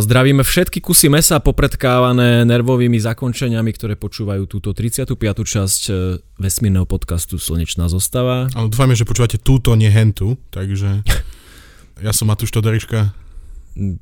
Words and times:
Zdravíme 0.00 0.42
všetky 0.42 0.82
kusy 0.82 1.10
mesa 1.12 1.38
popredkávané 1.38 2.42
nervovými 2.46 2.98
zakončeniami, 2.98 3.70
ktoré 3.74 3.94
počúvajú 3.94 4.46
túto 4.46 4.74
35. 4.74 5.18
časť 5.18 5.82
e, 5.90 5.92
vesmírneho 6.40 6.86
podcastu 6.86 7.38
Slnečná 7.38 7.86
zostava. 7.86 8.50
Ale 8.54 8.70
dúfajme, 8.70 8.94
že 8.98 9.06
počúvate 9.06 9.38
túto, 9.38 9.74
nie 9.78 9.90
hentu, 9.90 10.38
takže 10.50 11.02
ja 12.06 12.12
som 12.14 12.30
Matúš 12.30 12.54
Todoriška. 12.54 13.23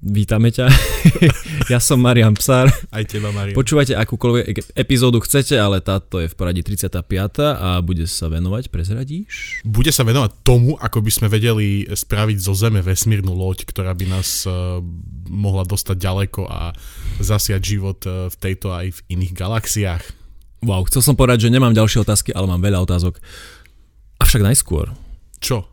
Vítame 0.04 0.52
ťa. 0.52 0.68
ja 1.73 1.80
som 1.80 1.96
Marian 1.96 2.36
Psár. 2.36 2.68
Aj 2.93 3.05
teba, 3.09 3.32
Marian. 3.32 3.57
Počúvajte 3.57 3.96
akúkoľvek 3.96 4.77
epizódu 4.77 5.16
chcete, 5.25 5.56
ale 5.56 5.80
táto 5.80 6.20
je 6.20 6.29
v 6.29 6.34
poradí 6.37 6.61
35. 6.61 7.00
a 7.56 7.80
bude 7.80 8.05
sa 8.05 8.29
venovať, 8.29 8.69
prezradíš? 8.69 9.64
Bude 9.64 9.88
sa 9.88 10.05
venovať 10.05 10.45
tomu, 10.45 10.77
ako 10.77 11.01
by 11.01 11.10
sme 11.10 11.32
vedeli 11.32 11.88
spraviť 11.88 12.37
zo 12.37 12.52
Zeme 12.52 12.84
vesmírnu 12.84 13.32
loď, 13.32 13.65
ktorá 13.65 13.96
by 13.96 14.12
nás 14.12 14.45
uh, 14.45 14.77
mohla 15.32 15.65
dostať 15.65 15.96
ďaleko 15.96 16.52
a 16.52 16.77
zasiať 17.24 17.62
život 17.65 18.04
uh, 18.04 18.29
v 18.29 18.37
tejto 18.37 18.77
aj 18.77 18.93
v 18.93 19.01
iných 19.16 19.32
galaxiách. 19.32 20.04
Wow, 20.68 20.84
chcel 20.93 21.01
som 21.01 21.16
povedať, 21.16 21.48
že 21.48 21.52
nemám 21.52 21.73
ďalšie 21.73 22.04
otázky, 22.04 22.30
ale 22.37 22.45
mám 22.45 22.60
veľa 22.60 22.84
otázok. 22.84 23.16
Avšak 24.20 24.45
najskôr. 24.45 24.93
Čo? 25.41 25.65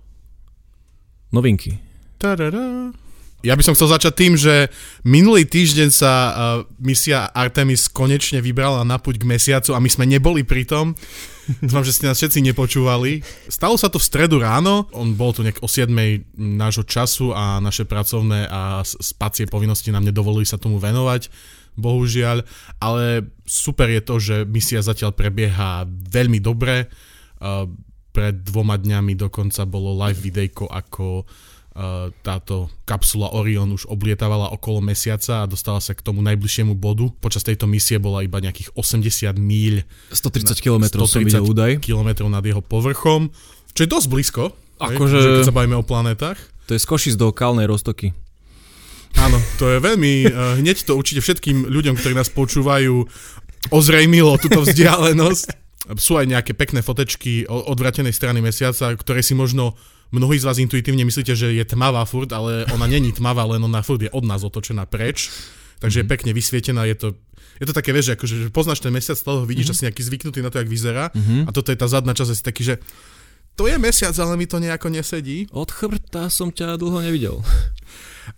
Novinky. 1.35 1.77
Ta-da-da. 2.17 2.95
Ja 3.39 3.55
by 3.55 3.63
som 3.63 3.71
chcel 3.71 3.87
začať 3.87 4.13
tým, 4.19 4.33
že 4.35 4.67
minulý 5.07 5.47
týždeň 5.47 5.89
sa 5.95 6.11
uh, 6.11 6.31
misia 6.75 7.31
Artemis 7.31 7.87
konečne 7.87 8.43
vybrala 8.43 8.83
na 8.83 8.99
puť 8.99 9.15
k 9.15 9.29
mesiacu 9.31 9.71
a 9.71 9.79
my 9.79 9.87
sme 9.87 10.03
neboli 10.03 10.43
pri 10.43 10.67
tom. 10.67 10.91
Dúfam, 11.63 11.87
že 11.87 11.95
ste 11.95 12.11
nás 12.11 12.19
všetci 12.19 12.43
nepočúvali. 12.51 13.23
Stalo 13.47 13.79
sa 13.79 13.87
to 13.87 13.95
v 13.95 14.03
stredu 14.11 14.43
ráno, 14.43 14.91
on 14.91 15.15
bol 15.15 15.31
tu 15.31 15.39
nejak 15.47 15.63
o 15.63 15.71
7 15.71 15.87
nášho 16.35 16.83
času 16.83 17.31
a 17.31 17.63
naše 17.63 17.87
pracovné 17.87 18.43
a 18.51 18.83
spacie 18.83 19.47
povinnosti 19.47 19.87
nám 19.87 20.03
nedovolili 20.03 20.43
sa 20.43 20.59
tomu 20.59 20.75
venovať, 20.75 21.31
bohužiaľ. 21.79 22.43
Ale 22.83 23.23
super 23.47 23.87
je 23.87 24.01
to, 24.03 24.15
že 24.19 24.35
misia 24.51 24.83
zatiaľ 24.83 25.15
prebieha 25.15 25.87
veľmi 25.87 26.43
dobre. 26.43 26.91
Uh, 27.39 27.71
pred 28.11 28.35
dvoma 28.43 28.75
dňami 28.75 29.15
dokonca 29.15 29.63
bolo 29.63 29.95
live 29.95 30.19
videjko, 30.19 30.67
ako 30.67 31.23
táto 32.25 32.67
kapsula 32.83 33.31
Orion 33.31 33.71
už 33.71 33.87
oblietávala 33.87 34.51
okolo 34.51 34.83
mesiaca 34.83 35.43
a 35.43 35.49
dostala 35.49 35.79
sa 35.79 35.95
k 35.95 36.03
tomu 36.03 36.19
najbližšiemu 36.19 36.75
bodu. 36.75 37.07
Počas 37.23 37.47
tejto 37.47 37.71
misie 37.71 37.95
bola 38.01 38.25
iba 38.25 38.43
nejakých 38.43 38.75
80 38.75 39.39
míľ. 39.39 39.87
130 40.11 40.59
km 40.59 41.07
som 41.07 41.23
videl 41.23 41.45
údaj. 41.45 41.79
km 41.79 42.27
nad 42.27 42.43
jeho 42.43 42.59
povrchom, 42.59 43.31
čo 43.71 43.87
je 43.87 43.89
dosť 43.89 44.07
blízko. 44.11 44.43
Akože... 44.79 45.17
Že 45.19 45.29
keď 45.39 45.47
sa 45.47 45.55
bavíme 45.55 45.77
o 45.79 45.83
planetách. 45.83 46.39
To 46.67 46.75
je 46.75 46.79
z 46.79 46.85
Košic 46.87 47.15
do 47.15 47.31
Kalnej 47.31 47.67
roztoky. 47.67 48.11
Áno, 49.17 49.41
to 49.57 49.73
je 49.73 49.81
veľmi, 49.81 50.29
uh, 50.29 50.55
hneď 50.61 50.85
to 50.85 50.93
určite 50.93 51.25
všetkým 51.25 51.65
ľuďom, 51.65 51.97
ktorí 51.97 52.13
nás 52.13 52.29
počúvajú, 52.29 53.09
ozrejmilo 53.73 54.37
túto 54.37 54.61
vzdialenosť. 54.61 55.47
Sú 55.97 56.21
aj 56.21 56.29
nejaké 56.29 56.53
pekné 56.53 56.85
fotečky 56.85 57.49
od 57.49 57.73
odvratenej 57.73 58.13
strany 58.13 58.39
mesiaca, 58.39 58.93
ktoré 58.93 59.25
si 59.25 59.33
možno 59.33 59.73
mnohí 60.11 60.37
z 60.41 60.45
vás 60.45 60.57
intuitívne 60.57 61.05
myslíte, 61.05 61.33
že 61.37 61.53
je 61.53 61.65
tmavá 61.65 62.05
furt, 62.05 62.29
ale 62.33 62.65
ona 62.73 62.85
není 62.89 63.13
tmavá, 63.13 63.45
len 63.45 63.61
ona 63.61 63.81
furt 63.81 64.01
je 64.01 64.11
od 64.11 64.25
nás 64.25 64.41
otočená 64.41 64.85
preč. 64.89 65.29
Takže 65.79 65.79
mm-hmm. 65.79 65.95
je 65.97 66.05
mhm. 66.05 66.11
pekne 66.11 66.31
vysvietená, 66.35 66.81
je 66.85 66.95
to, 66.95 67.07
je 67.59 67.65
to 67.67 67.73
také, 67.73 67.95
vieš, 67.95 68.19
akože, 68.19 68.35
že 68.35 68.47
poznáš 68.51 68.83
ten 68.83 68.91
mesiac, 68.91 69.15
toho 69.15 69.47
vidíš, 69.47 69.71
mm-hmm. 69.71 69.79
asi 69.79 69.85
nejaký 69.87 70.01
zvyknutý 70.03 70.39
na 70.43 70.51
to, 70.51 70.59
jak 70.59 70.69
vyzerá. 70.69 71.11
Mm-hmm. 71.15 71.47
A 71.47 71.49
toto 71.55 71.71
je 71.71 71.79
tá 71.79 71.87
zadná 71.87 72.11
časť, 72.11 72.31
asi 72.35 72.43
taký, 72.43 72.63
že 72.67 72.75
to 73.59 73.67
je 73.67 73.75
mesiac, 73.75 74.15
ale 74.15 74.39
mi 74.39 74.47
to 74.47 74.55
nejako 74.55 74.87
nesedí. 74.87 75.51
Od 75.51 75.67
chrbta 75.67 76.31
som 76.31 76.47
ťa 76.47 76.79
dlho 76.79 77.03
nevidel. 77.03 77.43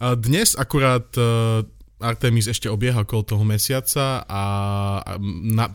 A 0.01 0.17
dnes 0.17 0.57
akurát 0.57 1.05
uh, 1.13 1.61
Artemis 2.01 2.49
ešte 2.49 2.65
obieha 2.65 3.05
okolo 3.05 3.21
toho 3.21 3.43
mesiaca 3.45 4.25
a, 4.25 4.43
a 5.05 5.11
na, 5.45 5.69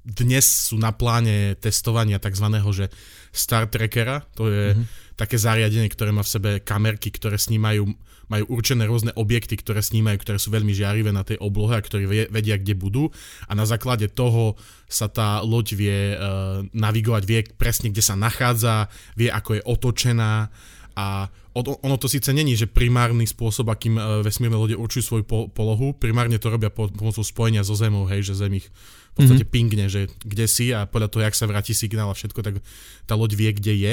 dnes 0.00 0.72
sú 0.72 0.80
na 0.80 0.96
pláne 0.96 1.58
testovania 1.60 2.16
tzv. 2.16 2.46
že 2.72 2.88
Star 3.36 3.68
Trackera, 3.68 4.24
to 4.32 4.48
je 4.48 4.72
mm-hmm. 4.72 5.05
Také 5.16 5.40
zariadenie, 5.40 5.88
ktoré 5.88 6.12
má 6.12 6.20
v 6.20 6.32
sebe 6.32 6.50
kamerky, 6.60 7.08
ktoré 7.08 7.40
snímajú, 7.40 7.88
majú 8.28 8.44
určené 8.52 8.84
rôzne 8.84 9.16
objekty, 9.16 9.56
ktoré 9.56 9.80
snímajú, 9.80 10.20
ktoré 10.20 10.36
sú 10.36 10.52
veľmi 10.52 10.76
žiarivé 10.76 11.08
na 11.08 11.24
tej 11.24 11.40
oblohe 11.40 11.72
a 11.72 11.80
ktorí 11.80 12.28
vedia, 12.28 12.60
kde 12.60 12.76
budú 12.76 13.08
a 13.48 13.52
na 13.56 13.64
základe 13.64 14.12
toho 14.12 14.60
sa 14.86 15.08
tá 15.08 15.40
loď 15.40 15.66
vie 15.72 15.98
uh, 16.14 16.60
navigovať, 16.76 17.22
vie 17.24 17.40
presne, 17.56 17.88
kde 17.88 18.04
sa 18.04 18.14
nachádza, 18.14 18.92
vie, 19.16 19.32
ako 19.32 19.56
je 19.56 19.62
otočená 19.64 20.52
a 20.96 21.28
ono 21.56 21.96
to 21.96 22.08
síce 22.08 22.28
není, 22.36 22.52
že 22.52 22.68
primárny 22.68 23.24
spôsob, 23.24 23.72
akým 23.72 23.96
uh, 23.96 24.20
vesmírne 24.20 24.60
lode 24.60 24.76
určujú 24.76 25.02
svoju 25.04 25.24
po- 25.24 25.48
polohu, 25.48 25.96
primárne 25.96 26.36
to 26.36 26.52
robia 26.52 26.68
po- 26.68 26.92
pomocou 26.92 27.24
spojenia 27.24 27.64
so 27.64 27.72
Zemou, 27.72 28.04
hej, 28.04 28.28
že 28.28 28.36
Zem 28.36 28.60
ich 28.60 28.68
v 29.16 29.24
podstate 29.24 29.48
mm-hmm. 29.48 29.56
pingne, 29.56 29.86
že 29.88 30.12
kde 30.28 30.44
si 30.44 30.76
a 30.76 30.84
podľa 30.84 31.08
toho, 31.08 31.24
jak 31.24 31.36
sa 31.36 31.48
vráti 31.48 31.72
signál 31.72 32.12
a 32.12 32.16
všetko, 32.16 32.44
tak 32.44 32.60
tá 33.08 33.16
loď 33.16 33.32
vie, 33.32 33.50
kde 33.56 33.72
je. 33.72 33.92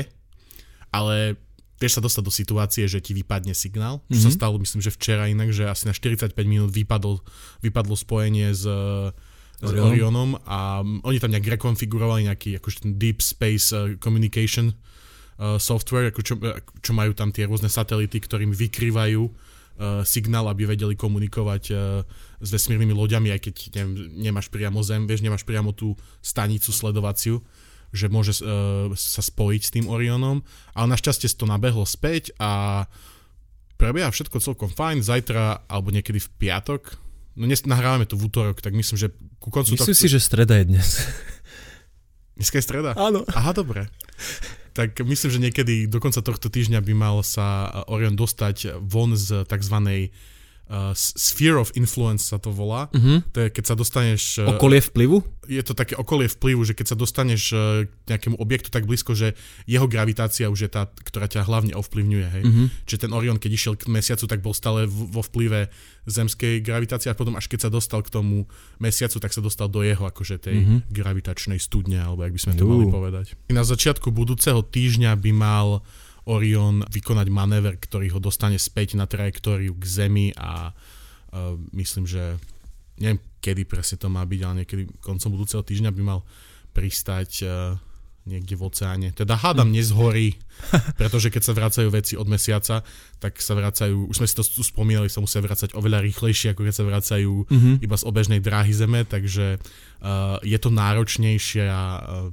Ale 0.94 1.42
vieš 1.84 2.00
sa 2.00 2.06
dostať 2.06 2.24
do 2.24 2.32
situácie, 2.32 2.84
že 2.88 3.04
ti 3.04 3.12
vypadne 3.12 3.52
signál, 3.52 4.00
čo 4.08 4.16
mm-hmm. 4.16 4.24
sa 4.24 4.30
mhm. 4.32 4.38
stalo, 4.40 4.56
myslím, 4.64 4.82
že 4.82 4.96
včera 4.96 5.28
inak, 5.28 5.52
že 5.52 5.68
asi 5.68 5.90
na 5.90 5.94
45 5.96 6.32
minút 6.48 6.72
vypadlo, 6.72 7.20
vypadlo 7.60 7.96
spojenie 8.00 8.56
s, 8.56 8.64
s 8.64 9.68
Orion. 9.68 9.92
Orionom 9.92 10.30
a 10.48 10.80
oni 10.84 11.18
tam 11.20 11.36
nejak 11.36 11.60
rekonfigurovali 11.60 12.32
nejaký 12.32 12.64
akože 12.64 12.88
ten 12.88 12.92
Deep 12.96 13.20
Space 13.20 13.76
uh, 13.76 14.00
Communication 14.00 14.72
uh, 14.72 15.60
software, 15.60 16.16
ako 16.16 16.22
čo, 16.24 16.36
čo 16.80 16.92
majú 16.96 17.12
tam 17.12 17.36
tie 17.36 17.50
rôzne 17.50 17.68
satelity, 17.68 18.16
ktorým 18.16 18.56
vykrývajú 18.56 19.22
uh, 19.28 19.34
signál, 20.08 20.48
aby 20.48 20.64
vedeli 20.64 20.96
komunikovať 20.96 21.64
uh, 21.76 22.04
s 22.40 22.48
vesmírnymi 22.48 22.96
loďami, 22.96 23.32
aj 23.36 23.40
keď 23.44 23.56
neviem, 23.76 23.94
nemáš 24.24 24.48
priamo 24.48 24.80
Zem, 24.84 25.04
vieš, 25.04 25.20
nemáš 25.20 25.44
priamo 25.44 25.76
tú 25.76 26.00
stanicu 26.24 26.72
sledovaciu, 26.72 27.44
že 27.94 28.10
môže 28.10 28.34
uh, 28.42 28.90
sa 28.98 29.22
spojiť 29.22 29.62
s 29.62 29.74
tým 29.78 29.86
Orionom, 29.86 30.42
ale 30.74 30.86
našťastie 30.92 31.30
to 31.38 31.46
nabehlo 31.46 31.86
späť 31.86 32.34
a 32.42 32.84
prebieha 33.78 34.10
všetko 34.10 34.42
celkom 34.42 34.74
fajn, 34.74 35.06
zajtra 35.06 35.70
alebo 35.70 35.94
niekedy 35.94 36.18
v 36.18 36.30
piatok, 36.42 36.98
no 37.38 37.46
dnes 37.46 37.64
nahrávame 37.70 38.10
to 38.10 38.18
v 38.18 38.26
útorok, 38.28 38.66
tak 38.66 38.74
myslím, 38.74 38.98
že 38.98 39.08
ku 39.38 39.54
koncu 39.54 39.78
Myslím 39.78 39.94
tohto... 39.94 40.02
si, 40.02 40.10
že 40.10 40.20
streda 40.20 40.58
je 40.58 40.66
dnes. 40.74 40.88
Dneska 42.34 42.58
je 42.58 42.66
streda? 42.66 42.98
Áno. 42.98 43.22
Aha, 43.30 43.54
dobre. 43.54 43.86
Tak 44.74 45.06
myslím, 45.06 45.30
že 45.30 45.44
niekedy 45.44 45.86
do 45.86 46.02
konca 46.02 46.18
tohto 46.26 46.50
týždňa 46.50 46.82
by 46.82 46.94
mal 46.98 47.22
sa 47.22 47.70
Orion 47.86 48.18
dostať 48.18 48.82
von 48.82 49.14
z 49.14 49.46
tzv 49.46 50.10
uh, 50.74 50.92
Sphere 50.98 51.62
of 51.62 51.70
Influence 51.78 52.34
sa 52.34 52.42
to 52.42 52.50
volá. 52.50 52.90
Uh-huh. 52.90 53.22
To 53.38 53.46
je, 53.46 53.48
keď 53.54 53.64
sa 53.70 53.76
dostaneš... 53.78 54.42
Uh, 54.42 54.58
okolie 54.58 54.82
vplyvu? 54.82 55.22
Je 55.46 55.62
to 55.62 55.78
také 55.78 55.94
okolie 55.94 56.26
vplyvu, 56.26 56.66
že 56.66 56.74
keď 56.74 56.96
sa 56.96 56.98
dostaneš 56.98 57.44
uh, 57.54 57.86
k 57.86 58.06
nejakému 58.10 58.42
objektu 58.42 58.74
tak 58.74 58.90
blízko, 58.90 59.14
že 59.14 59.38
jeho 59.70 59.86
gravitácia 59.86 60.50
už 60.50 60.60
je 60.66 60.70
tá, 60.74 60.90
ktorá 60.90 61.30
ťa 61.30 61.46
hlavne 61.46 61.78
ovplyvňuje. 61.78 62.28
Hej? 62.34 62.44
Uh-huh. 62.50 62.68
Čiže 62.90 63.06
ten 63.06 63.12
Orion, 63.14 63.38
keď 63.38 63.52
išiel 63.54 63.74
k 63.78 63.94
mesiacu, 63.94 64.26
tak 64.26 64.42
bol 64.42 64.58
stále 64.58 64.90
vo 64.90 65.22
vplyve 65.22 65.70
zemskej 66.10 66.66
gravitácie 66.66 67.14
a 67.14 67.16
potom 67.16 67.38
až 67.38 67.48
keď 67.48 67.68
sa 67.68 67.70
dostal 67.70 68.02
k 68.02 68.10
tomu 68.10 68.50
mesiacu, 68.82 69.22
tak 69.22 69.32
sa 69.32 69.40
dostal 69.40 69.70
do 69.70 69.86
jeho 69.86 70.04
akože 70.04 70.42
tej 70.42 70.58
uh-huh. 70.66 70.80
gravitačnej 70.90 71.62
studne, 71.62 72.02
alebo 72.02 72.26
jak 72.26 72.34
by 72.34 72.42
sme 72.42 72.54
to 72.58 72.66
uh. 72.66 72.70
mali 72.74 72.86
povedať. 72.90 73.26
Na 73.54 73.62
začiatku 73.64 74.10
budúceho 74.10 74.66
týždňa 74.66 75.14
by 75.20 75.32
mal 75.32 75.68
Orion 76.30 76.84
vykonať 76.88 77.28
manéver, 77.28 77.76
ktorý 77.76 78.16
ho 78.16 78.20
dostane 78.24 78.56
späť 78.56 78.96
na 78.96 79.10
trajektóriu 79.10 79.76
k 79.76 79.84
Zemi 79.84 80.32
a 80.36 80.72
uh, 80.72 81.60
myslím, 81.76 82.08
že 82.08 82.40
neviem, 83.00 83.20
kedy 83.44 83.68
presne 83.68 84.00
to 84.00 84.08
má 84.08 84.24
byť, 84.24 84.40
ale 84.44 84.64
niekedy 84.64 84.84
koncom 85.04 85.30
budúceho 85.36 85.66
týždňa 85.66 85.92
by 85.92 86.02
mal 86.02 86.20
pristať 86.72 87.30
uh, 87.44 87.76
niekde 88.24 88.56
v 88.56 88.64
oceáne. 88.64 89.12
Teda 89.12 89.36
hádam 89.36 89.68
hm. 89.72 89.76
nezhorí, 89.76 90.40
pretože 91.00 91.28
keď 91.28 91.42
sa 91.44 91.54
vracajú 91.54 91.88
veci 91.92 92.14
od 92.16 92.28
mesiaca, 92.32 92.80
tak 93.20 93.44
sa 93.44 93.54
vracajú, 93.54 94.08
už 94.08 94.16
sme 94.24 94.28
si 94.28 94.36
to 94.36 94.44
tu 94.48 94.64
spomínali, 94.64 95.12
sa 95.12 95.20
musia 95.20 95.44
vracať 95.44 95.76
oveľa 95.76 96.00
rýchlejšie, 96.08 96.56
ako 96.56 96.62
keď 96.64 96.76
sa 96.76 96.88
vracajú 96.88 97.32
mm-hmm. 97.52 97.76
iba 97.84 97.96
z 98.00 98.04
obežnej 98.08 98.40
dráhy 98.40 98.72
Zeme, 98.72 99.04
takže 99.04 99.60
uh, 99.60 100.40
je 100.40 100.56
to 100.56 100.72
náročnejšia 100.72 101.68
uh, 101.68 102.32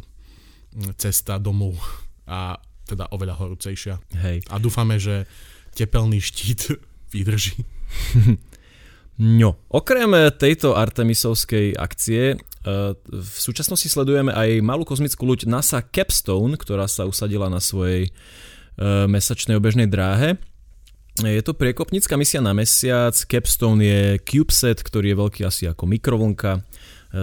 cesta 0.95 1.43
domov 1.43 1.75
a 2.31 2.63
teda 2.91 3.07
oveľa 3.15 3.39
horúcejšia. 3.39 3.95
Hej. 4.19 4.43
A 4.51 4.59
dúfame, 4.59 4.99
že 4.99 5.31
tepelný 5.79 6.19
štít 6.19 6.75
vydrží. 7.15 7.63
No, 9.21 9.61
okrem 9.69 10.33
tejto 10.41 10.73
Artemisovskej 10.81 11.77
akcie 11.77 12.33
e, 12.33 12.37
v 12.97 13.37
súčasnosti 13.37 13.85
sledujeme 13.85 14.33
aj 14.33 14.65
malú 14.65 14.89
kozmickú 14.89 15.29
loď 15.29 15.45
NASA 15.45 15.85
Capstone, 15.85 16.57
ktorá 16.57 16.89
sa 16.89 17.05
usadila 17.05 17.53
na 17.53 17.61
svojej 17.61 18.09
e, 18.09 18.11
mesačnej 19.05 19.61
obežnej 19.61 19.93
dráhe. 19.93 20.41
Je 21.21 21.45
to 21.45 21.53
priekopnícka 21.53 22.17
misia 22.17 22.41
na 22.41 22.57
mesiac. 22.57 23.13
Capstone 23.13 23.85
je 23.85 24.03
CubeSat, 24.25 24.81
ktorý 24.81 25.13
je 25.13 25.21
veľký 25.21 25.41
asi 25.45 25.69
ako 25.69 25.85
mikrovlnka. 25.85 26.65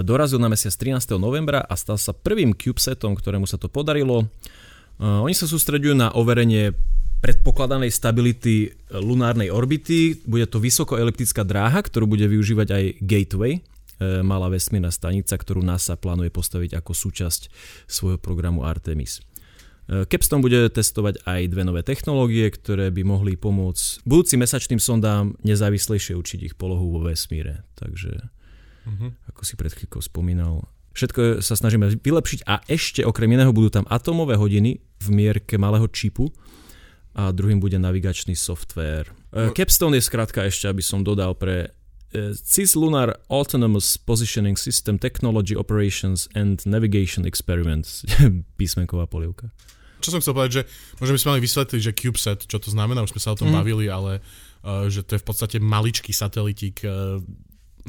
Dorazil 0.05 0.37
na 0.37 0.51
mesiac 0.51 0.75
13. 0.75 1.17
novembra 1.17 1.65
a 1.65 1.73
stal 1.79 1.97
sa 1.97 2.13
prvým 2.13 2.53
CubeSatom, 2.53 3.17
ktorému 3.17 3.49
sa 3.49 3.57
to 3.57 3.71
podarilo. 3.71 4.29
Eh, 4.97 5.05
oni 5.05 5.33
sa 5.33 5.45
sústreďujú 5.45 5.93
na 5.97 6.13
overenie 6.13 6.73
predpokladanej 7.17 7.89
stability 7.89 8.69
lunárnej 8.93 9.49
orbity. 9.49 10.21
Bude 10.29 10.45
to 10.45 10.61
vysokoeliptická 10.61 11.41
dráha, 11.41 11.81
ktorú 11.81 12.05
bude 12.05 12.29
využívať 12.29 12.67
aj 12.69 12.83
Gateway, 13.01 13.57
E, 13.97 14.21
malá 14.21 14.45
vesmírna 14.53 14.93
stanica, 14.93 15.33
ktorú 15.33 15.65
NASA 15.65 15.97
plánuje 15.97 16.29
postaviť 16.29 16.77
ako 16.77 16.93
súčasť 16.93 17.49
svojho 17.89 18.21
programu 18.21 18.61
Artemis. 18.61 19.25
Capstone 19.87 20.43
bude 20.43 20.67
testovať 20.67 21.23
aj 21.23 21.47
dve 21.47 21.63
nové 21.63 21.79
technológie, 21.79 22.51
ktoré 22.51 22.91
by 22.91 23.07
mohli 23.07 23.39
pomôcť 23.39 24.03
budúcim 24.03 24.43
mesačným 24.43 24.83
sondám 24.83 25.39
nezávislejšie 25.47 26.11
učiť 26.11 26.39
ich 26.51 26.55
polohu 26.59 26.91
vo 26.91 27.07
vesmíre. 27.07 27.63
Takže, 27.79 28.19
uh-huh. 28.83 29.15
ako 29.31 29.41
si 29.47 29.55
pred 29.55 29.71
chvíľkou 29.71 30.03
spomínal, 30.03 30.67
všetko 30.97 31.45
sa 31.45 31.53
snažíme 31.53 31.85
vylepšiť 32.01 32.49
a 32.49 32.65
ešte 32.65 33.05
okrem 33.05 33.29
iného 33.37 33.53
budú 33.53 33.69
tam 33.69 33.85
atomové 33.85 34.33
hodiny 34.33 34.81
v 34.81 35.07
mierke 35.13 35.61
malého 35.61 35.85
čipu 35.93 36.33
a 37.13 37.29
druhým 37.29 37.61
bude 37.61 37.77
navigačný 37.77 38.33
software. 38.33 39.09
E, 39.29 39.49
no. 39.49 39.53
Capstone 39.53 40.01
je 40.01 40.03
skrátka 40.05 40.45
ešte, 40.49 40.65
aby 40.65 40.81
som 40.81 41.05
dodal 41.05 41.37
pre 41.37 41.77
Uh, 42.15 42.31
Cislunar 42.31 43.19
Autonomous 43.27 43.99
Positioning 43.99 44.55
System 44.55 44.95
Technology 44.95 45.59
Operations 45.59 46.31
and 46.31 46.63
Navigation 46.63 47.27
Experiments. 47.27 48.07
Písmenková 48.55 49.11
polievka. 49.11 49.51
Čo 49.99 50.15
som 50.15 50.23
chcel 50.23 50.31
povedať, 50.31 50.51
že 50.55 50.63
možno 51.03 51.13
by 51.13 51.19
sme 51.19 51.31
mali 51.35 51.43
vysvetliť, 51.43 51.81
že 51.83 51.91
CubeSat, 51.91 52.39
čo 52.47 52.63
to 52.63 52.71
znamená, 52.71 53.03
už 53.03 53.11
sme 53.11 53.19
sa 53.19 53.35
o 53.35 53.39
tom 53.43 53.51
mm. 53.51 53.59
bavili, 53.59 53.91
ale 53.91 54.23
uh, 54.23 54.87
že 54.87 55.03
to 55.03 55.19
je 55.19 55.21
v 55.21 55.27
podstate 55.27 55.57
maličký 55.59 56.15
satelitík, 56.15 56.87
uh, 56.87 57.19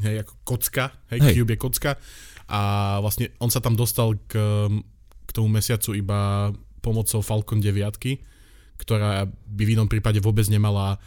hej, 0.03 0.27
ako 0.27 0.33
kocka, 0.43 0.91
hej, 1.15 1.19
hej, 1.23 1.33
Cube 1.39 1.55
je 1.55 1.59
kocka 1.63 1.91
a 2.49 2.97
vlastne 2.99 3.29
on 3.37 3.53
sa 3.53 3.61
tam 3.61 3.77
dostal 3.77 4.17
k, 4.25 4.35
k 5.25 5.29
tomu 5.31 5.47
mesiacu 5.53 5.93
iba 5.93 6.49
pomocou 6.81 7.21
Falcon 7.21 7.61
9, 7.61 7.77
ktorá 8.81 9.29
by 9.29 9.63
v 9.63 9.73
inom 9.77 9.85
prípade 9.85 10.17
vôbec 10.17 10.49
nemala 10.49 10.97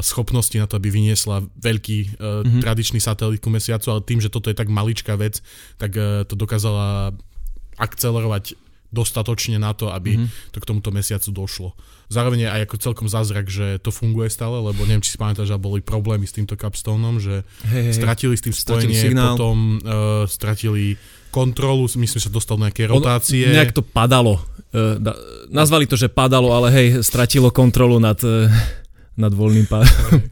schopnosti 0.00 0.56
na 0.56 0.64
to, 0.64 0.80
aby 0.80 0.88
vyniesla 0.88 1.44
veľký 1.60 2.16
uh, 2.16 2.40
mm-hmm. 2.40 2.60
tradičný 2.64 3.04
satelit 3.04 3.44
ku 3.44 3.52
mesiacu, 3.52 3.92
ale 3.92 4.00
tým, 4.00 4.16
že 4.16 4.32
toto 4.32 4.48
je 4.48 4.56
tak 4.56 4.72
maličká 4.72 5.12
vec, 5.20 5.44
tak 5.76 5.92
uh, 6.00 6.24
to 6.24 6.32
dokázala 6.32 7.12
akcelerovať 7.76 8.56
dostatočne 8.94 9.58
na 9.58 9.74
to, 9.74 9.90
aby 9.90 10.14
mm-hmm. 10.14 10.54
to 10.54 10.62
k 10.62 10.68
tomuto 10.70 10.94
mesiacu 10.94 11.34
došlo. 11.34 11.74
Zároveň 12.06 12.46
je 12.46 12.48
aj 12.54 12.60
ako 12.70 12.76
celkom 12.78 13.08
zázrak, 13.10 13.50
že 13.50 13.82
to 13.82 13.90
funguje 13.90 14.30
stále, 14.30 14.62
lebo 14.62 14.86
neviem, 14.86 15.02
či 15.02 15.16
si 15.16 15.18
pamätáš, 15.18 15.50
že 15.50 15.58
boli 15.58 15.82
problémy 15.82 16.30
s 16.30 16.38
týmto 16.38 16.54
capstoneom, 16.54 17.18
že 17.18 17.42
hey, 17.66 17.90
stratili 17.90 18.38
s 18.38 18.46
tým 18.46 18.54
spojenie, 18.54 18.94
signál. 18.94 19.34
potom 19.34 19.82
uh, 19.82 20.22
stratili 20.30 20.94
kontrolu, 21.34 21.90
myslím, 21.90 22.22
že 22.22 22.30
sa 22.30 22.32
dostal 22.32 22.54
do 22.54 22.70
nejaké 22.70 22.86
rotácie. 22.86 23.50
Ono, 23.50 23.58
nejak 23.58 23.74
to 23.74 23.82
padalo. 23.82 24.38
Uh, 24.70 25.02
da, 25.02 25.18
nazvali 25.50 25.90
to, 25.90 25.98
že 25.98 26.06
padalo, 26.06 26.54
ale 26.54 26.70
hej, 26.70 26.86
stratilo 27.02 27.50
kontrolu 27.50 27.98
nad... 27.98 28.16
Uh 28.22 28.46
nad 29.14 29.30
voľným 29.30 29.66
pádom. 29.70 30.26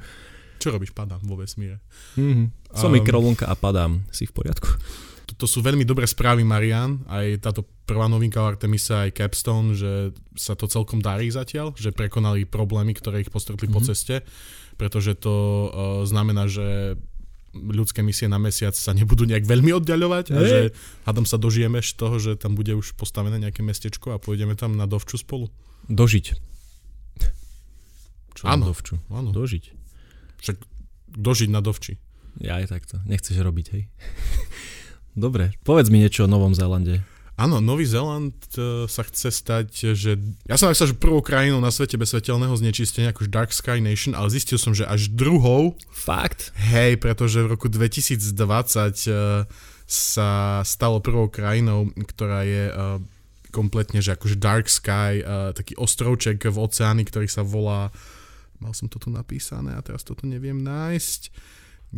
Čo 0.59 0.75
robíš? 0.75 0.95
Padám 0.95 1.23
vo 1.27 1.39
vesmíre. 1.39 1.83
Mm-hmm. 2.19 2.75
Som 2.75 2.91
um, 2.91 2.99
mikrovlnka 2.99 3.47
a 3.47 3.55
padám. 3.55 4.03
Si 4.15 4.27
v 4.27 4.35
poriadku? 4.35 4.69
To, 5.43 5.51
sú 5.51 5.59
veľmi 5.59 5.83
dobré 5.83 6.07
správy, 6.07 6.47
Marian. 6.47 7.03
Aj 7.11 7.27
táto 7.43 7.67
prvá 7.83 8.07
novinka 8.07 8.39
o 8.39 8.47
Artemisa, 8.47 9.11
aj 9.11 9.19
Capstone, 9.19 9.75
že 9.75 10.15
sa 10.39 10.55
to 10.55 10.71
celkom 10.71 11.03
darí 11.03 11.27
zatiaľ, 11.35 11.75
že 11.75 11.91
prekonali 11.91 12.47
problémy, 12.47 12.95
ktoré 12.95 13.27
ich 13.27 13.35
postretli 13.35 13.67
mm-hmm. 13.67 13.75
po 13.75 13.83
mhm. 13.83 13.89
ceste, 13.91 14.17
pretože 14.79 15.19
to 15.19 15.35
uh, 15.35 15.69
znamená, 16.07 16.47
že 16.47 16.95
ľudské 17.53 18.01
misie 18.01 18.31
na 18.31 18.41
mesiac 18.41 18.73
sa 18.73 18.97
nebudú 18.97 19.29
nejak 19.29 19.45
veľmi 19.45 19.77
oddaľovať 19.77 20.27
a 20.33 20.39
že 20.41 20.59
hádam 21.05 21.29
sa 21.29 21.37
dožijeme 21.37 21.85
z 21.85 21.93
toho, 21.93 22.17
že 22.17 22.41
tam 22.41 22.57
bude 22.57 22.73
už 22.73 22.97
postavené 22.97 23.37
nejaké 23.37 23.61
mestečko 23.61 24.17
a 24.17 24.23
pôjdeme 24.23 24.57
tam 24.57 24.73
na 24.73 24.89
dovču 24.89 25.21
spolu. 25.21 25.53
Dožiť. 25.93 26.33
Čo 28.33 28.43
áno, 28.49 28.73
dovču? 28.73 28.97
Áno. 29.13 29.37
Dožiť. 29.37 29.65
Však 30.41 30.57
dožiť 31.13 31.49
na 31.53 31.61
dovči. 31.61 32.01
Ja 32.41 32.57
aj 32.57 32.73
takto. 32.73 32.97
Nechceš 33.05 33.37
robiť, 33.37 33.67
hej? 33.77 33.83
Dobre, 35.13 35.53
povedz 35.63 35.93
mi 35.93 36.01
niečo 36.01 36.25
o 36.25 36.31
Novom 36.31 36.57
Zélande. 36.57 37.05
Áno, 37.33 37.65
Nový 37.65 37.89
Zéland 37.89 38.37
uh, 38.61 38.85
sa 38.85 39.03
chce 39.09 39.33
stať, 39.33 39.97
že... 39.97 40.21
Ja 40.45 40.61
som 40.61 40.69
myslel, 40.69 40.93
že 40.93 41.01
prvou 41.01 41.25
krajinou 41.25 41.65
na 41.65 41.73
svete 41.73 41.97
bez 41.97 42.13
svetelného 42.13 42.53
znečistenia 42.53 43.11
akož 43.11 43.33
Dark 43.33 43.57
Sky 43.57 43.81
Nation, 43.81 44.13
ale 44.13 44.29
zistil 44.29 44.61
som, 44.61 44.77
že 44.77 44.85
až 44.85 45.09
druhou. 45.09 45.75
Fakt? 45.89 46.53
Hej, 46.61 47.01
pretože 47.01 47.41
v 47.41 47.57
roku 47.57 47.73
2020 47.73 48.37
uh, 48.37 49.49
sa 49.89 50.61
stalo 50.65 51.01
prvou 51.01 51.29
krajinou, 51.29 51.93
ktorá 51.93 52.49
je 52.49 52.73
kompletne, 53.53 54.01
že 54.01 54.17
akože 54.17 54.41
Dark 54.41 54.73
Sky, 54.73 55.21
taký 55.53 55.77
ostrovček 55.77 56.49
v 56.49 56.57
oceáni, 56.57 57.05
ktorý 57.05 57.29
sa 57.29 57.45
volá 57.45 57.93
Mal 58.63 58.79
som 58.79 58.87
to 58.87 59.03
tu 59.03 59.11
napísané 59.11 59.75
a 59.75 59.83
teraz 59.83 60.07
toto 60.07 60.23
neviem 60.23 60.55
nájsť. 60.63 61.35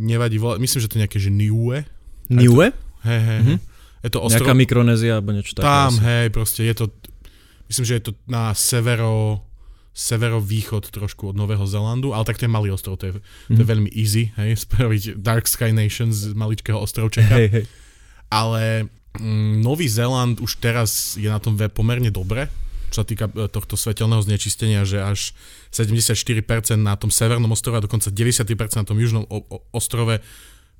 Nevadí, 0.00 0.40
volá, 0.40 0.56
myslím, 0.56 0.80
že 0.80 0.88
to 0.88 0.96
nejaké, 0.96 1.20
že 1.20 1.28
Niue. 1.28 1.84
Niue? 2.32 2.72
Hej, 3.04 3.20
hej, 3.20 3.38
mm-hmm. 3.40 3.58
Je 4.04 4.10
to 4.12 4.20
ostrov... 4.20 4.44
Nejaká 4.44 4.56
Mikronézia 4.56 5.12
alebo 5.16 5.32
niečo 5.32 5.56
také. 5.56 5.64
Tam, 5.64 5.92
asi. 5.92 6.04
hej, 6.04 6.26
proste 6.28 6.60
je 6.64 6.74
to, 6.76 6.84
myslím, 7.72 7.84
že 7.88 7.94
je 7.96 8.04
to 8.08 8.12
na 8.28 8.52
severo, 8.52 9.40
severovýchod 9.94 10.90
trošku 10.90 11.32
od 11.32 11.36
Nového 11.38 11.64
Zelandu, 11.64 12.12
ale 12.12 12.26
tak 12.26 12.36
to 12.36 12.44
je 12.44 12.52
malý 12.52 12.74
ostrov, 12.74 12.98
to 12.98 13.08
je, 13.08 13.12
mm-hmm. 13.16 13.56
to 13.56 13.60
je 13.62 13.66
mhm. 13.66 13.72
veľmi 13.72 13.90
easy, 13.94 14.34
hej, 14.34 14.58
spraviť 14.66 15.02
Dark 15.22 15.48
Sky 15.48 15.72
Nation 15.72 16.12
z 16.12 16.34
maličkého 16.36 16.76
ostrovčeka. 16.76 17.32
Hej, 17.32 17.48
hej. 17.48 17.64
Ale 18.28 18.90
mm, 19.20 19.62
Nový 19.62 19.86
Zeland 19.86 20.42
už 20.42 20.58
teraz 20.58 21.14
je 21.14 21.30
na 21.30 21.38
tom 21.38 21.54
pomerne 21.70 22.10
dobre, 22.10 22.50
čo 22.90 23.02
sa 23.02 23.06
týka 23.06 23.26
e, 23.30 23.50
tohto 23.50 23.74
svetelného 23.78 24.22
znečistenia, 24.22 24.86
že 24.86 25.02
až 25.02 25.34
74% 25.74 26.78
na 26.78 26.94
tom 26.94 27.10
severnom 27.10 27.50
ostrove 27.50 27.78
a 27.78 27.82
dokonca 27.82 28.10
90% 28.10 28.46
na 28.78 28.86
tom 28.86 28.98
južnom 28.98 29.26
ostrove 29.74 30.22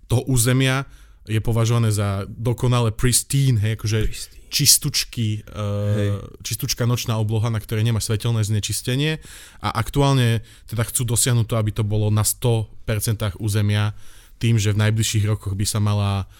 toho 0.06 0.22
územia 0.30 0.86
je 1.24 1.40
považované 1.40 1.88
za 1.88 2.28
dokonale 2.28 2.92
pristine, 2.92 3.56
hej, 3.60 3.80
akože 3.80 3.98
pristine. 4.04 4.42
Čistúčky, 4.54 5.42
uh, 5.50 6.22
čistúčka 6.46 6.86
nočná 6.86 7.18
obloha, 7.18 7.50
na 7.50 7.58
ktorej 7.58 7.82
nemá 7.82 7.98
svetelné 7.98 8.46
znečistenie 8.46 9.18
a 9.58 9.74
aktuálne 9.74 10.46
teda 10.70 10.86
chcú 10.86 11.02
dosiahnuť 11.02 11.46
to, 11.50 11.54
aby 11.58 11.74
to 11.74 11.82
bolo 11.82 12.06
na 12.06 12.22
100% 12.22 13.42
územia 13.42 13.98
tým, 14.38 14.54
že 14.54 14.70
v 14.70 14.78
najbližších 14.86 15.26
rokoch 15.26 15.58
by 15.58 15.66
sa 15.66 15.82
mala 15.82 16.30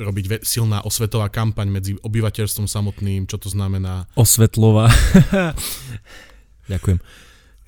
robiť 0.00 0.42
silná 0.42 0.82
osvetová 0.82 1.30
kampaň 1.30 1.68
medzi 1.70 1.92
obyvateľstvom 2.00 2.66
samotným, 2.66 3.28
čo 3.30 3.36
to 3.38 3.52
znamená. 3.52 4.08
Osvetlová. 4.16 4.88
Ďakujem. 6.72 6.98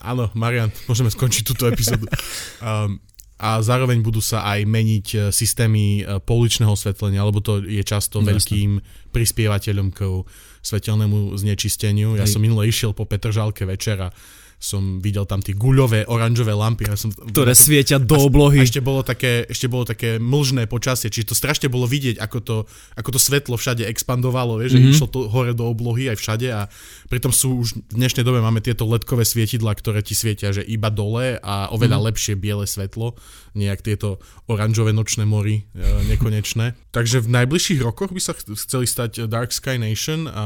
Áno, 0.03 0.35
Marian, 0.35 0.75
môžeme 0.91 1.15
skončiť 1.15 1.43
túto 1.47 1.71
epizódu. 1.71 2.11
Um, 2.59 2.99
a 3.43 3.59
zároveň 3.59 3.99
budú 4.07 4.23
sa 4.23 4.47
aj 4.47 4.63
meniť 4.63 5.07
e, 5.11 5.17
systémy 5.35 6.07
e, 6.07 6.23
pouličného 6.23 6.71
osvetlenia, 6.71 7.27
lebo 7.27 7.43
to 7.43 7.59
je 7.59 7.83
často 7.83 8.23
no, 8.23 8.31
veľkým 8.31 8.79
prispievateľom 9.11 9.91
k 9.91 10.23
svetelnému 10.63 11.35
znečisteniu. 11.35 12.15
Ja 12.15 12.23
Hej. 12.23 12.39
som 12.39 12.41
minule 12.47 12.71
išiel 12.71 12.95
po 12.95 13.03
Petržalke 13.03 13.67
večera 13.67 14.15
som 14.63 15.03
videl 15.03 15.27
tam 15.27 15.43
tie 15.43 15.59
guľové, 15.59 16.07
oranžové 16.07 16.55
lampy. 16.55 16.87
Ja 16.87 16.95
som, 16.95 17.11
Ktoré 17.11 17.51
svietia 17.51 17.99
do 17.99 18.15
oblohy. 18.15 18.63
A 18.63 18.67
ešte 18.71 18.79
bolo, 18.79 19.03
také, 19.03 19.43
ešte 19.51 19.67
bolo 19.67 19.83
také 19.83 20.23
mlžné 20.23 20.71
počasie, 20.71 21.11
čiže 21.11 21.35
to 21.35 21.37
strašne 21.37 21.67
bolo 21.67 21.91
vidieť, 21.91 22.23
ako 22.23 22.39
to, 22.39 22.57
ako 22.95 23.11
to 23.11 23.19
svetlo 23.19 23.59
všade 23.59 23.83
expandovalo, 23.83 24.63
mm-hmm. 24.63 24.71
že 24.71 24.79
išlo 24.79 25.11
to 25.11 25.27
hore 25.27 25.51
do 25.51 25.67
oblohy 25.67 26.15
aj 26.15 26.23
všade 26.23 26.47
a 26.55 26.71
pritom 27.11 27.35
sú 27.35 27.59
už 27.59 27.75
v 27.91 27.99
dnešnej 27.99 28.23
dobe 28.23 28.39
máme 28.39 28.63
tieto 28.63 28.87
ledkové 28.87 29.27
svietidla, 29.27 29.75
ktoré 29.75 29.99
ti 30.07 30.15
svietia, 30.15 30.55
že 30.55 30.63
iba 30.63 30.95
dole 30.95 31.43
a 31.43 31.67
oveľa 31.75 31.99
mm-hmm. 31.99 32.09
lepšie 32.15 32.35
biele 32.39 32.63
svetlo, 32.63 33.19
nejak 33.59 33.83
tieto 33.83 34.23
oranžové 34.47 34.95
nočné 34.95 35.27
mori 35.27 35.67
e, 35.75 36.07
nekonečné. 36.07 36.79
Takže 36.97 37.19
v 37.19 37.35
najbližších 37.35 37.83
rokoch 37.83 38.15
by 38.15 38.23
sa 38.23 38.39
chceli 38.39 38.87
stať 38.87 39.27
Dark 39.27 39.51
Sky 39.51 39.75
Nation 39.75 40.31
a 40.31 40.45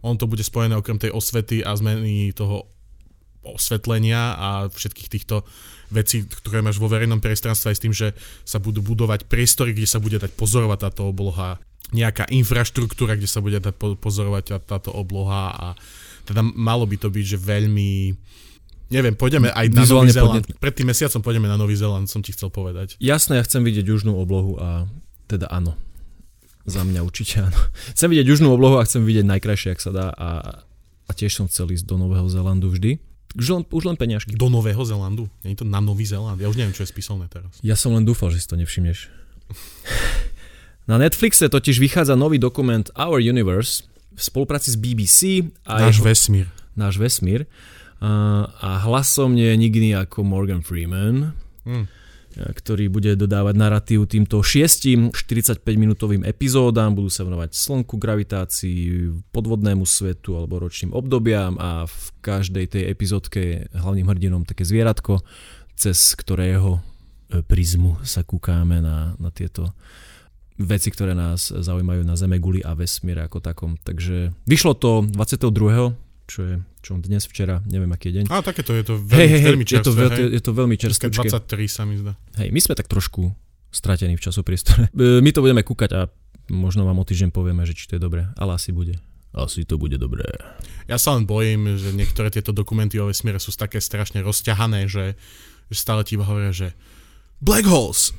on 0.00 0.16
to 0.16 0.24
bude 0.24 0.40
spojené 0.40 0.72
okrem 0.78 0.96
tej 0.96 1.12
osvety 1.12 1.60
a 1.60 1.76
zmeny 1.76 2.32
toho 2.32 2.75
osvetlenia 3.54 4.34
a 4.34 4.48
všetkých 4.72 5.08
týchto 5.12 5.46
vecí, 5.90 6.26
ktoré 6.26 6.66
máš 6.66 6.82
vo 6.82 6.90
verejnom 6.90 7.22
priestranstve 7.22 7.70
aj 7.70 7.76
s 7.78 7.82
tým, 7.82 7.94
že 7.94 8.08
sa 8.42 8.58
budú 8.58 8.82
budovať 8.82 9.30
priestory, 9.30 9.70
kde 9.70 9.86
sa 9.86 10.02
bude 10.02 10.18
dať 10.18 10.34
pozorovať 10.34 10.78
táto 10.90 11.06
obloha, 11.06 11.62
nejaká 11.94 12.26
infraštruktúra, 12.34 13.14
kde 13.14 13.30
sa 13.30 13.38
bude 13.38 13.62
dať 13.62 13.74
pozorovať 13.78 14.66
táto 14.66 14.90
obloha 14.90 15.54
a 15.54 15.66
teda 16.26 16.42
malo 16.42 16.82
by 16.90 16.98
to 16.98 17.06
byť, 17.06 17.24
že 17.24 17.38
veľmi 17.38 17.90
Neviem, 18.86 19.18
pôjdeme 19.18 19.50
aj 19.50 19.66
na 19.74 19.82
Nový 19.82 20.14
Zeland. 20.14 20.46
Pred 20.62 20.74
tým 20.78 20.86
mesiacom 20.86 21.18
pôjdeme 21.18 21.50
na 21.50 21.58
Nový 21.58 21.74
Zeland, 21.74 22.06
som 22.06 22.22
ti 22.22 22.30
chcel 22.30 22.54
povedať. 22.54 22.94
Jasné, 23.02 23.42
ja 23.42 23.42
chcem 23.42 23.66
vidieť 23.66 23.82
južnú 23.82 24.14
oblohu 24.14 24.54
a 24.62 24.86
teda 25.26 25.50
áno. 25.50 25.74
Za 26.70 26.86
mňa 26.86 27.02
určite 27.02 27.42
áno. 27.50 27.58
Chcem 27.98 28.10
vidieť 28.14 28.26
južnú 28.26 28.54
oblohu 28.54 28.78
a 28.78 28.86
chcem 28.86 29.02
vidieť 29.02 29.26
najkrajšie, 29.26 29.74
ak 29.74 29.80
sa 29.82 29.90
dá 29.90 30.06
a, 30.14 30.30
a 31.06 31.10
tiež 31.14 31.34
som 31.34 31.46
chcel 31.50 31.70
ísť 31.70 31.86
do 31.86 31.98
Nového 31.98 32.26
Zelandu 32.30 32.70
vždy. 32.70 32.98
Už 33.36 33.46
len, 33.52 33.62
už 33.68 33.84
len 33.84 33.96
peňažky. 34.00 34.32
Do 34.32 34.48
Nového 34.48 34.80
Zelandu? 34.80 35.28
Nie 35.44 35.52
je 35.52 35.60
to 35.60 35.66
na 35.68 35.84
Nový 35.84 36.08
Zeland? 36.08 36.40
Ja 36.40 36.48
už 36.48 36.56
neviem, 36.56 36.72
čo 36.72 36.82
je 36.82 36.90
spísané 36.90 37.28
teraz. 37.28 37.60
Ja 37.60 37.76
som 37.76 37.92
len 37.92 38.08
dúfal, 38.08 38.32
že 38.32 38.40
si 38.40 38.48
to 38.48 38.56
nevšimneš. 38.56 39.12
na 40.90 40.96
Netflixe 40.96 41.52
totiž 41.52 41.76
vychádza 41.76 42.16
nový 42.16 42.40
dokument 42.40 42.88
Our 42.96 43.20
Universe 43.20 43.84
v 44.16 44.20
spolupráci 44.24 44.72
s 44.72 44.76
BBC. 44.80 45.44
A 45.68 45.84
náš 45.84 46.00
jeho, 46.00 46.08
vesmír. 46.08 46.46
Náš 46.72 46.96
vesmír. 46.96 47.44
A, 48.00 48.48
a 48.48 48.68
hlasom 48.88 49.36
nie 49.36 49.52
je 49.52 49.56
nikdy 49.60 49.88
ako 49.92 50.24
Morgan 50.24 50.64
Freeman. 50.64 51.36
Hm. 51.68 51.84
Ktorý 52.36 52.92
bude 52.92 53.16
dodávať 53.16 53.54
narratív 53.56 54.04
týmto 54.04 54.44
šiestim 54.44 55.08
45-minútovým 55.08 56.20
epizódám. 56.28 56.92
Budú 56.92 57.08
sa 57.08 57.24
venovať 57.24 57.56
slnku, 57.56 57.96
gravitácii, 57.96 59.08
podvodnému 59.32 59.88
svetu 59.88 60.36
alebo 60.36 60.60
ročným 60.60 60.92
obdobiam 60.92 61.56
a 61.56 61.88
v 61.88 62.06
každej 62.20 62.76
tej 62.76 62.82
epizódke 62.92 63.38
je 63.40 63.56
hlavným 63.72 64.06
hrdinom 64.12 64.44
také 64.44 64.68
zvieratko, 64.68 65.24
cez 65.80 66.12
ktorého 66.12 66.76
e, 66.76 67.40
prizmu 67.40 67.96
sa 68.04 68.20
kúkáme 68.20 68.84
na, 68.84 69.16
na 69.16 69.32
tieto 69.32 69.72
veci, 70.60 70.88
ktoré 70.92 71.12
nás 71.12 71.52
zaujímajú 71.52 72.04
na 72.04 72.16
Zeme, 72.16 72.40
guli 72.40 72.64
a 72.64 72.72
vesmíre 72.72 73.24
ako 73.24 73.44
takom. 73.44 73.76
Takže 73.80 74.32
vyšlo 74.48 74.72
to 74.76 75.04
22 75.04 76.05
čo 76.26 76.40
je 76.42 76.54
čo 76.82 76.98
dnes, 77.02 77.26
včera, 77.26 77.62
neviem 77.66 77.90
aký 77.90 78.10
je 78.10 78.22
deň. 78.22 78.24
A 78.30 78.42
takéto 78.42 78.70
je 78.70 78.84
to 78.86 78.94
veľmi, 78.98 79.18
hej, 79.18 79.28
hej, 79.30 79.46
veľmi 79.50 79.64
je 79.66 79.70
to, 79.70 79.74
čerstvé. 79.74 79.98
veľ, 79.98 80.10
hej. 80.10 80.26
je 80.30 80.42
to 80.42 80.52
veľmi 80.54 80.76
čerstvé. 80.78 81.06
23 81.10 81.66
sa 81.66 81.82
mi 81.82 81.94
zdá. 81.98 82.12
Hej, 82.38 82.48
my 82.54 82.60
sme 82.62 82.74
tak 82.78 82.86
trošku 82.86 83.34
stratení 83.74 84.14
v 84.14 84.22
časopriestore. 84.22 84.90
E, 84.94 85.18
My 85.18 85.30
to 85.34 85.42
budeme 85.42 85.66
kúkať 85.66 85.90
a 85.98 86.00
možno 86.50 86.86
vám 86.86 87.02
o 87.02 87.04
týždeň 87.06 87.34
povieme, 87.34 87.66
že 87.66 87.74
či 87.74 87.90
to 87.90 87.98
je 87.98 88.02
dobré, 88.02 88.30
ale 88.38 88.54
asi 88.54 88.70
bude. 88.70 88.98
Asi 89.36 89.68
to 89.68 89.76
bude 89.76 90.00
dobré. 90.00 90.24
Ja 90.88 90.96
sa 90.96 91.12
len 91.18 91.28
bojím, 91.28 91.76
že 91.76 91.92
niektoré 91.92 92.32
tieto 92.32 92.56
dokumenty 92.56 92.96
o 92.96 93.10
vesmíre 93.12 93.36
sú 93.36 93.52
také 93.52 93.84
strašne 93.84 94.24
rozťahané, 94.24 94.88
že, 94.88 95.18
že 95.68 95.76
stále 95.76 96.06
ti 96.06 96.16
hovoria, 96.16 96.54
že 96.56 96.72
Black 97.44 97.68
holes, 97.68 98.16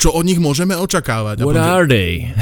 čo 0.00 0.08
od 0.16 0.24
nich 0.24 0.40
môžeme 0.40 0.72
očakávať? 0.72 1.42
A 1.42 1.44
What 1.44 1.58
že 1.58 1.60
are 1.60 1.86
they? 1.90 2.32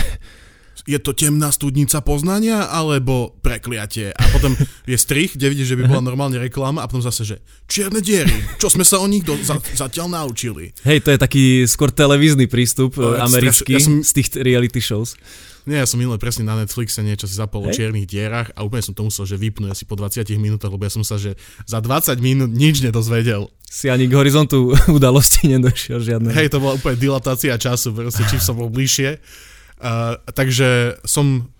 Je 0.84 0.98
to 0.98 1.12
temná 1.12 1.48
studnica 1.48 2.00
poznania, 2.00 2.66
alebo 2.66 3.36
prekliatie? 3.38 4.10
A 4.10 4.22
potom 4.30 4.52
je 4.84 4.96
strich, 4.96 5.34
kde 5.34 5.48
vidíš, 5.48 5.74
že 5.74 5.78
by 5.78 5.84
bola 5.86 6.02
normálne 6.10 6.36
reklama 6.36 6.82
a 6.82 6.88
potom 6.90 7.02
zase, 7.02 7.22
že 7.24 7.36
čierne 7.66 7.98
diery, 7.98 8.32
čo 8.58 8.66
sme 8.66 8.82
sa 8.82 8.98
o 8.98 9.06
nich 9.06 9.22
do, 9.22 9.38
za, 9.38 9.58
zatiaľ 9.72 10.10
naučili? 10.12 10.74
Hej, 10.82 11.02
to 11.02 11.10
je 11.10 11.18
taký 11.18 11.44
skôr 11.64 11.88
televízny 11.88 12.46
prístup 12.46 12.94
No, 12.94 13.14
ja 13.14 13.24
americký 13.24 13.76
ja 13.76 13.82
som- 13.82 14.02
z 14.02 14.10
tých 14.12 14.28
reality 14.38 14.78
shows. 14.78 15.14
Nie, 15.62 15.78
ja 15.78 15.86
som 15.86 15.94
minule 15.94 16.18
presne 16.18 16.42
na 16.42 16.58
Netflixe 16.58 17.06
niečo 17.06 17.30
si 17.30 17.38
zapol 17.38 17.62
o 17.62 17.70
Hej. 17.70 17.78
čiernych 17.78 18.10
dierach 18.10 18.50
a 18.58 18.66
úplne 18.66 18.82
som 18.82 18.98
to 18.98 19.06
musel 19.06 19.22
že 19.22 19.38
vypnúť 19.38 19.70
asi 19.70 19.86
po 19.86 19.94
20 19.94 20.26
minútach, 20.34 20.74
lebo 20.74 20.82
ja 20.82 20.90
som 20.90 21.06
sa, 21.06 21.22
že 21.22 21.38
za 21.70 21.78
20 21.78 22.18
minút 22.18 22.50
nič 22.50 22.82
nedozvedel. 22.82 23.46
Si 23.62 23.86
ani 23.86 24.10
k 24.10 24.14
horizontu 24.18 24.74
udalosti 24.98 25.46
nedošiel 25.46 26.02
žiadne. 26.02 26.34
Hej, 26.34 26.50
to 26.50 26.58
bola 26.58 26.74
úplne 26.74 26.98
dilatácia 26.98 27.54
času, 27.54 27.94
proste 27.94 28.26
čím 28.26 28.42
som 28.42 28.58
bol 28.58 28.74
bližšie. 28.74 29.22
Uh, 29.82 30.14
takže 30.30 30.94
som, 31.02 31.50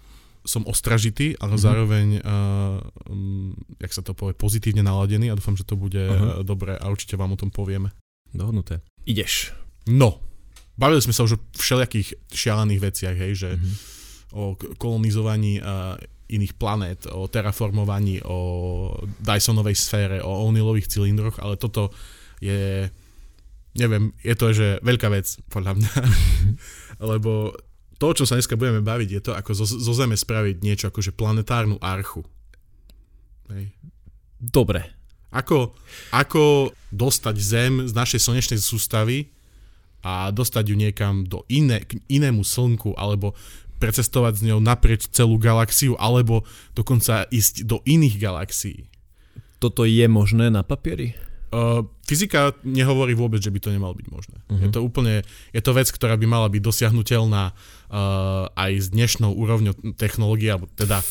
som 0.43 0.63
ostražitý, 0.65 1.35
ale 1.37 1.55
Mhm. 1.55 1.61
zároveň, 1.61 2.07
uh, 2.19 2.79
um, 3.07 3.51
jak 3.77 3.91
sa 3.91 4.01
to 4.01 4.15
povie, 4.15 4.33
pozitívne 4.33 4.81
naladený 4.81 5.27
a 5.27 5.37
dúfam, 5.37 5.59
že 5.59 5.67
to 5.67 5.75
bude 5.75 5.99
Aha. 6.01 6.39
uh, 6.39 6.43
dobré 6.43 6.75
a 6.75 6.87
určite 6.87 7.15
vám 7.15 7.35
o 7.35 7.39
tom 7.39 7.51
povieme. 7.51 7.91
Dohodnuté. 8.31 8.79
Ideš. 9.05 9.51
No, 9.87 10.23
bavili 10.73 11.03
sme 11.03 11.11
sa 11.11 11.27
už 11.27 11.35
o 11.35 11.43
všelijakých 11.53 12.31
šialených 12.31 12.81
veciach, 12.81 13.17
hej, 13.19 13.33
že 13.37 13.49
Mhm. 13.59 13.71
o 14.33 14.43
kolonizovaní 14.79 15.59
uh, 15.59 15.99
iných 16.27 16.57
planét, 16.57 17.05
o 17.11 17.29
terraformovaní, 17.29 18.25
o 18.25 18.39
Dysonovej 19.21 19.77
sfére, 19.77 20.25
o 20.25 20.49
O'Neillových 20.49 20.89
cylindroch, 20.89 21.37
ale 21.37 21.61
toto 21.61 21.93
je, 22.41 22.89
neviem, 23.77 24.17
je 24.19 24.33
to, 24.33 24.47
že 24.51 24.81
veľká 24.81 25.13
vec, 25.13 25.29
podľa 25.53 25.77
mňa. 25.77 25.93
Lebo 27.13 27.53
to, 28.03 28.11
o 28.11 28.17
čom 28.19 28.27
sa 28.27 28.35
dneska 28.35 28.59
budeme 28.59 28.83
baviť, 28.83 29.09
je 29.15 29.23
to, 29.23 29.31
ako 29.31 29.55
zo, 29.55 29.63
zo 29.63 29.93
Zeme 29.95 30.19
spraviť 30.19 30.59
niečo 30.59 30.91
akože 30.91 31.15
planetárnu 31.15 31.79
archu. 31.79 32.27
Hej. 33.47 33.71
Dobre. 34.43 34.91
Ako, 35.31 35.79
ako 36.11 36.75
dostať 36.91 37.37
Zem 37.39 37.87
z 37.87 37.95
našej 37.95 38.27
slnečnej 38.27 38.59
sústavy 38.59 39.31
a 40.03 40.35
dostať 40.35 40.75
ju 40.75 40.77
niekam 40.77 41.23
do 41.23 41.47
iné, 41.47 41.87
k 41.87 42.03
inému 42.11 42.43
slnku, 42.43 42.99
alebo 42.99 43.39
precestovať 43.79 44.35
s 44.35 44.47
ňou 44.51 44.59
naprieč 44.59 45.07
celú 45.15 45.39
galaxiu, 45.39 45.95
alebo 45.95 46.43
dokonca 46.75 47.31
ísť 47.31 47.71
do 47.71 47.87
iných 47.87 48.19
galaxií. 48.19 48.91
Toto 49.63 49.87
je 49.87 50.03
možné 50.11 50.51
na 50.51 50.67
papieri? 50.67 51.15
Uh, 51.53 51.85
fyzika 52.09 52.57
nehovorí 52.65 53.13
vôbec, 53.13 53.45
že 53.45 53.53
by 53.53 53.61
to 53.61 53.69
nemalo 53.69 53.93
byť 53.93 54.07
možné. 54.09 54.37
Mhm. 54.41 54.49
Uh-huh. 54.49 54.63
Je 54.65 54.69
to 54.73 54.81
úplne, 54.81 55.15
je 55.53 55.61
to 55.61 55.77
vec, 55.77 55.89
ktorá 55.93 56.17
by 56.17 56.25
mala 56.25 56.49
byť 56.49 56.63
dosiahnutelná 56.65 57.53
uh, 57.53 58.49
aj 58.57 58.73
s 58.81 58.87
dnešnou 58.89 59.37
úrovňou 59.37 59.95
technológie, 60.01 60.49
alebo 60.49 60.65
teda 60.73 61.05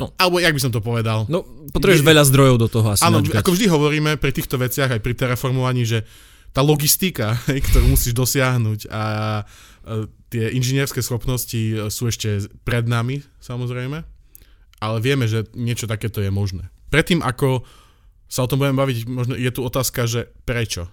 No. 0.00 0.08
Alebo 0.16 0.40
jak 0.40 0.56
by 0.56 0.62
som 0.64 0.72
to 0.72 0.80
povedal? 0.80 1.28
No, 1.28 1.44
potrebuješ 1.76 2.00
Je- 2.00 2.08
veľa 2.08 2.24
zdrojov 2.24 2.56
do 2.56 2.68
toho 2.72 2.88
asi 2.96 3.04
Áno, 3.04 3.20
načkať. 3.20 3.36
ako 3.36 3.52
vždy 3.52 3.66
hovoríme 3.68 4.10
pri 4.16 4.32
týchto 4.32 4.56
veciach, 4.56 4.96
aj 4.96 5.00
pri 5.04 5.12
terraformovaní, 5.12 5.84
že 5.84 6.08
tá 6.56 6.64
logistika, 6.64 7.36
ktorú 7.68 7.92
musíš 7.92 8.16
dosiahnuť 8.16 8.88
a 8.88 9.02
e, 9.44 10.08
tie 10.32 10.56
inžinierské 10.56 11.04
schopnosti 11.04 11.52
e, 11.52 11.92
sú 11.92 12.08
ešte 12.08 12.48
pred 12.64 12.88
nami, 12.88 13.20
samozrejme, 13.44 14.00
ale 14.80 14.96
vieme, 15.04 15.28
že 15.28 15.44
niečo 15.52 15.84
takéto 15.84 16.24
je 16.24 16.32
možné. 16.32 16.72
Predtým, 16.88 17.20
ako 17.20 17.62
sa 18.30 18.46
o 18.46 18.48
tom 18.48 18.62
budeme 18.62 18.78
baviť, 18.78 18.96
možno 19.04 19.34
je 19.34 19.50
tu 19.50 19.60
otázka, 19.60 20.06
že 20.06 20.30
prečo? 20.46 20.86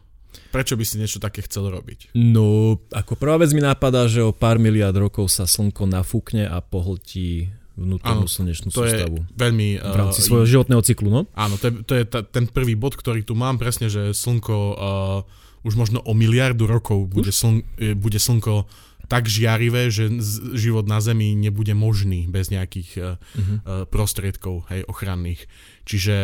Prečo 0.50 0.74
by 0.74 0.84
si 0.84 0.98
niečo 0.98 1.22
také 1.22 1.46
chcel 1.46 1.70
robiť? 1.70 2.12
No, 2.14 2.78
ako 2.90 3.14
prvá 3.14 3.38
vec 3.38 3.54
mi 3.54 3.62
napadá, 3.62 4.10
že 4.10 4.26
o 4.26 4.34
pár 4.34 4.58
miliard 4.58 4.96
rokov 4.96 5.30
sa 5.30 5.46
slnko 5.46 5.86
nafúkne 5.86 6.46
a 6.46 6.58
pohltí 6.60 7.54
vnútornú 7.78 8.26
Áno, 8.26 8.32
slnečnú 8.32 8.74
To 8.74 8.84
je 8.84 8.98
sústavu. 8.98 9.18
veľmi... 9.38 9.78
V 9.78 9.98
rámci 9.98 10.26
svojho 10.26 10.50
životného 10.50 10.82
cyklu, 10.82 11.14
no? 11.14 11.22
Áno, 11.38 11.62
to 11.62 11.70
je, 11.70 11.74
to 11.86 11.94
je 11.94 12.04
ta, 12.10 12.26
ten 12.26 12.50
prvý 12.50 12.74
bod, 12.74 12.98
ktorý 12.98 13.22
tu 13.22 13.38
mám 13.38 13.62
presne, 13.62 13.86
že 13.86 14.18
slnko 14.18 14.56
uh, 14.58 15.22
už 15.62 15.78
možno 15.78 16.02
o 16.02 16.18
miliardu 16.18 16.66
rokov 16.66 17.06
bude, 17.06 17.30
sln, 17.30 17.62
e, 17.78 17.94
bude 17.94 18.18
slnko 18.18 18.66
tak 19.08 19.30
žiarivé, 19.30 19.88
že 19.88 20.10
život 20.52 20.84
na 20.84 21.00
Zemi 21.00 21.32
nebude 21.32 21.72
možný 21.72 22.26
bez 22.28 22.50
nejakých 22.50 22.90
uh, 22.98 23.04
Mhm. 23.38 23.56
uh, 23.62 23.84
prostriedkov 23.88 24.68
hej, 24.68 24.82
ochranných. 24.84 25.46
Čiže 25.88 26.16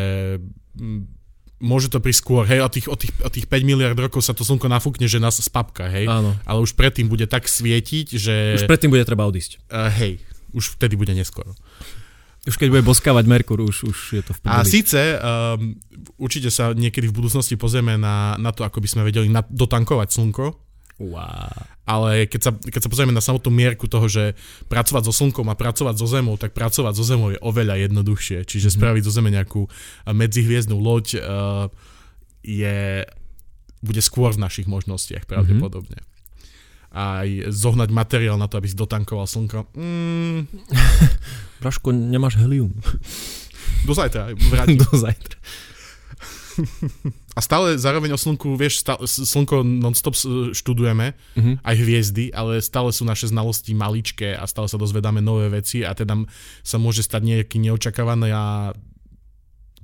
mm, 0.76 1.02
môže 1.64 1.88
to 1.88 2.04
prísť 2.04 2.20
skôr, 2.20 2.44
hej, 2.44 2.60
o 2.60 2.68
tých, 2.68 2.92
o, 2.92 2.96
tých, 3.00 3.16
o 3.24 3.30
tých 3.32 3.48
5 3.48 3.64
miliard 3.64 3.96
rokov 3.96 4.20
sa 4.20 4.36
to 4.36 4.44
slnko 4.44 4.68
nafúkne, 4.68 5.08
že 5.08 5.24
nás 5.24 5.40
spapka, 5.40 5.88
hej, 5.88 6.12
Áno. 6.12 6.36
ale 6.44 6.60
už 6.60 6.76
predtým 6.76 7.08
bude 7.08 7.24
tak 7.24 7.48
svietiť, 7.48 8.08
že 8.20 8.36
Už 8.60 8.68
predtým 8.68 8.92
bude 8.92 9.08
treba 9.08 9.24
odísť. 9.24 9.64
uh, 9.72 9.88
hej, 9.96 10.20
už 10.52 10.76
vtedy 10.76 11.00
bude 11.00 11.16
neskoro. 11.16 11.56
Už 12.44 12.60
keď 12.60 12.76
bude 12.76 12.84
boskávať 12.84 13.24
Merkur, 13.24 13.64
už, 13.64 13.88
už 13.88 13.98
je 14.20 14.24
to 14.28 14.36
v 14.36 14.40
A 14.44 14.60
prdeli. 14.60 14.68
síce 14.68 15.00
um, 15.16 15.80
určite 16.20 16.52
sa 16.52 16.76
niekedy 16.76 17.08
v 17.08 17.16
budúcnosti 17.16 17.56
pozrieme 17.56 17.96
na, 17.96 18.36
na 18.36 18.52
to, 18.52 18.68
ako 18.68 18.84
by 18.84 18.88
sme 18.92 19.08
vedeli 19.08 19.32
na, 19.32 19.48
dotankovať 19.48 20.12
slnko, 20.12 20.60
Wow. 21.04 21.52
ale 21.84 22.32
keď 22.32 22.40
sa, 22.40 22.52
keď 22.56 22.82
sa 22.82 22.90
pozrieme 22.90 23.12
na 23.12 23.20
samotnú 23.20 23.52
mierku 23.52 23.86
toho, 23.86 24.08
že 24.08 24.40
pracovať 24.66 25.04
so 25.04 25.14
slnkom 25.14 25.52
a 25.52 25.56
pracovať 25.56 26.00
so 26.00 26.08
zemou, 26.08 26.40
tak 26.40 26.56
pracovať 26.56 26.94
so 26.96 27.04
zemou 27.04 27.30
je 27.30 27.40
oveľa 27.40 27.84
jednoduchšie. 27.84 28.48
Čiže 28.48 28.72
Mhm. 28.72 28.76
spraviť 28.80 29.04
zo 29.04 29.12
zeme 29.12 29.30
nejakú 29.30 29.62
uh, 29.64 29.72
medzihviezdnú 30.10 30.80
loď 30.80 31.20
uh, 31.20 31.68
je, 32.40 33.04
bude 33.80 34.00
skôr 34.00 34.32
v 34.32 34.40
našich 34.40 34.64
možnostiach 34.66 35.28
pravdepodobne. 35.28 36.00
Aj 36.94 37.26
zohnať 37.50 37.90
materiál 37.90 38.38
na 38.38 38.46
to, 38.46 38.62
aby 38.62 38.70
si 38.70 38.78
dotankoval 38.78 39.26
slnko. 39.26 39.66
Mm, 39.74 40.46
Braško, 41.64 41.90
nemáš 41.90 42.38
helium. 42.38 42.70
do 43.84 43.92
zajtra, 43.92 44.32
vrátim. 44.48 44.78
Do 44.84 44.94
zajtra. 44.94 45.36
A 47.38 47.42
stále 47.42 47.82
zároveň 47.82 48.14
o 48.14 48.20
slnku, 48.20 48.54
vieš, 48.54 48.86
stále, 48.86 49.10
slnko 49.10 49.66
non-stop 49.66 50.14
študujeme, 50.54 51.18
Mhm. 51.34 51.66
aj 51.66 51.76
hviezdy, 51.82 52.30
ale 52.30 52.62
stále 52.62 52.94
sú 52.94 53.10
naše 53.10 53.26
znalosti 53.34 53.74
maličké 53.74 54.38
a 54.38 54.46
stále 54.46 54.70
sa 54.70 54.78
dozvedáme 54.78 55.18
nové 55.18 55.50
veci 55.50 55.82
a 55.82 55.98
teda 55.98 56.30
sa 56.62 56.78
môže 56.78 57.02
stať 57.02 57.22
nejaký 57.26 57.58
neočakávaná 57.58 58.30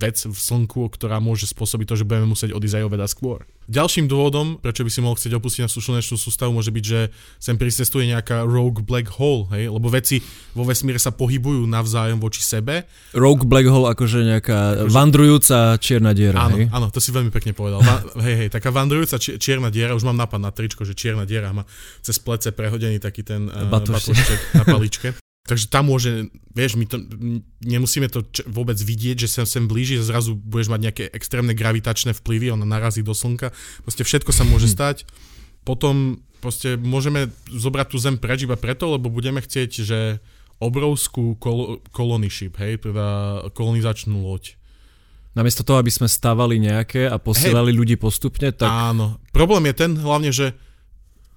vec 0.00 0.16
v 0.24 0.32
slnku, 0.32 0.88
ktorá 0.88 1.20
môže 1.20 1.44
spôsobiť 1.44 1.86
to, 1.86 1.94
že 2.00 2.08
budeme 2.08 2.24
musieť 2.26 2.56
odísť 2.56 2.80
aj 2.80 2.84
oveľa 2.88 3.06
skôr. 3.06 3.44
Ďalším 3.70 4.10
dôvodom, 4.10 4.58
prečo 4.58 4.82
by 4.82 4.90
si 4.90 4.98
mohol 4.98 5.14
chcieť 5.14 5.36
opustiť 5.36 5.60
našu 5.62 5.78
slnečnú 5.78 6.18
sústavu, 6.18 6.50
môže 6.50 6.74
byť, 6.74 6.84
že 6.84 7.00
sem 7.38 7.54
pricestuje 7.54 8.10
nejaká 8.10 8.42
rogue 8.42 8.82
black 8.82 9.06
hole, 9.14 9.46
hej? 9.54 9.70
lebo 9.70 9.86
veci 9.86 10.18
vo 10.56 10.66
vesmíre 10.66 10.98
sa 10.98 11.14
pohybujú 11.14 11.70
navzájom 11.70 12.18
voči 12.18 12.42
sebe 12.42 12.82
Rogue 13.14 13.46
Black 13.46 13.70
Hole 13.70 13.94
akože 13.94 14.26
nejaká 14.26 14.90
vandrujúca 14.90 15.78
čierna 15.78 16.10
diera, 16.10 16.50
Áno, 16.50 16.56
hej? 16.58 16.66
áno, 16.72 16.90
to 16.90 16.98
si 16.98 17.14
veľmi 17.14 17.30
pekne 17.30 17.54
povedal. 17.54 17.78
Va, 17.84 18.02
hej, 18.26 18.46
hej, 18.46 18.48
taká 18.50 18.74
vandrujúca 18.74 19.22
či, 19.22 19.38
čierna 19.38 19.70
diera, 19.70 19.94
už 19.94 20.02
mám 20.02 20.18
nápad 20.18 20.40
na 20.42 20.50
tričko, 20.50 20.82
že 20.82 20.98
čierna 20.98 21.22
diera 21.22 21.54
má 21.54 21.62
cez 22.02 22.18
plece 22.18 22.50
prehodený 22.50 22.98
taký 22.98 23.22
ten 23.22 23.46
uh, 23.46 23.70
Batožtek. 23.70 24.18
batožtek 24.18 24.40
na 24.58 24.64
paličke. 24.66 25.08
Takže 25.48 25.72
tam 25.72 25.88
môže, 25.88 26.28
vieš, 26.52 26.76
my 26.76 26.84
to, 26.84 27.00
nemusíme 27.64 28.06
to 28.12 28.28
č- 28.28 28.44
vôbec 28.44 28.76
vidieť, 28.76 29.24
že 29.24 29.28
sa 29.40 29.42
sem 29.48 29.64
blíži, 29.64 29.96
že 29.98 30.12
zrazu 30.12 30.36
budeš 30.36 30.68
mať 30.68 30.80
nejaké 30.84 31.04
extrémne 31.10 31.56
gravitačné 31.56 32.12
vplyvy, 32.12 32.52
ona 32.52 32.68
narazí 32.68 33.00
do 33.00 33.16
slnka, 33.16 33.50
proste 33.82 34.04
všetko 34.04 34.30
sa 34.36 34.44
môže 34.44 34.68
stať. 34.68 35.08
Potom 35.64 36.20
proste 36.44 36.76
môžeme 36.76 37.32
zobrať 37.48 37.86
tú 37.92 37.96
zem 37.96 38.20
preč 38.20 38.44
iba 38.44 38.60
preto, 38.60 38.92
lebo 38.92 39.08
budeme 39.08 39.40
chcieť, 39.40 39.70
že 39.80 39.98
obrovskú 40.60 41.40
kol- 41.40 41.80
colony 41.88 42.28
ship, 42.28 42.60
hej, 42.60 42.84
teda 42.84 43.48
kolonizačnú 43.56 44.20
loď 44.20 44.60
Namiesto 45.30 45.62
toho, 45.62 45.78
aby 45.78 45.94
sme 45.94 46.10
stavali 46.10 46.58
nejaké 46.58 47.06
a 47.06 47.14
posielali 47.22 47.70
hey, 47.70 47.78
ľudí 47.78 47.94
postupne, 47.94 48.50
tak... 48.50 48.66
Áno. 48.66 49.22
Problém 49.30 49.70
je 49.70 49.74
ten 49.78 49.92
hlavne, 49.94 50.34
že 50.34 50.58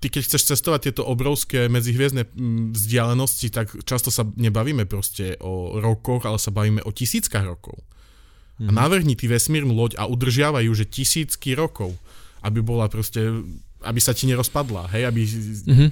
ty 0.03 0.11
keď 0.11 0.27
chceš 0.27 0.51
cestovať 0.51 0.91
tieto 0.91 1.07
obrovské 1.07 1.71
medzihviezdne 1.71 2.27
vzdialenosti, 2.75 3.47
tak 3.47 3.71
často 3.87 4.11
sa 4.11 4.27
nebavíme 4.27 4.83
proste 4.83 5.39
o 5.39 5.79
rokoch, 5.79 6.27
ale 6.27 6.35
sa 6.35 6.51
bavíme 6.51 6.83
o 6.83 6.91
tisíckach 6.91 7.47
rokov. 7.47 7.79
Mm. 8.59 8.67
A 8.67 8.71
mhm. 8.75 8.75
navrhni 8.75 9.15
ty 9.15 9.31
vesmírnu 9.31 9.71
loď 9.71 9.95
a 9.95 10.03
udržiavajú, 10.11 10.67
že 10.75 10.83
tisícky 10.83 11.55
rokov, 11.55 11.95
aby 12.43 12.59
bola 12.59 12.91
proste, 12.91 13.23
aby 13.79 13.99
sa 14.03 14.11
ti 14.11 14.27
nerozpadla, 14.27 14.91
hej, 14.91 15.07
aby... 15.07 15.21
Mm-hmm. 15.23 15.89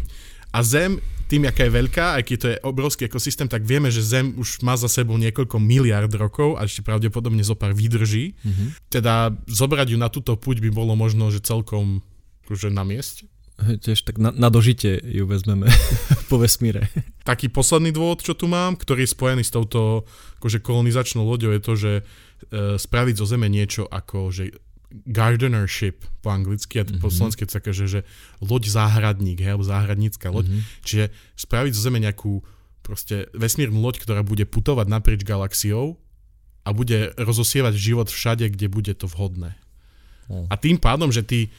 A 0.52 0.60
Zem, 0.68 1.00
tým, 1.32 1.48
aká 1.48 1.64
je 1.64 1.72
veľká, 1.72 2.20
keď 2.28 2.38
to 2.44 2.48
je 2.52 2.58
obrovský 2.68 3.08
ekosystém, 3.08 3.48
tak 3.48 3.64
vieme, 3.64 3.88
že 3.88 4.04
Zem 4.04 4.36
už 4.36 4.60
má 4.68 4.76
za 4.76 4.92
sebou 4.92 5.16
niekoľko 5.16 5.64
miliard 5.64 6.12
rokov 6.12 6.60
a 6.60 6.68
ešte 6.68 6.84
pravdepodobne 6.84 7.40
zo 7.40 7.56
pár 7.56 7.72
vydrží. 7.72 8.36
Mm-hmm. 8.36 8.92
Teda 8.92 9.32
zobrať 9.48 9.96
ju 9.96 9.98
na 9.98 10.12
túto 10.12 10.36
puť 10.36 10.60
by 10.60 10.76
bolo 10.76 10.92
možno, 11.00 11.32
že 11.32 11.40
celkom 11.40 12.04
že 12.52 12.68
na 12.68 12.84
mieste. 12.84 13.31
Tiež 13.62 14.04
tak 14.04 14.18
na, 14.18 14.34
na 14.34 14.50
dožite 14.50 15.00
ju 15.02 15.24
vezmeme 15.30 15.70
po 16.30 16.42
vesmíre. 16.42 16.90
Taký 17.24 17.54
posledný 17.54 17.94
dôvod, 17.94 18.26
čo 18.26 18.34
tu 18.34 18.50
mám, 18.50 18.76
ktorý 18.76 19.06
je 19.06 19.14
spojený 19.14 19.44
s 19.46 19.54
touto 19.54 20.08
akože 20.42 20.60
kolonizačnou 20.62 21.22
loďou, 21.22 21.54
je 21.54 21.62
to, 21.62 21.74
že 21.78 21.92
e, 22.00 22.04
spraviť 22.82 23.16
zo 23.18 23.26
Zeme 23.30 23.48
niečo 23.48 23.86
ako, 23.86 24.34
že 24.34 24.52
gardenership 24.92 26.04
po 26.20 26.36
anglicky 26.36 26.82
a 26.82 26.84
mm-hmm. 26.84 27.00
po 27.00 27.08
mhm. 27.08 27.16
slovensky 27.16 27.44
také, 27.48 27.72
že, 27.72 27.86
že 27.88 28.00
loď 28.44 28.68
záhradník, 28.68 29.40
hej, 29.40 29.56
alebo 29.56 29.66
záhradnícka 29.66 30.28
loď. 30.28 30.52
Mm-hmm. 30.52 30.84
Čiže 30.84 31.06
spraviť 31.40 31.72
zo 31.72 31.82
Zeme 31.82 32.00
nejakú 32.04 32.44
proste 32.82 33.30
vesmírnu 33.38 33.80
loď, 33.80 34.04
ktorá 34.04 34.22
bude 34.26 34.44
putovať 34.44 34.90
naprieč 34.90 35.22
galaxiou 35.24 36.02
a 36.66 36.70
bude 36.74 37.14
rozosievať 37.18 37.74
život 37.78 38.08
všade, 38.10 38.50
kde 38.54 38.68
bude 38.70 38.94
to 38.94 39.06
vhodné. 39.10 39.58
Oh. 40.30 40.46
A 40.50 40.58
tým 40.58 40.78
pádom, 40.78 41.10
že 41.10 41.26
ty 41.26 41.50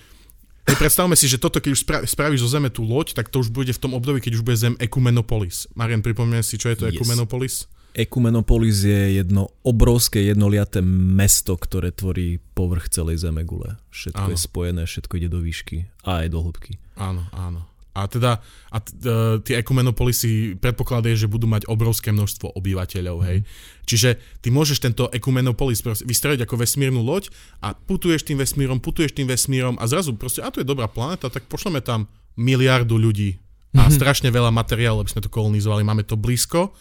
Hej, 0.63 0.79
predstavme 0.79 1.19
si, 1.19 1.27
že 1.27 1.43
toto, 1.43 1.59
keď 1.59 1.71
už 1.75 1.83
spravíš 2.07 2.47
zo 2.47 2.51
Zeme 2.55 2.71
tú 2.71 2.87
loď, 2.87 3.19
tak 3.19 3.27
to 3.27 3.43
už 3.43 3.51
bude 3.51 3.75
v 3.75 3.83
tom 3.83 3.99
období, 3.99 4.23
keď 4.23 4.39
už 4.39 4.43
bude 4.47 4.55
Zem 4.55 4.79
Ekumenopolis. 4.79 5.67
Marian, 5.75 6.07
pripomínaj 6.07 6.47
si, 6.47 6.55
čo 6.55 6.71
je 6.71 6.77
to 6.79 6.85
yes. 6.87 6.95
Ekumenopolis? 6.95 7.67
Ekumenopolis 7.93 8.89
je 8.89 9.21
jedno 9.21 9.53
obrovské 9.67 10.25
jednoliaté 10.25 10.81
mesto, 10.87 11.59
ktoré 11.61 11.93
tvorí 11.93 12.41
povrch 12.57 12.89
celej 12.89 13.21
Zemegule. 13.21 13.77
Všetko 13.93 14.25
áno. 14.25 14.33
je 14.33 14.39
spojené, 14.39 14.83
všetko 14.89 15.13
ide 15.21 15.29
do 15.29 15.43
výšky 15.45 15.91
a 16.07 16.25
aj 16.25 16.29
do 16.33 16.41
hĺbky. 16.41 16.81
Áno, 16.97 17.29
áno. 17.35 17.69
A 17.93 18.09
teda 18.09 18.41
a 18.73 18.79
t- 18.81 18.97
uh, 19.05 19.37
tie 19.45 19.61
ekumenopolisy 19.61 20.57
predpokladajú, 20.57 21.13
že 21.13 21.29
budú 21.29 21.45
mať 21.45 21.69
obrovské 21.69 22.09
množstvo 22.09 22.57
obyvateľov, 22.57 23.17
hej. 23.29 23.45
Mm. 23.45 23.47
Čiže 23.85 24.11
ty 24.41 24.49
môžeš 24.49 24.81
tento 24.81 25.13
ekumenopolis 25.13 25.85
vystrojiť 25.85 26.41
ako 26.49 26.55
vesmírnu 26.57 27.05
loď 27.05 27.29
a 27.61 27.77
putuješ 27.77 28.25
tým 28.25 28.41
vesmírom, 28.41 28.81
putuješ 28.81 29.13
tým 29.13 29.29
vesmírom 29.29 29.77
a 29.77 29.85
zrazu 29.85 30.17
proste, 30.17 30.41
a 30.41 30.49
to 30.49 30.65
je 30.65 30.69
dobrá 30.69 30.89
planéta, 30.89 31.29
tak 31.29 31.45
pošleme 31.53 31.85
tam 31.85 32.09
miliardu 32.41 32.97
ľudí 32.97 33.37
a 33.77 33.85
mm-hmm. 33.85 33.93
strašne 33.93 34.29
veľa 34.33 34.49
materiálov, 34.53 35.05
aby 35.05 35.13
sme 35.13 35.25
to 35.25 35.33
kolonizovali. 35.33 35.85
Máme 35.85 36.05
to 36.09 36.17
blízko, 36.17 36.73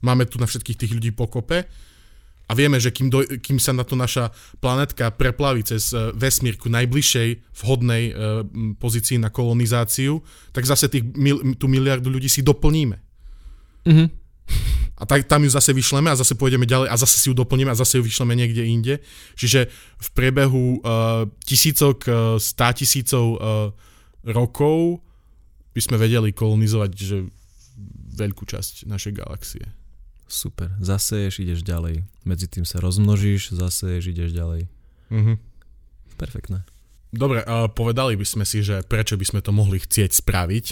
máme 0.00 0.24
tu 0.24 0.40
na 0.40 0.48
všetkých 0.48 0.80
tých 0.80 0.92
ľudí 0.96 1.10
pokope 1.12 1.68
a 2.44 2.52
vieme, 2.52 2.76
že 2.76 2.92
kým, 2.92 3.08
do, 3.08 3.24
kým 3.40 3.56
sa 3.56 3.72
na 3.72 3.88
to 3.88 3.96
naša 3.96 4.28
planetka 4.60 5.08
preplaví 5.16 5.64
cez 5.64 5.96
e, 5.96 6.12
vesmír 6.12 6.60
ku 6.60 6.68
najbližšej 6.68 7.56
vhodnej 7.64 8.12
uh, 8.12 8.44
pozícii 8.76 9.16
na 9.16 9.32
kolonizáciu, 9.32 10.20
tak 10.52 10.68
zase 10.68 10.92
tých, 10.92 11.06
mil, 11.16 11.56
tú 11.56 11.70
miliardu 11.70 12.10
ľudí 12.12 12.28
si 12.28 12.44
doplníme. 12.44 13.00
Mm-hmm. 13.88 14.08
A 14.94 15.02
tak, 15.08 15.26
tam 15.26 15.42
ju 15.42 15.50
zase 15.50 15.72
vyšleme 15.72 16.12
a 16.12 16.18
zase 16.18 16.36
pôjdeme 16.36 16.68
ďalej 16.68 16.92
a 16.92 16.96
zase 17.00 17.16
si 17.16 17.26
ju 17.30 17.34
doplníme 17.34 17.72
a 17.72 17.78
zase 17.78 17.98
ju 17.98 18.04
vyšleme 18.04 18.36
niekde 18.36 18.62
inde. 18.62 18.94
Čiže 19.34 19.72
v 19.98 20.08
priebehu 20.12 20.84
uh, 20.84 21.26
tisícok, 21.48 21.96
uh, 22.06 22.14
stá 22.36 22.70
tisícov 22.76 23.24
uh, 23.34 23.38
rokov 24.26 25.00
by 25.74 25.80
sme 25.80 25.96
vedeli 25.98 26.30
kolonizovať 26.30 26.90
že 26.94 27.18
veľkú 28.14 28.46
časť 28.46 28.86
našej 28.86 29.12
galaxie. 29.18 29.64
Super. 30.34 30.74
Zaseješ, 30.82 31.38
ideš 31.38 31.62
ďalej. 31.62 32.02
Medzi 32.26 32.50
tým 32.50 32.66
sa 32.66 32.82
rozmnožíš, 32.82 33.54
zaseješ, 33.54 34.10
ideš 34.10 34.34
ďalej. 34.34 34.66
Mm-hmm. 35.14 35.36
Perfektné. 36.18 36.66
Dobre, 37.14 37.46
uh, 37.46 37.70
povedali 37.70 38.18
by 38.18 38.26
sme 38.26 38.42
si, 38.42 38.66
že 38.66 38.82
prečo 38.82 39.14
by 39.14 39.22
sme 39.22 39.40
to 39.46 39.54
mohli 39.54 39.78
chcieť 39.78 40.10
spraviť. 40.10 40.66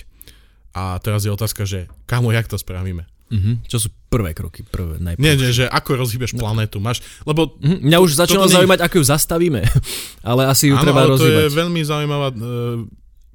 A 0.74 0.98
teraz 0.98 1.22
je 1.22 1.30
otázka, 1.30 1.62
že 1.62 1.86
kamo, 2.10 2.34
jak 2.34 2.50
to 2.50 2.58
spravíme? 2.58 3.06
Mm-hmm. 3.30 3.54
Čo 3.70 3.86
sú 3.86 3.88
prvé 4.10 4.34
kroky? 4.34 4.66
Prvé, 4.66 4.98
Nie, 4.98 5.38
nie, 5.38 5.54
že 5.54 5.70
ako 5.70 5.94
rozhýbeš 5.94 6.34
no. 6.34 6.42
planétu. 6.42 6.82
Máš, 6.82 6.98
lebo 7.22 7.54
mm-hmm. 7.54 7.86
Mňa 7.86 7.98
už 8.02 8.18
začalo 8.18 8.50
nie... 8.50 8.54
zaujímať, 8.58 8.82
ako 8.82 8.98
ju 8.98 9.04
zastavíme. 9.06 9.62
ale 10.30 10.42
asi 10.50 10.74
ju 10.74 10.76
ano, 10.76 10.82
treba 10.82 11.06
ale 11.06 11.14
rozhýbať. 11.14 11.38
to 11.38 11.46
je 11.46 11.54
veľmi 11.54 11.80
zaujímavá 11.86 12.28
uh, 12.34 12.82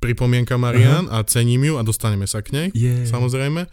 pripomienka, 0.04 0.60
Marian, 0.60 1.08
uh-huh. 1.08 1.24
a 1.24 1.26
cením 1.26 1.64
ju 1.64 1.74
a 1.80 1.88
dostaneme 1.88 2.28
sa 2.28 2.44
k 2.44 2.54
nej, 2.54 2.68
yeah. 2.76 3.08
samozrejme 3.08 3.66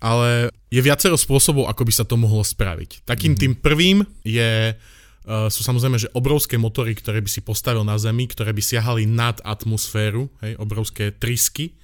ale 0.00 0.48
je 0.72 0.80
viacero 0.80 1.14
spôsobov, 1.14 1.68
ako 1.68 1.84
by 1.84 1.92
sa 1.92 2.08
to 2.08 2.16
mohlo 2.16 2.40
spraviť. 2.40 3.04
Takým 3.04 3.36
mm-hmm. 3.36 3.42
tým 3.44 3.52
prvým 3.60 3.98
je, 4.24 4.72
uh, 4.72 5.46
sú 5.52 5.60
samozrejme, 5.60 6.00
že 6.00 6.08
obrovské 6.16 6.56
motory, 6.56 6.96
ktoré 6.96 7.20
by 7.20 7.28
si 7.28 7.44
postavil 7.44 7.84
na 7.84 8.00
Zemi, 8.00 8.24
ktoré 8.24 8.56
by 8.56 8.62
siahali 8.64 9.04
nad 9.04 9.38
atmosféru, 9.44 10.32
hej, 10.40 10.56
obrovské 10.56 11.12
trysky 11.12 11.76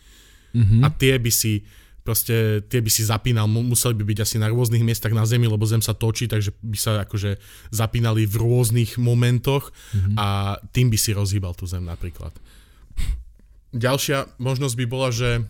mm-hmm. 0.56 0.80
a 0.80 0.88
tie 0.96 1.20
by 1.20 1.30
si 1.30 1.62
proste 2.06 2.62
tie 2.70 2.78
by 2.78 2.86
si 2.86 3.02
zapínal, 3.02 3.50
museli 3.50 3.98
by 3.98 4.06
byť 4.06 4.18
asi 4.22 4.36
na 4.38 4.46
rôznych 4.46 4.86
miestach 4.86 5.10
na 5.10 5.26
Zemi, 5.26 5.50
lebo 5.50 5.66
Zem 5.66 5.82
sa 5.82 5.90
točí, 5.90 6.30
takže 6.30 6.54
by 6.62 6.78
sa 6.78 7.02
akože 7.02 7.42
zapínali 7.74 8.22
v 8.30 8.34
rôznych 8.38 8.94
momentoch 9.02 9.74
mm-hmm. 9.74 10.14
a 10.14 10.54
tým 10.70 10.86
by 10.86 10.94
si 10.94 11.10
rozhýbal 11.10 11.58
tú 11.58 11.66
Zem 11.66 11.82
napríklad. 11.82 12.30
Ďalšia 13.74 14.38
možnosť 14.38 14.74
by 14.78 14.86
bola, 14.86 15.10
že 15.10 15.42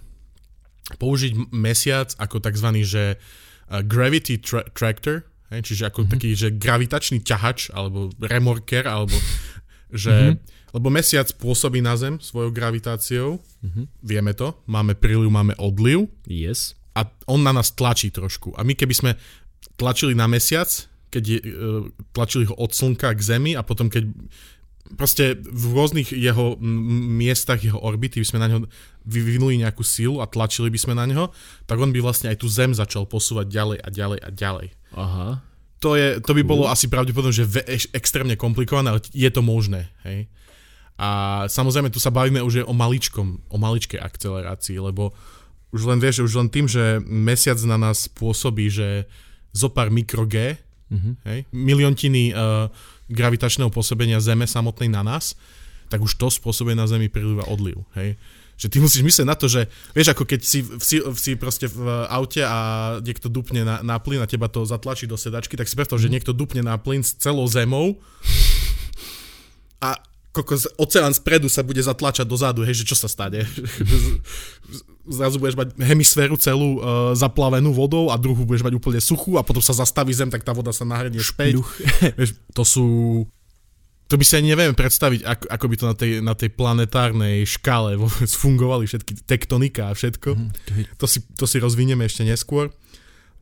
použiť 0.95 1.51
mesiac 1.51 2.15
ako 2.15 2.39
tzv. 2.39 2.69
že 2.87 3.05
uh, 3.19 3.83
gravity 3.83 4.39
tra- 4.39 4.67
tractor, 4.71 5.27
hej, 5.51 5.67
čiže 5.67 5.91
ako 5.91 6.07
mm-hmm. 6.07 6.13
taký, 6.15 6.29
že 6.39 6.49
gravitačný 6.55 7.19
ťahač, 7.27 7.75
alebo 7.75 8.15
remorker, 8.23 8.87
alebo 8.87 9.15
že, 9.91 10.15
mm-hmm. 10.15 10.71
lebo 10.79 10.89
mesiac 10.91 11.27
pôsobí 11.39 11.83
na 11.83 11.99
Zem 11.99 12.23
svojou 12.23 12.55
gravitáciou, 12.55 13.43
mm-hmm. 13.43 13.85
vieme 14.07 14.33
to, 14.39 14.55
máme 14.71 14.95
príliv, 14.95 15.31
máme 15.31 15.59
odliv. 15.59 16.07
Yes. 16.31 16.79
A 16.97 17.05
on 17.29 17.45
na 17.45 17.53
nás 17.53 17.75
tlačí 17.75 18.09
trošku. 18.09 18.57
A 18.57 18.65
my 18.65 18.73
keby 18.73 18.95
sme 18.97 19.11
tlačili 19.77 20.17
na 20.17 20.25
mesiac, 20.25 20.69
keď 21.13 21.23
je, 21.23 21.39
uh, 21.45 21.87
tlačili 22.13 22.49
ho 22.49 22.55
od 22.57 22.73
slnka 22.73 23.13
k 23.15 23.21
Zemi 23.21 23.53
a 23.55 23.63
potom 23.63 23.87
keď 23.93 24.09
proste 24.95 25.35
v 25.43 25.65
rôznych 25.75 26.15
jeho 26.15 26.55
miestach, 27.19 27.59
jeho 27.59 27.83
orbity 27.83 28.23
by 28.23 28.27
sme 28.27 28.39
na 28.43 28.47
neho 28.47 28.61
vyvinuli 29.03 29.59
nejakú 29.59 29.83
silu 29.83 30.23
a 30.23 30.31
tlačili 30.31 30.71
by 30.71 30.79
sme 30.79 30.95
na 30.95 31.07
neho, 31.07 31.35
tak 31.67 31.83
on 31.83 31.91
by 31.91 31.99
vlastne 31.99 32.31
aj 32.31 32.39
tú 32.39 32.47
Zem 32.47 32.71
začal 32.71 33.07
posúvať 33.11 33.51
ďalej 33.51 33.79
a 33.83 33.89
ďalej 33.91 34.19
a 34.23 34.29
ďalej. 34.31 34.69
Aha. 34.95 35.29
To, 35.85 35.93
je, 35.93 36.23
to 36.25 36.33
by 36.33 36.43
bolo 36.47 36.71
asi 36.71 36.89
pravdepodobne, 36.89 37.37
že 37.37 37.45
ve, 37.45 37.63
extrémne 37.93 38.39
komplikované, 38.39 38.97
ale 38.97 39.01
je 39.13 39.29
to 39.29 39.45
možné. 39.45 39.93
Hej? 40.07 40.31
A 40.97 41.45
samozrejme 41.53 41.93
tu 41.93 42.01
sa 42.01 42.09
bavíme 42.09 42.41
už 42.41 42.65
o 42.65 42.73
maličkom, 42.73 43.45
o 43.53 43.57
maličkej 43.61 44.01
akcelerácii, 44.01 44.81
lebo 44.81 45.13
už 45.77 45.85
len 45.85 46.01
vieš, 46.01 46.25
už 46.25 46.41
len 46.41 46.49
tým, 46.49 46.65
že 46.65 47.05
mesiac 47.05 47.61
na 47.69 47.77
nás 47.77 48.09
pôsobí, 48.09 48.73
že 48.73 49.05
zo 49.53 49.69
pár 49.69 49.93
mikro 49.93 50.25
G, 50.25 50.57
mm-hmm. 50.89 51.15
hej, 51.29 51.39
miliontiny 51.53 52.33
uh, 52.33 52.73
gravitačného 53.09 53.71
pôsobenia 53.71 54.23
Zeme 54.23 54.47
samotnej 54.47 54.91
na 54.91 55.07
nás, 55.07 55.39
tak 55.87 56.03
už 56.03 56.19
to 56.19 56.27
spôsobuje 56.31 56.75
na 56.75 56.91
Zemi 56.91 57.07
príliv 57.07 57.43
a 57.43 57.51
odliv. 57.51 57.79
Hej? 57.95 58.19
Že 58.57 58.67
ty 58.73 58.77
musíš 58.81 59.03
myslieť 59.05 59.27
na 59.29 59.37
to, 59.37 59.47
že 59.47 59.69
vieš, 59.93 60.17
ako 60.17 60.25
keď 60.25 60.41
si, 60.41 60.65
si, 60.81 60.97
si 61.21 61.33
proste 61.37 61.69
v 61.69 62.09
aute 62.09 62.41
a 62.41 62.57
niekto 63.05 63.29
dupne 63.29 63.63
na, 63.63 63.85
na 63.85 64.01
plyn 64.01 64.25
a 64.25 64.31
teba 64.31 64.49
to 64.49 64.65
zatlačí 64.65 65.05
do 65.05 65.21
sedačky, 65.21 65.55
tak 65.61 65.69
si 65.69 65.77
predstav, 65.77 66.01
že 66.01 66.09
niekto 66.09 66.33
dupne 66.33 66.65
na 66.65 66.81
plyn 66.81 67.05
s 67.05 67.15
celou 67.21 67.45
zemou 67.47 68.01
a 69.85 70.01
kokos, 70.37 70.69
oceán 70.77 71.17
spredu 71.17 71.49
sa 71.49 71.65
bude 71.65 71.81
zatlačať 71.81 72.29
dozadu, 72.29 72.61
hej, 72.61 72.85
že 72.85 72.89
čo 72.93 72.97
sa 72.97 73.09
stane? 73.09 73.49
Zrazu 75.17 75.39
budeš 75.41 75.57
mať 75.57 75.69
hemisféru 75.81 76.37
celú 76.37 76.83
uh, 76.83 77.15
zaplavenú 77.17 77.71
vodou 77.73 78.11
a 78.11 78.19
druhú 78.19 78.45
budeš 78.45 78.67
mať 78.67 78.75
úplne 78.75 79.01
suchú 79.01 79.39
a 79.39 79.47
potom 79.47 79.63
sa 79.63 79.73
zastaví 79.73 80.11
zem, 80.13 80.29
tak 80.29 80.43
tá 80.43 80.51
voda 80.51 80.75
sa 80.75 80.85
nahrnie 80.85 81.23
späť. 81.23 81.63
to 82.57 82.63
sú 82.67 82.87
to 84.07 84.15
by 84.15 84.23
si 84.23 84.39
ani 84.39 84.55
nevieme 84.55 84.75
predstaviť, 84.79 85.27
ako, 85.27 85.45
ako 85.51 85.67
by 85.67 85.75
to 85.75 85.85
na 85.87 85.95
tej, 85.99 86.11
na 86.23 86.35
tej 86.39 86.51
planetárnej 86.55 87.43
škále 87.43 87.99
fungovali 88.43 88.87
všetky 88.87 89.27
tektonika 89.27 89.91
a 89.91 89.97
všetko. 89.99 90.31
Mm, 90.39 90.51
to, 90.95 91.07
si, 91.11 91.27
to 91.35 91.45
si 91.51 91.59
rozvinieme 91.59 92.07
ešte 92.07 92.23
neskôr. 92.23 92.71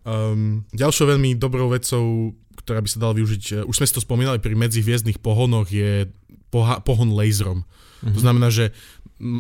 Um, 0.04 0.64
ďalšou 0.72 1.16
veľmi 1.16 1.36
dobrou 1.36 1.68
vecou, 1.72 2.32
ktorá 2.60 2.80
by 2.80 2.88
sa 2.88 3.00
dala 3.00 3.16
využiť, 3.16 3.42
eh, 3.52 3.68
už 3.68 3.76
sme 3.76 3.88
si 3.88 3.94
to 3.96 4.04
spomínali 4.04 4.40
pri 4.40 4.56
medzihviezdnych 4.56 5.20
pohonoch, 5.20 5.68
je 5.68 6.08
poha- 6.54 6.78
pohon 6.78 7.10
laserom. 7.10 7.66
Mm-hmm. 7.66 8.14
To 8.14 8.20
znamená, 8.22 8.48
že 8.54 8.70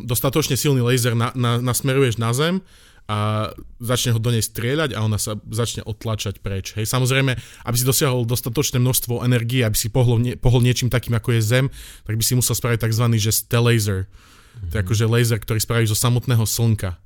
dostatočne 0.06 0.58
silný 0.58 0.82
laser 0.82 1.14
na, 1.14 1.30
na, 1.38 1.62
nasmeruješ 1.62 2.18
na 2.18 2.34
zem 2.34 2.58
a 3.04 3.52
začne 3.84 4.16
ho 4.16 4.18
do 4.18 4.32
nej 4.32 4.40
strieľať 4.40 4.96
a 4.96 5.04
ona 5.04 5.20
sa 5.20 5.36
začne 5.52 5.84
odtlačať 5.84 6.40
preč. 6.40 6.72
Hej, 6.72 6.88
samozrejme, 6.88 7.36
aby 7.36 7.76
si 7.76 7.84
dosiahol 7.84 8.24
dostatočné 8.24 8.80
množstvo 8.80 9.20
energie, 9.22 9.60
aby 9.60 9.76
si 9.76 9.92
pohol, 9.92 10.18
nie, 10.18 10.34
pohol 10.40 10.64
niečím 10.64 10.88
takým, 10.88 11.12
ako 11.12 11.36
je 11.36 11.40
Zem, 11.44 11.66
tak 12.08 12.16
by 12.16 12.24
si 12.24 12.34
musel 12.34 12.56
spraviť 12.56 12.88
tzv. 12.88 13.04
že 13.20 13.30
laser. 13.60 14.08
Mm-hmm. 14.08 14.68
To 14.72 14.74
je 14.74 14.82
akože 14.88 15.04
laser, 15.04 15.38
ktorý 15.38 15.60
spravíš 15.60 15.92
zo 15.92 15.98
samotného 16.00 16.48
slnka 16.48 16.96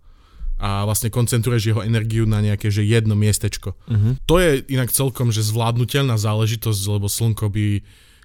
a 0.59 0.83
vlastne 0.83 1.07
koncentruješ 1.07 1.71
jeho 1.71 1.87
energiu 1.87 2.27
na 2.27 2.43
nejaké 2.43 2.67
že 2.67 2.83
jedno 2.83 3.15
miestečko. 3.15 3.79
Mm-hmm. 3.87 4.13
To 4.27 4.43
je 4.43 4.67
inak 4.75 4.91
celkom 4.91 5.31
že 5.31 5.47
zvládnutelná 5.47 6.19
záležitosť, 6.19 6.83
lebo 6.99 7.07
slnko 7.07 7.47
by 7.47 7.67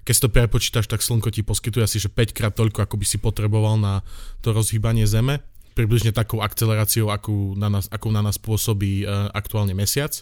keď 0.04 0.14
to 0.20 0.28
prepočítaš, 0.28 0.86
tak 0.86 1.00
slnko 1.00 1.32
ti 1.32 1.40
poskytuje 1.40 1.82
asi 1.84 1.96
že 1.96 2.12
5 2.12 2.36
krát 2.36 2.52
toľko, 2.52 2.84
ako 2.84 3.00
by 3.00 3.06
si 3.08 3.16
potreboval 3.16 3.80
na 3.80 4.04
to 4.44 4.52
rozhýbanie 4.52 5.08
Zeme 5.08 5.40
približne 5.74 6.14
takou 6.14 6.38
akceleráciou, 6.40 7.10
akú 7.10 7.58
na 7.58 7.66
nás, 7.66 7.90
akú 7.90 8.08
na 8.14 8.22
nás 8.22 8.38
pôsobí 8.38 9.02
uh, 9.02 9.28
aktuálne 9.34 9.74
mesiac. 9.74 10.14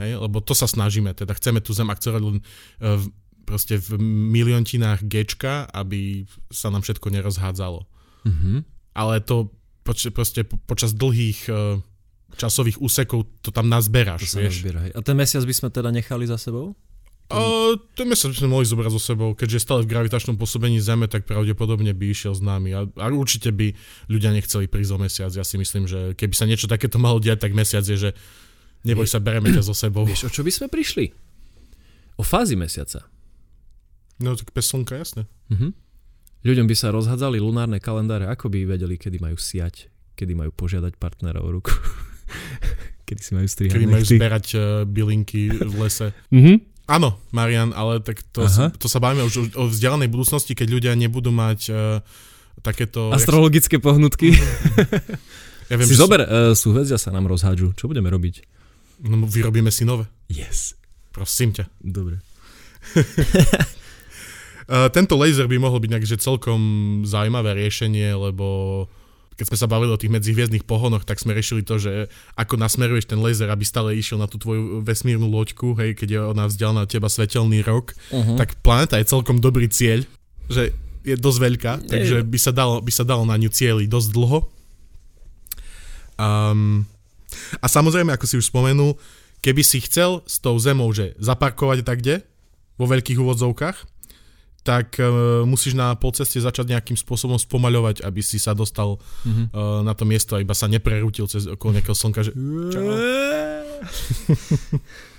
Hej, 0.00 0.16
lebo 0.16 0.40
to 0.40 0.56
sa 0.56 0.64
snažíme, 0.64 1.12
teda 1.12 1.36
chceme 1.36 1.60
tú 1.60 1.76
Zem 1.76 1.92
akcelerovať 1.92 2.24
len 2.24 2.40
uh, 2.40 2.96
proste 3.44 3.76
v 3.76 4.00
miliontinách 4.32 5.04
Gčka, 5.04 5.68
aby 5.68 6.24
sa 6.48 6.72
nám 6.72 6.80
všetko 6.80 7.12
nerozhádzalo. 7.12 7.84
Mm-hmm. 8.24 8.58
Ale 8.96 9.20
to 9.20 9.52
poč- 9.84 10.08
proste 10.16 10.48
po- 10.48 10.56
počas 10.64 10.96
dlhých 10.96 11.52
uh, 11.52 11.76
časových 12.40 12.80
úsekov 12.80 13.28
to 13.44 13.52
tam 13.52 13.68
nazberáš. 13.68 14.32
To 14.32 14.40
vieš? 14.40 14.64
Nazbiera, 14.64 14.80
hej. 14.88 14.92
A 14.96 15.04
ten 15.04 15.16
mesiac 15.18 15.44
by 15.44 15.54
sme 15.54 15.68
teda 15.68 15.92
nechali 15.92 16.24
za 16.24 16.40
sebou? 16.40 16.72
Uh, 17.30 17.78
ten 17.94 18.10
mesiac 18.10 18.34
by 18.34 18.38
sme 18.42 18.50
mohli 18.50 18.66
zobrať 18.66 18.90
so 18.90 18.98
sebou, 18.98 19.38
keďže 19.38 19.62
je 19.62 19.62
stále 19.62 19.80
v 19.86 19.90
gravitačnom 19.94 20.34
pôsobení 20.34 20.82
Zeme, 20.82 21.06
tak 21.06 21.30
pravdepodobne 21.30 21.94
by 21.94 22.06
išiel 22.10 22.34
s 22.34 22.42
nami. 22.42 22.74
A, 22.74 22.90
a 22.90 23.06
určite 23.14 23.54
by 23.54 23.70
ľudia 24.10 24.34
nechceli 24.34 24.66
prísť 24.66 24.92
o 24.94 24.98
mesiac. 24.98 25.30
Ja 25.30 25.46
si 25.46 25.54
myslím, 25.54 25.86
že 25.86 26.18
keby 26.18 26.34
sa 26.34 26.50
niečo 26.50 26.66
takéto 26.66 26.98
malo 26.98 27.22
diať, 27.22 27.46
tak 27.46 27.54
mesiac 27.54 27.86
je, 27.86 27.94
že 27.94 28.10
neboj 28.82 29.06
sa, 29.06 29.22
bereme 29.22 29.54
ťa 29.54 29.62
so 29.62 29.78
sebou. 29.78 30.02
Vieš, 30.02 30.26
o 30.26 30.30
čo 30.34 30.42
by 30.42 30.50
sme 30.50 30.66
prišli? 30.66 31.14
O 32.18 32.26
fázi 32.26 32.58
mesiaca. 32.58 33.06
No 34.20 34.36
tak 34.36 34.50
bez 34.52 34.68
slnka, 34.68 34.98
jasne. 34.98 35.24
Uh-huh. 35.48 35.72
Ľuďom 36.44 36.66
by 36.68 36.76
sa 36.76 36.92
rozhádzali 36.92 37.40
lunárne 37.40 37.80
kalendáre, 37.80 38.28
ako 38.28 38.52
by 38.52 38.68
vedeli, 38.68 39.00
kedy 39.00 39.22
majú 39.22 39.38
siať, 39.40 39.88
kedy 40.18 40.36
majú 40.36 40.52
požiadať 40.52 40.98
partnera 41.00 41.40
o 41.40 41.48
ruku. 41.48 41.72
kedy 43.08 43.20
si 43.24 43.32
majú 43.32 43.48
strihať 43.48 43.74
Kedy 43.74 43.86
majú 43.88 44.04
zberať 44.04 44.46
uh, 44.54 44.62
bylinky 44.84 45.50
v 45.50 45.74
lese. 45.80 46.12
Uh-huh. 46.28 46.60
Áno, 46.90 47.22
Marian, 47.30 47.70
ale 47.70 48.02
tak 48.02 48.18
to, 48.34 48.50
sa, 48.50 48.74
to 48.74 48.90
sa 48.90 48.98
bavíme 48.98 49.22
už 49.22 49.34
o, 49.38 49.44
o 49.62 49.64
vzdialenej 49.70 50.10
budúcnosti, 50.10 50.58
keď 50.58 50.68
ľudia 50.74 50.92
nebudú 50.98 51.30
mať 51.30 51.60
uh, 51.70 52.02
takéto... 52.66 53.14
Astrologické 53.14 53.78
jak... 53.78 53.86
pohnutky. 53.86 54.34
ja 55.70 55.74
viem, 55.78 55.86
si 55.86 55.94
zober, 55.94 56.26
uh, 56.26 56.50
súhvezia 56.58 56.98
sa 56.98 57.14
nám 57.14 57.30
rozhádžu. 57.30 57.78
Čo 57.78 57.86
budeme 57.86 58.10
robiť? 58.10 58.42
No, 59.06 59.22
vyrobíme 59.22 59.70
si 59.70 59.86
nové. 59.86 60.10
Yes. 60.26 60.74
Prosím 61.14 61.54
ťa. 61.54 61.70
Dobre. 61.78 62.18
uh, 64.66 64.90
tento 64.96 65.14
laser 65.14 65.46
by 65.46 65.62
mohol 65.62 65.78
byť 65.78 65.90
nejaké 65.94 66.06
celkom 66.18 66.60
zaujímavé 67.06 67.54
riešenie, 67.54 68.18
lebo 68.18 68.90
keď 69.40 69.48
sme 69.48 69.56
sa 69.56 69.72
bavili 69.72 69.88
o 69.88 69.96
tých 69.96 70.12
medzihviezdnych 70.12 70.68
pohonoch, 70.68 71.08
tak 71.08 71.16
sme 71.16 71.32
riešili 71.32 71.64
to, 71.64 71.80
že 71.80 72.12
ako 72.36 72.60
nasmeruješ 72.60 73.08
ten 73.08 73.16
laser, 73.16 73.48
aby 73.48 73.64
stále 73.64 73.96
išiel 73.96 74.20
na 74.20 74.28
tú 74.28 74.36
tvoju 74.36 74.84
vesmírnu 74.84 75.24
loďku, 75.24 75.72
hej, 75.80 75.96
keď 75.96 76.08
je 76.12 76.20
ona 76.20 76.44
vzdialená 76.44 76.84
od 76.84 76.92
teba 76.92 77.08
svetelný 77.08 77.64
rok, 77.64 77.96
uh-huh. 78.12 78.36
tak 78.36 78.60
planéta 78.60 79.00
je 79.00 79.08
celkom 79.08 79.40
dobrý 79.40 79.72
cieľ, 79.72 80.04
že 80.52 80.76
je 81.08 81.16
dosť 81.16 81.38
veľká, 81.40 81.72
je. 81.80 81.88
takže 81.88 82.16
by 82.28 82.36
sa, 82.36 82.52
dalo, 82.52 82.84
by 82.84 82.92
sa 82.92 83.08
dalo 83.08 83.24
na 83.24 83.40
ňu 83.40 83.48
cieliť 83.48 83.88
dosť 83.88 84.08
dlho. 84.12 84.38
Um, 86.20 86.84
a 87.64 87.66
samozrejme, 87.72 88.12
ako 88.12 88.28
si 88.28 88.36
už 88.36 88.52
spomenul, 88.52 89.00
keby 89.40 89.64
si 89.64 89.80
chcel 89.80 90.20
s 90.28 90.36
tou 90.36 90.60
zemou, 90.60 90.92
že 90.92 91.16
zaparkovať 91.16 91.80
tak 91.80 92.04
kde, 92.04 92.20
vo 92.76 92.84
veľkých 92.84 93.16
úvodzovkách, 93.16 93.76
tak 94.60 95.00
uh, 95.00 95.40
musíš 95.48 95.72
na 95.72 95.96
polceste 95.96 96.36
začať 96.36 96.76
nejakým 96.76 96.96
spôsobom 96.96 97.40
spomaľovať, 97.40 98.04
aby 98.04 98.20
si 98.20 98.36
sa 98.36 98.52
dostal 98.52 99.00
mm-hmm. 99.00 99.56
uh, 99.56 99.80
na 99.80 99.96
to 99.96 100.04
miesto 100.04 100.36
a 100.36 100.44
iba 100.44 100.52
sa 100.52 100.68
neprerútil 100.68 101.24
cez 101.24 101.48
okolo 101.48 101.80
nejakého 101.80 101.96
slnka, 101.96 102.20
že 102.28 102.32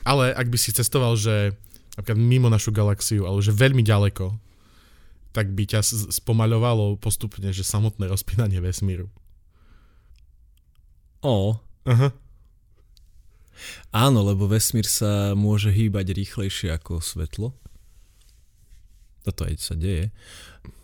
Ale 0.10 0.34
ak 0.34 0.48
by 0.50 0.58
si 0.58 0.74
cestoval, 0.74 1.18
že 1.18 1.58
napríklad 1.98 2.22
mimo 2.22 2.50
našu 2.50 2.70
galaxiu, 2.70 3.26
ale 3.26 3.42
že 3.42 3.54
veľmi 3.54 3.82
ďaleko, 3.82 4.38
tak 5.34 5.50
by 5.56 5.64
ťa 5.66 5.82
spomaľovalo 6.12 7.02
postupne, 7.02 7.50
že 7.50 7.66
samotné 7.66 8.06
rozpínanie 8.06 8.62
vesmíru. 8.62 9.10
O. 11.22 11.56
Aha. 11.88 12.10
Áno, 13.94 14.26
lebo 14.26 14.50
vesmír 14.50 14.90
sa 14.90 15.38
môže 15.38 15.70
hýbať 15.70 16.18
rýchlejšie 16.18 16.74
ako 16.74 16.98
svetlo 16.98 17.54
toto 19.22 19.46
aj 19.46 19.58
sa 19.62 19.74
deje. 19.78 20.10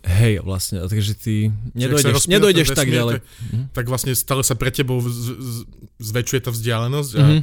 Hej, 0.06 0.42
vlastne, 0.42 0.82
takže 0.86 1.14
ty 1.18 1.34
nedojdeš, 1.74 2.26
nedojdeš 2.30 2.74
tak 2.74 2.88
ďalej. 2.88 3.20
Tak, 3.20 3.24
mm. 3.26 3.64
tak 3.74 3.84
vlastne 3.90 4.12
stále 4.14 4.42
sa 4.46 4.54
pre 4.54 4.70
tebou 4.72 4.98
z, 5.04 5.36
z, 5.36 5.56
zväčšuje 6.00 6.40
tá 6.46 6.50
vzdialenosť 6.54 7.12
a 7.18 7.22
mm-hmm. 7.22 7.40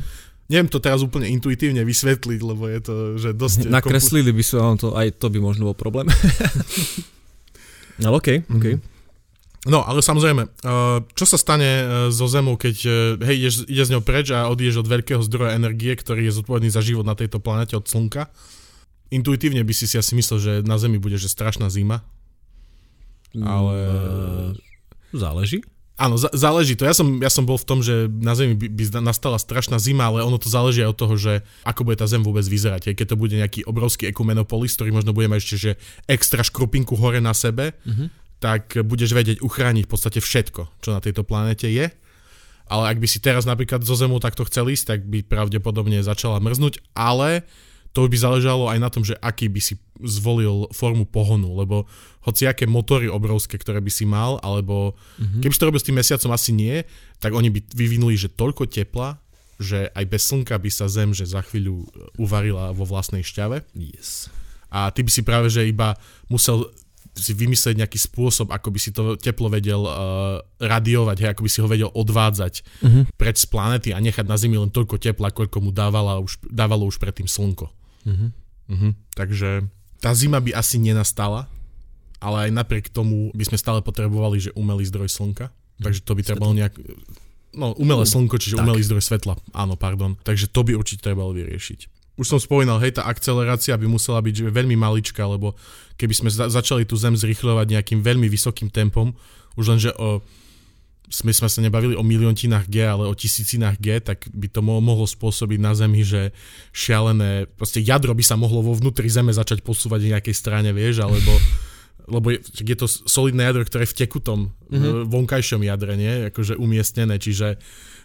neviem 0.50 0.70
to 0.72 0.80
teraz 0.82 1.04
úplne 1.04 1.30
intuitívne 1.30 1.84
vysvetliť, 1.86 2.40
lebo 2.42 2.66
je 2.68 2.80
to, 2.82 2.96
že 3.22 3.30
dosť... 3.36 3.70
Nakreslili 3.78 4.32
by 4.32 4.44
sa 4.44 4.66
vám 4.66 4.76
to, 4.82 4.96
aj 4.96 5.14
to 5.20 5.28
by 5.30 5.40
možno 5.40 5.72
bol 5.72 5.78
problém. 5.78 6.10
Ale 8.04 8.20
okej, 8.20 8.44
okay, 8.44 8.52
mhm. 8.52 8.60
okay. 8.60 8.76
No, 9.66 9.82
ale 9.82 10.06
samozrejme, 10.06 10.46
čo 11.18 11.26
sa 11.26 11.42
stane 11.42 11.66
e, 11.66 11.86
so 12.14 12.30
Zemou, 12.30 12.54
keď 12.54 12.76
e, 12.86 12.90
hej, 13.26 13.36
ideš, 13.42 13.56
ide 13.66 13.82
z 13.82 13.98
ňou 13.98 14.04
preč 14.06 14.30
a 14.30 14.46
odídeš 14.46 14.86
od 14.86 14.92
veľkého 14.94 15.26
zdroja 15.26 15.58
energie, 15.58 15.90
ktorý 15.98 16.30
je 16.30 16.38
zodpovedný 16.38 16.70
za 16.70 16.86
život 16.86 17.02
na 17.02 17.18
tejto 17.18 17.42
planete 17.42 17.74
od 17.74 17.90
Slnka, 17.90 18.30
intuitívne 19.14 19.62
by 19.62 19.74
si 19.74 19.86
si 19.86 19.96
asi 20.00 20.14
myslel, 20.18 20.38
že 20.40 20.52
na 20.66 20.78
Zemi 20.80 20.98
bude 20.98 21.18
že 21.20 21.30
strašná 21.30 21.70
zima. 21.70 22.06
Ale... 23.36 23.76
Uh, 24.56 25.16
záleží. 25.16 25.60
Áno, 25.96 26.20
z- 26.20 26.32
záleží 26.36 26.76
to. 26.76 26.84
Ja 26.84 26.92
som, 26.92 27.24
ja 27.24 27.32
som 27.32 27.48
bol 27.48 27.56
v 27.56 27.68
tom, 27.68 27.80
že 27.80 28.12
na 28.12 28.36
Zemi 28.36 28.52
by, 28.60 28.68
by 28.68 28.84
nastala 29.00 29.40
strašná 29.40 29.80
zima, 29.80 30.12
ale 30.12 30.28
ono 30.28 30.36
to 30.36 30.52
záleží 30.52 30.84
aj 30.84 30.92
od 30.92 31.00
toho, 31.00 31.16
že 31.16 31.34
ako 31.64 31.88
bude 31.88 32.04
tá 32.04 32.08
Zem 32.08 32.20
vôbec 32.20 32.44
vyzerať. 32.44 32.92
Aj 32.92 32.96
keď 32.96 33.16
to 33.16 33.20
bude 33.20 33.32
nejaký 33.32 33.64
obrovský 33.64 34.12
ekumenopolis, 34.12 34.76
ktorý 34.76 34.92
možno 34.92 35.16
bude 35.16 35.32
mať 35.32 35.40
ešte 35.40 35.58
že 35.58 35.72
extra 36.12 36.44
škrupinku 36.44 37.00
hore 37.00 37.24
na 37.24 37.32
sebe, 37.32 37.80
uh-huh. 37.88 38.12
tak 38.44 38.76
budeš 38.84 39.16
vedieť 39.16 39.40
uchrániť 39.40 39.88
v 39.88 39.92
podstate 39.92 40.20
všetko, 40.20 40.84
čo 40.84 40.90
na 40.92 41.00
tejto 41.00 41.24
planete 41.24 41.72
je. 41.72 41.88
Ale 42.68 42.84
ak 42.92 42.98
by 43.00 43.08
si 43.08 43.24
teraz 43.24 43.48
napríklad 43.48 43.86
zo 43.88 43.96
Zemu 43.96 44.20
takto 44.20 44.44
chcel 44.52 44.68
ísť, 44.68 44.86
tak 44.90 45.00
by 45.08 45.24
pravdepodobne 45.24 46.04
začala 46.04 46.44
mrznúť, 46.44 46.82
ale 46.92 47.48
to 47.96 48.12
by 48.12 48.18
záležalo 48.20 48.68
aj 48.68 48.80
na 48.84 48.92
tom, 48.92 49.08
že 49.08 49.16
aký 49.24 49.48
by 49.48 49.64
si 49.64 49.80
zvolil 50.04 50.68
formu 50.76 51.08
pohonu, 51.08 51.56
lebo 51.56 51.88
hoci 52.28 52.44
aké 52.44 52.68
motory 52.68 53.08
obrovské, 53.08 53.56
ktoré 53.56 53.80
by 53.80 53.88
si 53.88 54.04
mal, 54.04 54.36
alebo 54.44 55.00
mm-hmm. 55.16 55.40
keby 55.40 55.54
si 55.56 55.62
to 55.64 55.68
robil 55.72 55.80
s 55.80 55.88
tým 55.88 55.96
mesiacom, 55.96 56.36
asi 56.36 56.52
nie, 56.52 56.84
tak 57.24 57.32
oni 57.32 57.48
by 57.48 57.64
vyvinuli, 57.72 58.20
že 58.20 58.28
toľko 58.28 58.68
tepla, 58.68 59.16
že 59.56 59.88
aj 59.96 60.06
bez 60.12 60.28
slnka 60.28 60.60
by 60.60 60.68
sa 60.68 60.92
Zem, 60.92 61.16
že 61.16 61.24
za 61.24 61.40
chvíľu 61.40 61.88
uvarila 62.20 62.76
vo 62.76 62.84
vlastnej 62.84 63.24
šťave. 63.24 63.64
Yes. 63.80 64.28
A 64.68 64.92
ty 64.92 65.00
by 65.00 65.12
si 65.16 65.24
práve, 65.24 65.48
že 65.48 65.64
iba 65.64 65.96
musel 66.28 66.68
si 67.16 67.32
vymyslieť 67.32 67.80
nejaký 67.80 67.96
spôsob, 67.96 68.52
ako 68.52 68.76
by 68.76 68.80
si 68.84 68.92
to 68.92 69.16
teplo 69.16 69.48
vedel 69.48 69.88
uh, 69.88 70.44
radiovať, 70.60 71.18
hej, 71.24 71.30
ako 71.32 71.48
by 71.48 71.50
si 71.50 71.60
ho 71.64 71.68
vedel 71.72 71.88
odvádzať 71.96 72.54
uh-huh. 72.84 73.04
preč 73.16 73.40
z 73.40 73.48
planety 73.48 73.96
a 73.96 74.04
nechať 74.04 74.28
na 74.28 74.36
Zemi 74.36 74.60
len 74.60 74.68
toľko 74.68 75.00
tepla, 75.00 75.32
koľko 75.32 75.64
mu 75.64 75.72
dávala 75.72 76.20
už, 76.20 76.44
dávalo 76.44 76.84
už 76.84 77.00
predtým 77.00 77.32
slnko. 77.32 77.72
Uh-huh. 78.06 78.30
Uh-huh. 78.72 78.92
Takže 79.18 79.66
tá 80.00 80.14
zima 80.14 80.38
by 80.38 80.54
asi 80.54 80.78
nenastala, 80.78 81.50
ale 82.22 82.50
aj 82.50 82.52
napriek 82.54 82.94
tomu 82.94 83.34
by 83.34 83.44
sme 83.46 83.58
stále 83.58 83.82
potrebovali, 83.82 84.38
že 84.42 84.56
umelý 84.56 84.86
zdroj 84.86 85.10
slnka. 85.10 85.50
Takže 85.82 86.00
to 86.06 86.16
by 86.16 86.22
trebalo 86.24 86.54
nejak... 86.56 86.74
No, 87.56 87.72
umelé 87.76 88.04
slnko, 88.08 88.36
čiže 88.40 88.60
tak. 88.60 88.68
umelý 88.68 88.84
zdroj 88.84 89.04
svetla. 89.04 89.36
Áno, 89.56 89.76
pardon. 89.80 90.16
Takže 90.24 90.52
to 90.52 90.64
by 90.64 90.76
určite 90.76 91.04
trebalo 91.04 91.32
vyriešiť. 91.36 91.92
Už 92.16 92.32
som 92.32 92.40
spomínal, 92.40 92.80
hej, 92.80 92.96
tá 92.96 93.04
akcelerácia 93.08 93.76
by 93.76 93.88
musela 93.92 94.24
byť 94.24 94.48
veľmi 94.48 94.80
maličká, 94.80 95.28
lebo 95.28 95.56
keby 96.00 96.14
sme 96.16 96.30
za- 96.32 96.48
začali 96.48 96.88
tú 96.88 96.96
Zem 96.96 97.16
zrychľovať 97.16 97.76
nejakým 97.76 98.00
veľmi 98.00 98.32
vysokým 98.32 98.72
tempom, 98.72 99.12
už 99.60 99.66
len, 99.68 99.80
že 99.80 99.92
o 100.00 100.24
sme, 101.10 101.32
sme 101.32 101.50
sa 101.50 101.60
nebavili 101.62 101.94
o 101.94 102.02
miliontinách 102.02 102.66
G, 102.66 102.86
ale 102.86 103.06
o 103.06 103.14
tisícinách 103.14 103.78
G, 103.78 104.02
tak 104.02 104.26
by 104.34 104.48
to 104.50 104.66
mohlo 104.66 105.06
spôsobiť 105.06 105.60
na 105.62 105.78
Zemi, 105.78 106.02
že 106.02 106.34
šialené, 106.74 107.46
proste 107.46 107.82
jadro 107.82 108.18
by 108.18 108.24
sa 108.26 108.36
mohlo 108.38 108.66
vo 108.66 108.74
vnútri 108.74 109.10
Zeme 109.10 109.30
začať 109.30 109.62
posúvať 109.62 110.00
v 110.02 110.12
nejakej 110.18 110.36
strane, 110.36 110.70
vieš, 110.74 111.06
alebo 111.06 111.30
lebo 112.06 112.30
je, 112.30 112.40
je 112.62 112.78
to 112.78 112.86
solidné 112.86 113.50
jadro, 113.50 113.66
ktoré 113.66 113.90
je 113.90 113.94
v 113.98 114.00
tekutom 114.06 114.40
mm-hmm. 114.70 115.10
vonkajšom 115.10 115.62
jadre, 115.66 115.98
nie? 115.98 116.30
Akože 116.30 116.54
umiestnené, 116.54 117.18
čiže 117.18 117.58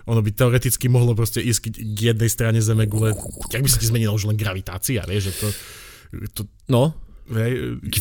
ono 0.09 0.25
by 0.25 0.33
teoreticky 0.33 0.89
mohlo 0.89 1.13
proste 1.13 1.45
ísť 1.45 1.77
k 1.77 1.99
jednej 2.13 2.33
strane 2.33 2.59
Zeme 2.65 2.89
gule, 2.89 3.13
jak 3.53 3.61
by 3.61 3.69
sa 3.69 3.77
ti 3.77 3.89
zmenila 3.89 4.17
už 4.17 4.33
len 4.33 4.41
gravitácia, 4.41 5.05
vieš, 5.05 5.33
že 5.33 5.33
to, 5.37 5.49
to... 6.33 6.41
No, 6.73 6.97
hej, 7.35 7.53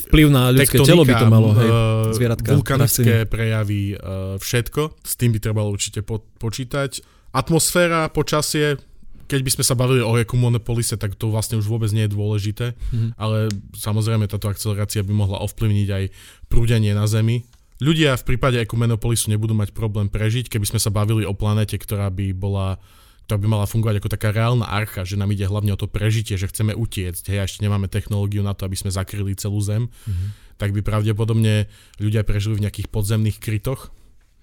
Vplyv 0.09 0.27
na 0.33 0.49
ľudské 0.49 0.77
telo 0.81 1.05
by 1.05 1.13
to 1.15 1.25
malo, 1.29 1.53
hej, 1.53 1.69
eh, 1.69 2.13
zvieratka, 2.17 2.49
vulkanické 2.53 3.15
prejavy, 3.29 3.93
eh, 3.93 4.35
všetko. 4.37 5.01
S 5.05 5.13
tým 5.15 5.33
by 5.35 5.39
trebalo 5.39 5.69
určite 5.69 6.01
po, 6.01 6.21
počítať. 6.41 7.01
Atmosféra, 7.33 8.09
počasie, 8.09 8.81
keď 9.29 9.39
by 9.45 9.51
sme 9.53 9.63
sa 9.63 9.77
bavili 9.77 10.01
o 10.01 10.17
Ekumonopolise, 10.17 10.97
tak 10.97 11.13
to 11.13 11.29
vlastne 11.29 11.61
už 11.61 11.69
vôbec 11.69 11.93
nie 11.93 12.09
je 12.09 12.15
dôležité, 12.17 12.73
mm-hmm. 12.73 13.13
ale 13.21 13.53
samozrejme 13.77 14.25
táto 14.25 14.49
akcelerácia 14.49 15.05
by 15.05 15.13
mohla 15.13 15.37
ovplyvniť 15.45 15.87
aj 15.93 16.03
prúdenie 16.49 16.97
na 16.97 17.05
Zemi. 17.05 17.45
Ľudia 17.79 18.17
v 18.17 18.27
prípade 18.35 18.57
Ekumenopolisu 18.59 19.29
nebudú 19.29 19.53
mať 19.53 19.71
problém 19.71 20.09
prežiť, 20.09 20.49
keby 20.49 20.65
sme 20.65 20.79
sa 20.81 20.89
bavili 20.89 21.23
o 21.23 21.37
planete, 21.37 21.77
ktorá 21.77 22.09
by 22.09 22.33
bola 22.33 22.81
ktorá 23.29 23.45
by 23.45 23.61
mala 23.61 23.69
fungovať 23.69 24.01
ako 24.01 24.09
taká 24.09 24.33
reálna 24.33 24.65
archa, 24.65 25.05
že 25.05 25.13
nám 25.13 25.29
ide 25.29 25.45
hlavne 25.45 25.69
o 25.69 25.77
to 25.77 25.85
prežitie, 25.85 26.33
že 26.33 26.49
chceme 26.49 26.73
utiecť, 26.73 27.29
hej, 27.29 27.37
a 27.37 27.45
ešte 27.45 27.61
nemáme 27.61 27.85
technológiu 27.85 28.41
na 28.41 28.57
to, 28.57 28.65
aby 28.65 28.73
sme 28.73 28.89
zakryli 28.89 29.37
celú 29.37 29.61
Zem, 29.61 29.85
mm-hmm. 29.85 30.57
tak 30.57 30.73
by 30.73 30.81
pravdepodobne 30.81 31.69
ľudia 32.01 32.25
prežili 32.25 32.57
v 32.57 32.65
nejakých 32.65 32.89
podzemných 32.89 33.37
krytoch 33.37 33.93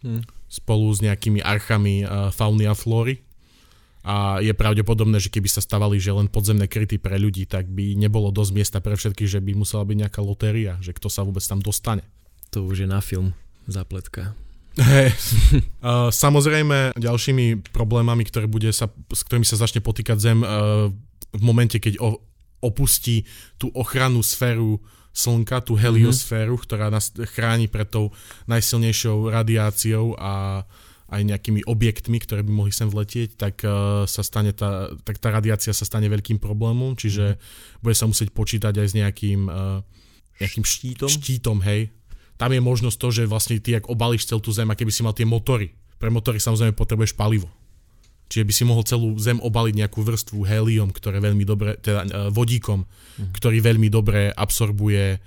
mm. 0.07 0.22
spolu 0.46 0.87
s 0.94 1.03
nejakými 1.03 1.42
archami 1.42 2.07
uh, 2.07 2.31
fauny 2.31 2.70
a 2.70 2.79
flóry. 2.79 3.27
A 4.07 4.38
je 4.38 4.55
pravdepodobné, 4.55 5.18
že 5.18 5.35
keby 5.35 5.51
sa 5.51 5.59
stavali 5.59 5.99
že 5.99 6.14
len 6.14 6.31
podzemné 6.31 6.70
kryty 6.70 7.03
pre 7.03 7.18
ľudí, 7.18 7.42
tak 7.42 7.66
by 7.66 7.99
nebolo 7.99 8.31
dosť 8.31 8.53
miesta 8.55 8.79
pre 8.79 8.94
všetkých, 8.94 9.27
že 9.27 9.42
by 9.42 9.59
musela 9.59 9.83
byť 9.83 9.96
nejaká 10.07 10.22
lotéria, 10.22 10.79
že 10.79 10.94
kto 10.94 11.11
sa 11.11 11.27
vôbec 11.27 11.42
tam 11.42 11.59
dostane. 11.59 12.07
To 12.55 12.62
už 12.70 12.87
je 12.87 12.88
na 12.88 13.03
film 13.03 13.35
zapletka. 13.66 14.38
Hey. 14.76 15.12
Uh, 15.86 16.10
samozrejme, 16.10 16.98
ďalšími 16.98 17.70
problémami, 17.70 18.26
ktoré 18.26 18.50
bude 18.50 18.74
sa, 18.74 18.90
s 18.90 19.22
ktorými 19.22 19.46
sa 19.46 19.54
začne 19.54 19.78
potýkať 19.78 20.18
Zem 20.18 20.42
uh, 20.42 20.90
v 21.30 21.42
momente, 21.46 21.78
keď 21.78 22.02
o, 22.02 22.18
opustí 22.58 23.22
tú 23.54 23.70
ochrannú 23.70 24.18
sféru 24.18 24.82
Slnka, 25.14 25.62
tú 25.62 25.78
heliosféru, 25.78 26.58
mm-hmm. 26.58 26.66
ktorá 26.66 26.90
nás 26.90 27.14
chráni 27.38 27.70
pred 27.70 27.86
tou 27.86 28.10
najsilnejšou 28.50 29.30
radiáciou 29.30 30.18
a 30.18 30.66
aj 31.06 31.22
nejakými 31.22 31.62
objektmi, 31.70 32.18
ktoré 32.18 32.42
by 32.42 32.50
mohli 32.50 32.74
sem 32.74 32.90
vletieť, 32.90 33.38
tak, 33.38 33.62
uh, 33.62 34.02
sa 34.10 34.26
stane 34.26 34.50
tá, 34.50 34.90
tak 35.06 35.22
tá 35.22 35.30
radiácia 35.30 35.70
sa 35.70 35.86
stane 35.86 36.10
veľkým 36.10 36.42
problémom, 36.42 36.98
čiže 36.98 37.38
mm. 37.38 37.40
bude 37.78 37.94
sa 37.94 38.10
musieť 38.10 38.34
počítať 38.34 38.74
aj 38.74 38.86
s 38.90 38.94
nejakým, 38.98 39.46
uh, 39.46 39.86
nejakým 40.42 40.66
štítom. 40.66 41.06
štítom, 41.06 41.62
hej, 41.62 41.94
tam 42.37 42.53
je 42.53 42.61
možnosť 42.61 42.96
to, 43.01 43.09
že 43.12 43.22
vlastne 43.29 43.57
ty, 43.61 43.77
ak 43.77 43.88
obalíš 43.88 44.29
celú 44.29 44.44
tú 44.44 44.53
zem, 44.53 44.68
keby 44.68 44.92
si 44.92 45.01
mal 45.01 45.16
tie 45.16 45.25
motory. 45.25 45.72
Pre 45.96 46.12
motory 46.12 46.37
samozrejme 46.37 46.77
potrebuješ 46.77 47.16
palivo. 47.16 47.49
Čiže 48.27 48.44
by 48.44 48.53
si 48.53 48.64
mohol 48.66 48.85
celú 48.85 49.09
zem 49.22 49.38
obaliť 49.38 49.75
nejakú 49.87 50.03
vrstvu 50.03 50.42
helium, 50.44 50.90
ktoré 50.90 51.22
veľmi 51.22 51.46
dobre, 51.46 51.79
teda 51.79 52.01
uh, 52.05 52.11
vodíkom, 52.35 52.83
mm. 52.83 53.33
ktorý 53.33 53.62
veľmi 53.62 53.87
dobre 53.87 54.35
absorbuje 54.35 55.16
uh, 55.16 55.20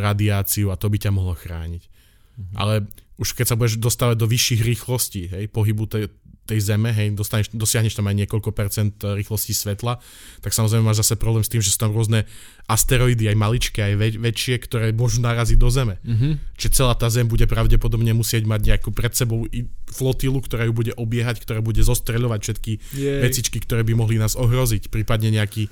radiáciu 0.00 0.72
a 0.72 0.80
to 0.80 0.88
by 0.88 0.96
ťa 0.96 1.12
mohlo 1.12 1.36
chrániť. 1.36 1.82
Mm. 1.84 2.54
Ale 2.56 2.74
už 3.20 3.36
keď 3.36 3.46
sa 3.52 3.58
budeš 3.60 3.76
dostávať 3.76 4.16
do 4.16 4.30
vyšších 4.30 4.60
rýchlostí, 4.64 5.22
hej, 5.28 5.44
pohybu 5.52 5.84
tej, 5.84 6.08
tej 6.48 6.64
zeme, 6.64 6.88
hej, 6.88 7.12
dostaneš, 7.12 7.52
dosiahneš 7.52 7.92
tam 7.92 8.08
aj 8.08 8.24
niekoľko 8.24 8.50
percent 8.56 8.96
eh, 9.04 9.12
rýchlosti 9.20 9.52
svetla, 9.52 10.00
tak 10.40 10.56
samozrejme 10.56 10.88
máš 10.88 11.04
zase 11.04 11.20
problém 11.20 11.44
s 11.44 11.52
tým, 11.52 11.60
že 11.60 11.68
sú 11.68 11.78
tam 11.84 11.92
rôzne 11.92 12.24
asteroidy, 12.64 13.28
aj 13.28 13.36
maličké, 13.36 13.80
aj 13.84 13.94
väč- 14.00 14.20
väčšie, 14.20 14.54
ktoré 14.64 14.86
môžu 14.96 15.20
naraziť 15.20 15.58
do 15.60 15.68
zeme. 15.68 16.00
Mm-hmm. 16.00 16.32
Čiže 16.56 16.74
celá 16.74 16.96
tá 16.96 17.12
zem 17.12 17.28
bude 17.28 17.44
pravdepodobne 17.44 18.16
musieť 18.16 18.48
mať 18.48 18.60
nejakú 18.74 18.90
pred 18.96 19.12
sebou 19.12 19.44
flotilu, 19.92 20.40
ktorá 20.40 20.64
ju 20.64 20.72
bude 20.72 20.92
obiehať, 20.96 21.44
ktorá 21.44 21.60
bude 21.60 21.84
zostreľovať 21.84 22.40
všetky 22.40 22.72
Jej. 22.96 23.20
vecičky, 23.24 23.58
ktoré 23.60 23.84
by 23.84 23.92
mohli 23.92 24.16
nás 24.16 24.36
ohroziť, 24.36 24.88
prípadne 24.88 25.32
nejaký 25.32 25.68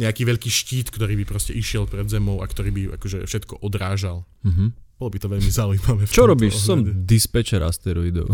nejaký 0.00 0.22
veľký 0.24 0.48
štít, 0.48 0.88
ktorý 0.88 1.12
by 1.20 1.24
proste 1.28 1.52
išiel 1.52 1.84
pred 1.84 2.08
zemou 2.08 2.40
a 2.40 2.48
ktorý 2.48 2.70
by 2.72 2.82
akože 2.96 3.28
všetko 3.28 3.60
odrážal. 3.60 4.24
Mm-hmm. 4.48 4.68
Bolo 5.00 5.16
by 5.16 5.18
to 5.24 5.32
veľmi 5.32 5.48
zaujímavé. 5.48 6.02
Čo 6.12 6.28
robíš? 6.28 6.60
Ohľade. 6.60 6.68
Som 6.68 6.78
dispečer 7.08 7.64
asteroidov. 7.64 8.28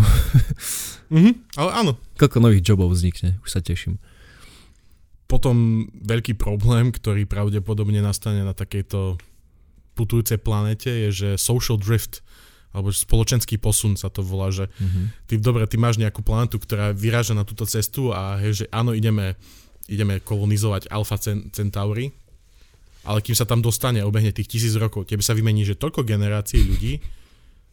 mm-hmm, 1.14 1.34
ale 1.62 1.70
áno. 1.70 1.92
Koľko 2.18 2.42
nových 2.42 2.66
jobov 2.66 2.90
vznikne, 2.90 3.38
už 3.46 3.54
sa 3.54 3.62
teším. 3.62 4.02
Potom 5.30 5.86
veľký 6.02 6.34
problém, 6.34 6.90
ktorý 6.90 7.22
pravdepodobne 7.30 8.02
nastane 8.02 8.42
na 8.42 8.50
takejto 8.50 9.14
putujúcej 9.94 10.42
planete 10.42 10.90
je, 11.06 11.10
že 11.14 11.28
social 11.38 11.78
drift, 11.78 12.26
alebo 12.74 12.90
spoločenský 12.90 13.62
posun 13.62 13.94
sa 13.94 14.10
to 14.10 14.26
volá, 14.26 14.50
že 14.50 14.66
mm-hmm. 14.66 15.30
ty, 15.30 15.34
dobre, 15.38 15.64
ty 15.70 15.78
máš 15.78 16.02
nejakú 16.02 16.20
planetu, 16.20 16.58
ktorá 16.58 16.90
vyráža 16.90 17.32
na 17.32 17.46
túto 17.46 17.62
cestu 17.64 18.10
a 18.10 18.42
hej, 18.42 18.62
že 18.62 18.64
áno, 18.74 18.90
ideme, 18.90 19.38
ideme 19.86 20.18
kolonizovať 20.18 20.90
Alpha 20.90 21.16
Centauri, 21.54 22.10
ale 23.06 23.22
kým 23.22 23.38
sa 23.38 23.46
tam 23.46 23.62
dostane 23.62 24.02
obehne 24.02 24.34
tých 24.34 24.50
tisíc 24.50 24.74
rokov, 24.74 25.06
tebe 25.06 25.22
sa 25.22 25.32
vymení, 25.32 25.62
že 25.62 25.78
toľko 25.78 26.02
generácií 26.02 26.60
ľudí, 26.66 26.98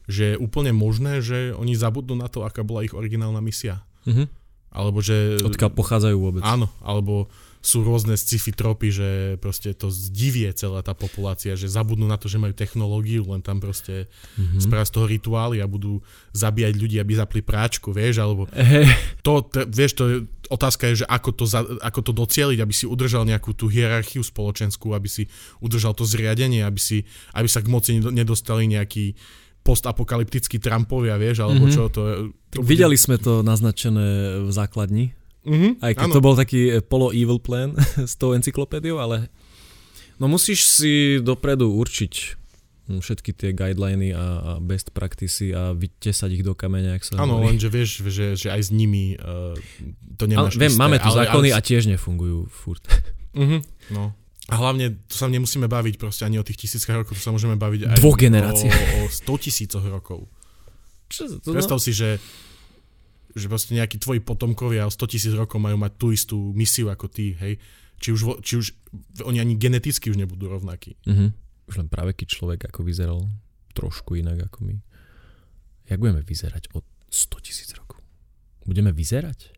že 0.05 0.35
je 0.35 0.39
úplne 0.39 0.71
možné, 0.75 1.19
že 1.25 1.51
oni 1.57 1.73
zabudnú 1.73 2.13
na 2.19 2.29
to, 2.29 2.45
aká 2.45 2.61
bola 2.61 2.85
ich 2.85 2.93
originálna 2.93 3.41
misia. 3.41 3.81
Mm-hmm. 4.05 4.27
Alebo 4.73 4.99
že... 5.01 5.41
Odkiaľ 5.41 5.71
pochádzajú 5.73 6.17
vôbec. 6.17 6.43
Áno, 6.45 6.69
alebo 6.81 7.29
sú 7.63 7.79
rôzne 7.79 8.19
sci-fi 8.19 8.51
tropy, 8.51 8.91
že 8.91 9.09
proste 9.39 9.71
to 9.71 9.87
zdivie 9.87 10.51
celá 10.51 10.83
tá 10.83 10.91
populácia, 10.91 11.55
že 11.55 11.71
zabudnú 11.71 12.03
na 12.11 12.19
to, 12.19 12.27
že 12.27 12.35
majú 12.35 12.51
technológiu, 12.51 13.23
len 13.23 13.39
tam 13.39 13.63
proste 13.63 14.11
mm-hmm. 14.35 14.59
spravia 14.59 14.83
z 14.83 14.93
toho 14.99 15.05
rituály 15.07 15.63
a 15.63 15.71
budú 15.71 16.03
zabíjať 16.35 16.73
ľudí, 16.75 16.99
aby 16.99 17.15
zapli 17.15 17.39
práčku, 17.39 17.95
vieš, 17.95 18.19
alebo 18.19 18.51
hey. 18.51 18.91
to, 19.23 19.47
t- 19.47 19.63
vieš, 19.63 19.95
to 19.95 20.03
je, 20.11 20.17
otázka 20.51 20.91
je, 20.91 21.01
že 21.01 21.05
ako 21.07 21.29
to, 21.31 21.45
za, 21.47 21.63
ako 21.79 21.99
to 22.03 22.11
docieliť, 22.11 22.59
aby 22.59 22.73
si 22.75 22.83
udržal 22.83 23.23
nejakú 23.23 23.55
tú 23.55 23.71
hierarchiu 23.71 24.27
spoločenskú, 24.27 24.91
aby 24.91 25.07
si 25.07 25.23
udržal 25.63 25.95
to 25.95 26.03
zriadenie, 26.03 26.67
aby, 26.67 26.83
si, 26.83 27.07
aby 27.31 27.47
sa 27.47 27.63
k 27.63 27.71
moci 27.71 28.03
nedostali 28.03 28.67
nejakí 28.67 29.15
postapokalyptickí 29.63 30.59
Trumpovia, 30.59 31.15
vieš, 31.15 31.47
alebo 31.47 31.71
mm-hmm. 31.71 31.75
čo 31.79 31.87
to, 31.87 32.01
to 32.51 32.59
bude... 32.59 32.67
Videli 32.67 32.99
sme 32.99 33.15
to 33.15 33.39
naznačené 33.39 34.43
v 34.43 34.51
základni, 34.51 35.15
Mm-hmm, 35.43 35.83
Aj 35.83 35.91
keď 35.91 36.07
ano. 36.07 36.15
to 36.15 36.23
bol 36.23 36.35
taký 36.39 36.59
eh, 36.71 36.79
polo-evil 36.79 37.39
plan 37.43 37.75
s 38.11 38.15
tou 38.15 38.31
encyklopédiou, 38.31 38.99
ale 38.99 39.27
no 40.15 40.31
musíš 40.31 40.63
si 40.63 40.93
dopredu 41.19 41.67
určiť 41.67 42.13
hm, 42.87 42.99
všetky 43.03 43.31
tie 43.35 43.49
guideliny 43.51 44.15
a, 44.15 44.23
a 44.23 44.51
best 44.63 44.95
practices 44.95 45.51
a 45.51 45.75
vytesať 45.75 46.39
ich 46.39 46.43
do 46.47 46.55
kameňa, 46.55 46.95
ak 46.95 47.03
sa 47.03 47.19
Áno, 47.19 47.43
lenže 47.43 47.67
vieš, 47.67 48.07
že, 48.07 48.39
že 48.39 48.47
aj 48.55 48.61
s 48.61 48.69
nimi 48.71 49.19
uh, 49.19 49.51
to 50.15 50.31
nemáš 50.31 50.55
ale, 50.55 50.63
viem, 50.63 50.73
máme 50.79 50.97
tu 51.03 51.11
ale, 51.11 51.27
zákony 51.27 51.49
ale... 51.51 51.57
a 51.57 51.59
tiež 51.59 51.91
nefungujú 51.91 52.47
furt. 52.47 52.83
Mm-hmm, 53.35 53.61
no. 53.99 54.15
A 54.51 54.59
hlavne 54.59 54.99
to 55.07 55.15
sa 55.15 55.31
nemusíme 55.31 55.71
baviť 55.71 55.95
proste 55.95 56.23
ani 56.27 56.35
o 56.39 56.43
tých 56.43 56.67
tisíckach 56.67 57.03
rokov, 57.03 57.15
to 57.15 57.23
sa 57.23 57.31
môžeme 57.31 57.55
baviť 57.55 57.95
aj 57.95 57.97
Dvoch 57.99 58.19
generácií. 58.19 58.71
o, 58.71 59.07
o 59.07 59.11
100 59.11 59.43
tisícoch 59.43 59.83
rokov. 59.87 60.27
Čo, 61.07 61.39
to, 61.39 61.51
no? 61.51 61.55
Predstav 61.55 61.79
no? 61.79 61.83
si, 61.83 61.91
že 61.95 62.19
že 63.33 63.49
proste 63.49 63.73
nejakí 63.73 63.97
tvoji 63.97 64.21
potomkovia 64.21 64.85
o 64.85 64.93
100 64.93 65.11
tisíc 65.11 65.33
rokov 65.33 65.57
majú 65.57 65.77
mať 65.81 65.91
tú 65.97 66.07
istú 66.13 66.37
misiu 66.53 66.93
ako 66.93 67.09
ty, 67.09 67.33
hej. 67.41 67.57
Či 67.97 68.09
už, 68.13 68.21
či 68.45 68.53
už 68.61 68.65
oni 69.25 69.41
ani 69.41 69.57
geneticky 69.57 70.13
už 70.13 70.19
nebudú 70.19 70.51
rovnakí. 70.51 70.99
Mm-hmm. 71.07 71.29
Už 71.71 71.75
len 71.79 71.87
keď 71.89 72.27
človek 72.29 72.59
ako 72.69 72.85
vyzeral 72.85 73.25
trošku 73.73 74.13
inak 74.19 74.51
ako 74.51 74.69
my. 74.69 74.75
Jak 75.89 75.97
budeme 75.97 76.21
vyzerať 76.21 76.69
od 76.77 76.85
100 77.09 77.45
tisíc 77.45 77.69
rokov? 77.73 78.03
Budeme 78.69 78.93
vyzerať? 78.93 79.49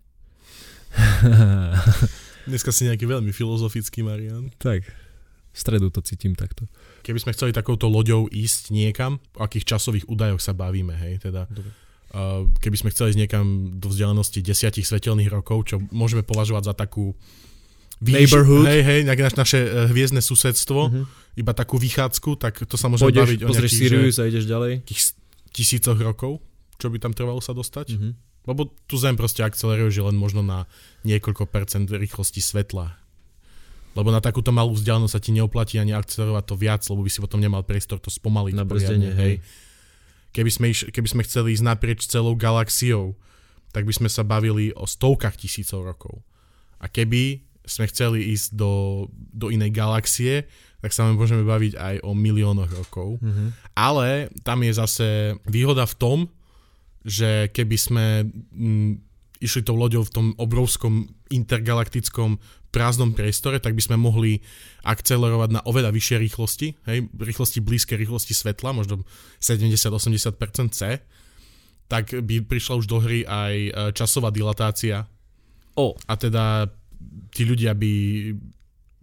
Dneska 2.49 2.71
si 2.71 2.87
nejaký 2.87 3.09
veľmi 3.09 3.35
filozofický, 3.35 4.05
Marian. 4.05 4.53
Tak, 4.61 4.85
v 5.51 5.57
stredu 5.57 5.89
to 5.91 5.99
cítim 6.05 6.37
takto. 6.37 6.69
Keby 7.01 7.19
sme 7.19 7.33
chceli 7.33 7.51
takouto 7.51 7.89
loďou 7.89 8.29
ísť 8.29 8.71
niekam, 8.71 9.19
o 9.35 9.41
akých 9.43 9.75
časových 9.75 10.07
údajoch 10.07 10.39
sa 10.39 10.55
bavíme, 10.55 10.95
hej, 10.95 11.19
teda... 11.19 11.49
Dobre 11.51 11.84
keby 12.61 12.77
sme 12.79 12.89
chceli 12.93 13.11
ísť 13.15 13.19
niekam 13.27 13.45
do 13.75 13.91
vzdialenosti 13.91 14.39
desiatich 14.39 14.87
svetelných 14.87 15.27
rokov, 15.27 15.67
čo 15.67 15.75
môžeme 15.91 16.23
považovať 16.23 16.71
za 16.71 16.73
takú 16.77 17.11
výš, 17.99 18.31
neighborhood. 18.31 18.65
Hej, 18.67 18.81
hej, 18.83 18.99
nejaké 19.03 19.21
naše 19.35 19.59
uh, 19.65 19.89
hviezdne 19.91 20.21
susedstvo, 20.23 20.81
uh-huh. 20.87 21.03
iba 21.35 21.51
takú 21.51 21.75
vychádzku, 21.75 22.39
tak 22.39 22.63
to 22.63 22.75
sa 22.79 22.87
môžeme 22.87 23.11
Pôjdeš, 23.11 23.23
baviť 23.27 23.39
o 23.43 23.47
nejakých, 23.51 23.75
Sirius 23.75 24.15
a 24.19 24.23
ideš 24.29 24.45
ďalej. 24.47 24.71
tisícoch 25.51 25.99
rokov, 25.99 26.39
čo 26.79 26.87
by 26.91 26.97
tam 26.99 27.11
trvalo 27.15 27.39
sa 27.43 27.51
dostať. 27.51 27.87
Uh-huh. 27.95 28.13
Lebo 28.45 28.69
tu 28.85 28.95
Zem 29.01 29.17
proste 29.17 29.41
akceleruje, 29.41 29.89
že 29.89 30.05
len 30.05 30.15
možno 30.15 30.45
na 30.45 30.69
niekoľko 31.01 31.49
percent 31.49 31.89
rýchlosti 31.89 32.39
svetla. 32.39 32.93
Lebo 33.95 34.11
na 34.11 34.19
takúto 34.19 34.51
malú 34.51 34.75
vzdialenosť 34.75 35.13
sa 35.15 35.23
ti 35.23 35.31
neoplatí 35.31 35.79
ani 35.79 35.95
akcelerovať 35.95 36.43
to 36.45 36.55
viac, 36.59 36.81
lebo 36.91 37.01
by 37.01 37.09
si 37.09 37.23
potom 37.23 37.39
nemal 37.39 37.63
priestor 37.63 37.97
to 37.97 38.11
spomaliť. 38.11 38.53
Na 38.53 38.67
brzdenie, 38.67 39.11
hej. 39.15 39.39
hej 39.41 39.63
Keby 40.35 40.51
sme, 40.51 40.65
iš, 40.75 40.91
keby 40.91 41.07
sme 41.07 41.23
chceli 41.23 41.55
ísť 41.55 41.63
naprieč 41.63 42.11
celou 42.11 42.35
galaxiou, 42.35 43.15
tak 43.71 43.87
by 43.87 43.93
sme 43.95 44.11
sa 44.11 44.27
bavili 44.27 44.75
o 44.75 44.83
stovkách 44.83 45.39
tisícov 45.39 45.87
rokov. 45.87 46.19
A 46.83 46.91
keby 46.91 47.47
sme 47.63 47.87
chceli 47.87 48.35
ísť 48.35 48.53
do, 48.53 49.07
do 49.11 49.47
inej 49.47 49.71
galaxie, 49.71 50.43
tak 50.83 50.93
sa 50.93 51.07
môžeme 51.09 51.47
baviť 51.47 51.73
aj 51.79 51.95
o 52.05 52.13
miliónoch 52.13 52.69
rokov. 52.69 53.17
Mm-hmm. 53.23 53.49
Ale 53.73 54.29
tam 54.45 54.61
je 54.61 54.71
zase 54.75 55.07
výhoda 55.49 55.87
v 55.87 55.95
tom, 55.97 56.17
že 57.01 57.49
keby 57.49 57.77
sme 57.79 58.05
m, 58.53 59.01
išli 59.41 59.65
tou 59.65 59.73
loďou 59.73 60.05
v 60.05 60.13
tom 60.13 60.27
obrovskom 60.37 61.09
intergalaktickom 61.33 62.37
prázdnom 62.75 63.15
priestore, 63.15 63.63
tak 63.63 63.71
by 63.71 63.79
sme 63.79 63.95
mohli 63.95 64.43
akcelerovať 64.83 65.49
na 65.55 65.61
oveľa 65.63 65.95
vyššie 65.95 66.17
rýchlosti, 66.19 66.67
hej, 66.91 67.07
rýchlosti 67.15 67.63
blízke 67.63 67.95
rýchlosti 67.95 68.35
svetla, 68.35 68.75
možno 68.75 69.07
70-80% 69.39 70.35
C, 70.75 70.99
tak 71.87 72.11
by 72.11 72.43
prišla 72.43 72.73
už 72.83 72.85
do 72.91 72.99
hry 72.99 73.23
aj 73.23 73.53
e, 73.55 73.71
časová 73.95 74.35
dilatácia. 74.35 75.07
O. 75.79 75.95
A 75.95 76.13
teda 76.19 76.67
tí 77.31 77.47
ľudia 77.47 77.71
by 77.71 77.93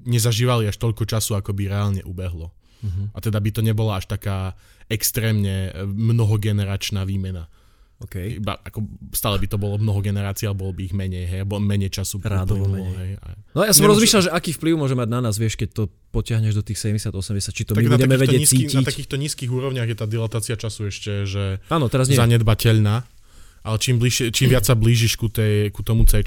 nezažívali 0.04 0.68
až 0.68 0.76
toľko 0.76 1.08
času, 1.08 1.38
ako 1.38 1.56
by 1.56 1.72
reálne 1.72 2.02
ubehlo. 2.04 2.52
Uh-huh. 2.82 3.06
A 3.14 3.18
teda 3.22 3.38
by 3.38 3.50
to 3.54 3.62
nebola 3.62 4.02
až 4.02 4.10
taká 4.10 4.58
extrémne 4.90 5.70
mnohogeneračná 5.86 7.06
výmena. 7.06 7.46
Okay. 8.02 8.42
Iba, 8.42 8.58
ako 8.58 8.82
stále 9.14 9.38
by 9.38 9.46
to 9.46 9.56
bolo 9.62 9.78
mnoho 9.78 10.02
generácií, 10.02 10.50
ale 10.50 10.58
bolo 10.58 10.74
by 10.74 10.90
ich 10.90 10.94
menej, 10.94 11.24
hej, 11.30 11.38
alebo 11.46 11.62
menej 11.62 11.90
času. 11.94 12.18
Rádovo 12.18 12.66
menej. 12.66 12.94
Hej, 12.98 13.12
aj. 13.22 13.34
No 13.54 13.62
ja 13.62 13.70
som 13.70 13.86
Nemôžu... 13.86 14.02
rozmýšľal, 14.02 14.22
že 14.26 14.30
aký 14.34 14.50
vplyv 14.58 14.74
môže 14.74 14.94
mať 14.98 15.08
na 15.08 15.20
nás, 15.22 15.38
vieš, 15.38 15.54
keď 15.54 15.68
to 15.70 15.82
potiahneš 16.10 16.58
do 16.58 16.62
tých 16.66 16.78
70-80, 16.82 17.54
či 17.54 17.62
to 17.62 17.72
my 17.78 17.86
budeme 17.86 18.18
vedieť 18.18 18.42
nízky, 18.42 18.66
cítiť. 18.66 18.76
Na 18.82 18.82
takýchto 18.82 19.14
nízkych 19.14 19.50
úrovniach 19.50 19.86
je 19.86 19.96
tá 19.96 20.06
dilatácia 20.10 20.58
času 20.58 20.90
ešte, 20.90 21.12
že 21.24 21.62
Áno, 21.70 21.86
teraz 21.86 22.10
nie. 22.10 22.18
zanedbateľná, 22.18 23.06
ale 23.62 23.76
čím, 23.78 24.02
bližšie, 24.02 24.34
čím 24.34 24.50
viac 24.50 24.66
sa 24.66 24.74
blížiš 24.74 25.14
ku, 25.14 25.30
tej, 25.30 25.70
ku 25.70 25.86
tomu 25.86 26.02
C, 26.10 26.26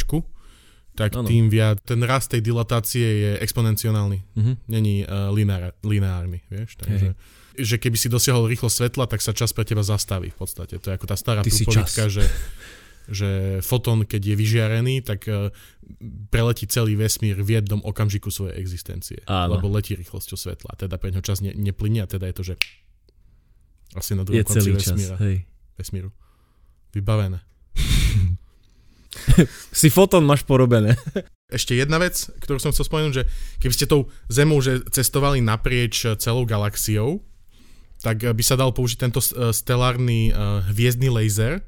tak 0.95 1.11
ano. 1.11 1.27
tým 1.27 1.51
viac, 1.51 1.83
ten 1.83 1.99
rast 2.07 2.31
tej 2.31 2.39
dilatácie 2.39 3.03
je 3.03 3.31
exponenciálny. 3.43 4.23
Uh-huh. 4.31 4.55
Není 4.71 5.03
uh, 5.03 5.27
lineár, 5.35 5.75
lineárny, 5.83 6.39
vieš, 6.47 6.79
takže... 6.79 7.11
Hey 7.11 7.43
že 7.59 7.79
keby 7.79 7.97
si 7.99 8.07
dosiahol 8.11 8.49
rýchlo 8.49 8.67
svetla, 8.67 9.07
tak 9.07 9.23
sa 9.23 9.31
čas 9.31 9.55
pre 9.55 9.63
teba 9.67 9.81
zastaví 9.81 10.31
v 10.31 10.37
podstate. 10.37 10.79
To 10.81 10.91
je 10.91 10.95
ako 10.95 11.07
tá 11.07 11.15
stará 11.15 11.41
prúpovidka, 11.41 12.07
že, 12.07 12.25
že 13.07 13.59
fotón, 13.61 14.03
keď 14.03 14.33
je 14.33 14.35
vyžiarený, 14.35 14.95
tak 15.05 15.27
uh, 15.27 15.53
preletí 16.33 16.65
celý 16.67 16.99
vesmír 16.99 17.39
v 17.39 17.61
jednom 17.61 17.81
okamžiku 17.83 18.29
svojej 18.33 18.57
existencie. 18.59 19.23
Áno. 19.29 19.57
Lebo 19.57 19.71
letí 19.71 19.95
rýchlosťou 19.95 20.37
svetla. 20.37 20.75
Teda 20.75 20.99
pre 20.99 21.13
ňo 21.15 21.21
čas 21.23 21.39
ne, 21.39 21.53
neplynie 21.55 22.03
a 22.03 22.09
teda 22.09 22.27
je 22.29 22.35
to, 22.35 22.43
že 22.53 22.55
asi 23.95 24.11
na 24.17 24.27
druhom 24.27 24.41
je 24.41 24.47
konci 24.47 24.69
vesmíra. 24.75 25.15
Čas, 25.15 25.23
hej. 25.23 25.37
Vesmíru. 25.79 26.09
Vybavené. 26.91 27.39
si 29.79 29.87
fotón 29.91 30.27
máš 30.27 30.43
porobené. 30.43 30.95
Ešte 31.45 31.77
jedna 31.77 32.01
vec, 32.01 32.17
ktorú 32.41 32.57
som 32.57 32.73
chcel 32.73 32.89
spomenúť, 32.89 33.13
že 33.13 33.23
keby 33.61 33.73
ste 33.73 33.85
tou 33.85 34.09
Zemou 34.27 34.59
že 34.65 34.81
cestovali 34.89 35.45
naprieč 35.45 36.03
celou 36.17 36.43
galaxiou, 36.43 37.21
tak 38.05 38.21
by 38.21 38.43
sa 38.45 38.53
dal 38.53 38.69
použiť 38.69 39.01
tento 39.01 39.17
uh, 39.17 39.49
stelárny 39.49 40.29
uh, 40.29 40.61
hviezdny 40.69 41.09
laser, 41.09 41.65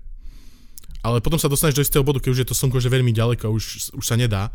ale 1.02 1.17
potom 1.17 1.41
sa 1.41 1.50
dostaneš 1.50 1.82
do 1.82 1.86
istého 1.86 2.06
bodu, 2.06 2.21
keď 2.21 2.30
už 2.30 2.41
je 2.45 2.50
to 2.54 2.54
slnko 2.54 2.78
že 2.78 2.93
veľmi 2.93 3.10
ďaleko, 3.10 3.50
už, 3.50 3.97
už 3.97 4.06
sa 4.06 4.13
nedá. 4.13 4.54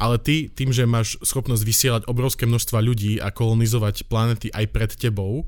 Ale 0.00 0.16
ty, 0.16 0.48
tým, 0.48 0.72
že 0.72 0.88
máš 0.88 1.20
schopnosť 1.20 1.60
vysielať 1.60 2.02
obrovské 2.08 2.48
množstva 2.48 2.80
ľudí 2.80 3.20
a 3.20 3.28
kolonizovať 3.28 4.08
planety 4.08 4.48
aj 4.48 4.64
pred 4.72 4.90
tebou, 4.96 5.44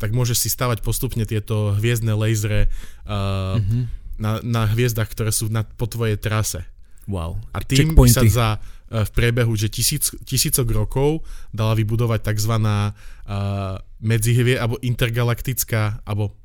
tak 0.00 0.16
môžeš 0.16 0.40
si 0.40 0.48
stavať 0.48 0.80
postupne 0.80 1.28
tieto 1.28 1.76
hviezdne 1.76 2.16
lasery 2.16 2.72
uh, 3.04 3.60
mm-hmm. 3.60 3.82
na, 4.16 4.40
na 4.40 4.62
hviezdach, 4.72 5.12
ktoré 5.12 5.28
sú 5.36 5.52
na, 5.52 5.68
po 5.68 5.84
tvojej 5.84 6.16
trase. 6.16 6.64
Wow. 7.04 7.36
A 7.52 7.60
tým 7.60 7.92
by 7.92 8.08
sa 8.08 8.24
za 8.24 8.48
v 8.92 9.10
priebehu 9.16 9.52
že 9.56 9.72
tisíc, 9.72 10.12
tisícok 10.28 10.68
rokov 10.70 11.24
dala 11.50 11.72
vybudovať 11.72 12.20
tzv. 12.20 12.54
Uh, 12.60 13.80
medzihvie, 14.04 14.60
alebo 14.60 14.76
intergalaktická, 14.84 16.04
alebo 16.04 16.36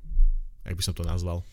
jak 0.64 0.76
by 0.80 0.84
som 0.84 0.96
to 0.96 1.04
nazval, 1.04 1.44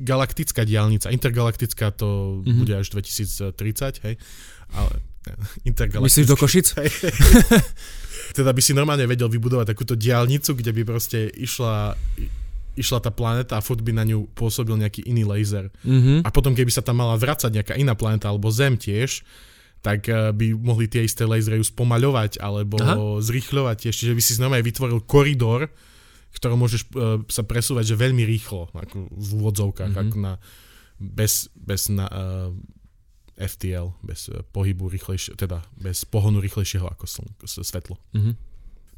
galaktická 0.00 0.64
diálnica. 0.64 1.12
Intergalaktická 1.12 1.92
to 1.94 2.40
mm-hmm. 2.42 2.58
bude 2.58 2.74
až 2.74 2.90
2030, 2.90 3.54
hej. 4.08 4.14
Ale 4.72 4.94
intergalaktická. 5.68 6.02
Myslíš 6.02 6.26
do 6.26 6.36
Košic? 6.36 6.66
teda 8.38 8.50
by 8.50 8.60
si 8.64 8.72
normálne 8.72 9.04
vedel 9.04 9.28
vybudovať 9.28 9.76
takúto 9.76 9.94
diálnicu, 9.94 10.56
kde 10.56 10.70
by 10.74 10.82
proste 10.82 11.30
išla 11.30 11.94
išla 12.76 13.00
tá 13.00 13.08
planéta 13.08 13.56
a 13.56 13.64
furt 13.64 13.80
by 13.80 13.88
na 13.96 14.04
ňu 14.04 14.28
pôsobil 14.36 14.76
nejaký 14.76 15.08
iný 15.08 15.24
laser. 15.24 15.72
Mm-hmm. 15.80 16.20
A 16.24 16.28
potom, 16.28 16.52
keby 16.52 16.68
sa 16.68 16.84
tam 16.84 17.00
mala 17.00 17.16
vracať 17.16 17.48
nejaká 17.48 17.74
iná 17.80 17.96
planéta 17.96 18.28
alebo 18.28 18.52
Zem 18.52 18.76
tiež, 18.76 19.24
tak 19.86 20.10
eh, 20.10 20.34
by 20.34 20.46
mohli 20.58 20.90
tie 20.90 21.06
isté 21.06 21.22
lasery 21.22 21.62
spomaľovať 21.62 22.42
alebo 22.42 22.74
Aha. 22.82 23.22
zrýchľovať 23.22 23.76
tiež, 23.86 23.94
čiže 23.94 24.16
by 24.18 24.22
si 24.22 24.34
aj 24.34 24.66
vytvoril 24.66 24.98
koridor, 25.06 25.70
ktorom 26.34 26.60
môžeš 26.60 26.82
uh, 26.92 27.22
sa 27.32 27.48
presúvať 27.48 27.94
že 27.94 27.96
veľmi 27.96 28.20
rýchlo, 28.28 28.68
ako 28.76 29.08
v 29.08 29.28
úvodzovkách, 29.40 29.88
mm-hmm. 29.88 30.10
ako 30.12 30.16
na, 30.20 30.36
bez, 31.00 31.48
bez 31.56 31.88
na, 31.88 32.04
uh, 32.12 32.52
eh, 33.38 33.48
FTL, 33.48 33.96
bez 34.04 34.28
pohybu 34.52 34.92
rýchlejšie, 34.92 35.32
teda 35.36 35.64
bez 35.80 36.04
pohonu 36.04 36.40
rýchlejšieho 36.44 36.84
ako 36.92 37.04
slnko, 37.08 37.44
svetlo. 37.48 37.96
Mm-hmm. 38.12 38.34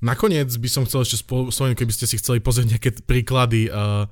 Nakoniec 0.03 0.51
by 0.51 0.69
som 0.71 0.83
chcel 0.87 1.07
ešte 1.07 1.23
spomenúť, 1.27 1.79
keby 1.79 1.95
ste 1.95 2.11
si 2.11 2.19
chceli 2.19 2.43
pozrieť 2.43 2.67
nejaké 2.75 2.91
príklady 3.07 3.71
uh, 3.71 4.07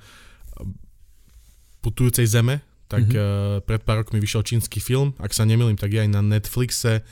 putujúcej 1.83 2.27
zeme, 2.27 2.63
tak 2.87 3.07
mm-hmm. 3.07 3.59
uh, 3.59 3.65
pred 3.67 3.83
pár 3.83 4.03
rokmi 4.03 4.23
vyšiel 4.23 4.47
čínsky 4.47 4.79
film, 4.79 5.15
ak 5.19 5.35
sa 5.35 5.43
nemýlim, 5.43 5.75
tak 5.75 5.91
je 5.91 6.07
aj 6.07 6.11
na 6.11 6.23
Netflixe, 6.23 7.03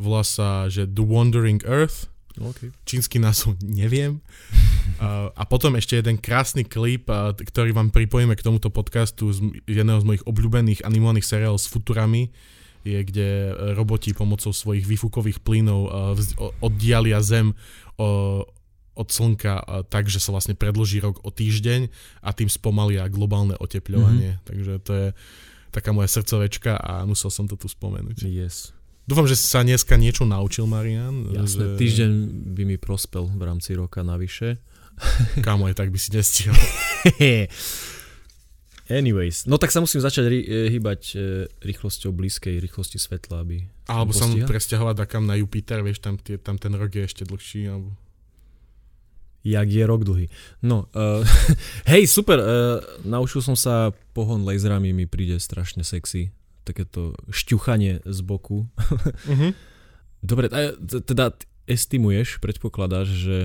volá 0.00 0.24
sa, 0.24 0.72
že 0.72 0.88
The 0.88 1.04
Wandering 1.04 1.60
Earth, 1.68 2.08
okay. 2.40 2.72
čínsky 2.88 3.20
názov 3.20 3.60
neviem. 3.80 4.24
Uh, 4.98 5.28
a 5.36 5.44
potom 5.44 5.76
ešte 5.76 6.00
jeden 6.00 6.16
krásny 6.16 6.64
klip, 6.64 7.06
uh, 7.12 7.36
ktorý 7.36 7.76
vám 7.76 7.92
pripojíme 7.92 8.32
k 8.34 8.44
tomuto 8.44 8.72
podcastu 8.72 9.30
z 9.30 9.44
jedného 9.68 10.00
z 10.00 10.06
mojich 10.08 10.24
obľúbených 10.24 10.82
animovaných 10.88 11.28
seriálov 11.28 11.60
s 11.60 11.68
Futurami, 11.68 12.32
je, 12.86 12.98
kde 13.04 13.52
roboti 13.76 14.16
pomocou 14.16 14.54
svojich 14.54 14.88
výfukových 14.88 15.44
plynov 15.44 15.80
uh, 15.86 16.52
oddialia 16.64 17.20
Zem 17.20 17.52
od 18.98 19.08
Slnka 19.08 19.86
tak, 19.86 20.10
že 20.10 20.18
sa 20.18 20.34
vlastne 20.34 20.58
predloží 20.58 20.98
rok 20.98 21.22
o 21.22 21.30
týždeň 21.30 21.86
a 22.26 22.34
tým 22.34 22.50
spomalia 22.50 23.06
globálne 23.06 23.54
otepľovanie. 23.54 24.36
Mm-hmm. 24.36 24.46
Takže 24.50 24.72
to 24.82 24.92
je 24.92 25.06
taká 25.70 25.94
moja 25.94 26.10
srdcovečka 26.10 26.74
a 26.74 27.06
musel 27.06 27.30
som 27.30 27.46
to 27.46 27.54
tu 27.54 27.70
spomenúť. 27.70 28.26
Yes. 28.26 28.74
Dúfam, 29.08 29.24
že 29.24 29.40
sa 29.40 29.64
dneska 29.64 29.96
niečo 29.96 30.28
naučil, 30.28 30.68
Marian. 30.68 31.32
Jasné, 31.32 31.72
že... 31.72 31.80
týždeň 31.80 32.10
by 32.52 32.62
mi 32.68 32.76
prospel 32.76 33.24
v 33.24 33.42
rámci 33.46 33.72
roka 33.72 34.04
navyše. 34.04 34.60
Kámo, 35.46 35.70
aj 35.70 35.80
tak 35.80 35.88
by 35.88 35.96
si 35.96 36.12
nestihol. 36.12 36.58
Anyways, 38.88 39.44
no 39.44 39.60
tak 39.60 39.68
sa 39.68 39.84
musím 39.84 40.00
začať 40.00 40.24
ry- 40.32 40.48
e, 40.48 40.72
hýbať 40.72 41.00
e, 41.12 41.44
rýchlosťou 41.60 42.08
blízkej 42.08 42.56
rýchlosti 42.56 42.96
svetla, 42.96 43.44
aby... 43.44 43.68
Alebo 43.84 44.16
sa 44.16 44.24
presťahovať 44.24 44.96
takam 44.96 45.28
na 45.28 45.36
Jupiter, 45.36 45.84
vieš, 45.84 46.00
tam, 46.00 46.16
tie, 46.16 46.40
tam 46.40 46.56
ten 46.56 46.72
rok 46.72 46.88
je 46.88 47.04
ešte 47.04 47.28
dlhší, 47.28 47.68
alebo 47.68 47.92
jak 49.48 49.68
je 49.72 49.84
rok 49.88 50.04
dlhý. 50.04 50.28
No, 50.60 50.86
uh, 50.92 51.24
hej, 51.92 52.04
super, 52.04 52.38
uh, 52.38 52.78
naučil 53.02 53.40
som 53.40 53.56
sa 53.56 53.96
pohon 54.12 54.44
laserami, 54.44 54.92
mi 54.92 55.08
príde 55.08 55.40
strašne 55.40 55.82
sexy. 55.82 56.30
Takéto 56.68 57.16
šťuchanie 57.32 58.04
z 58.04 58.18
boku. 58.20 58.68
uh-huh. 58.76 59.52
Dobre, 60.20 60.50
teda 60.82 61.32
estimuješ, 61.70 62.42
predpokladáš, 62.42 63.08
že 63.08 63.36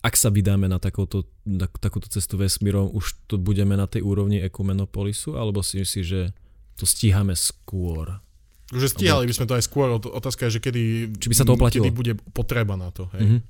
ak 0.00 0.16
sa 0.16 0.32
vydáme 0.32 0.64
na 0.64 0.80
takúto, 0.80 1.28
na 1.44 1.68
takúto 1.68 2.08
cestu 2.08 2.40
vesmírom, 2.40 2.88
už 2.88 3.20
to 3.28 3.36
budeme 3.36 3.76
na 3.76 3.84
tej 3.84 4.00
úrovni 4.00 4.40
Ekumenopolisu, 4.40 5.36
alebo 5.36 5.60
si 5.60 5.76
myslíš, 5.82 6.06
že 6.06 6.32
to 6.80 6.88
stíhame 6.88 7.36
skôr? 7.36 8.16
Že 8.72 8.86
stíhali 8.96 9.28
by 9.28 9.34
sme 9.36 9.46
to 9.50 9.56
aj 9.60 9.64
skôr, 9.66 9.92
otázka 10.00 10.48
je, 10.48 10.56
že 10.56 10.60
kedy, 10.62 10.82
Či 11.20 11.26
by 11.28 11.36
sa 11.36 11.44
to 11.44 11.52
oplatilo? 11.52 11.84
kedy 11.84 11.92
bude 11.92 12.12
potreba 12.32 12.80
na 12.80 12.88
to. 12.88 13.12
Hej? 13.12 13.22
Uh-huh. 13.26 13.40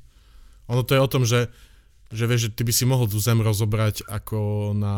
Ono 0.70 0.86
to 0.86 0.94
je 0.94 1.02
o 1.02 1.10
tom, 1.10 1.26
že 1.26 1.50
že 2.10 2.26
vieš, 2.26 2.50
že 2.50 2.54
ty 2.58 2.62
by 2.66 2.72
si 2.74 2.84
mohol 2.90 3.06
tú 3.06 3.22
zem 3.22 3.38
rozobrať 3.38 4.02
ako 4.10 4.74
na, 4.74 4.96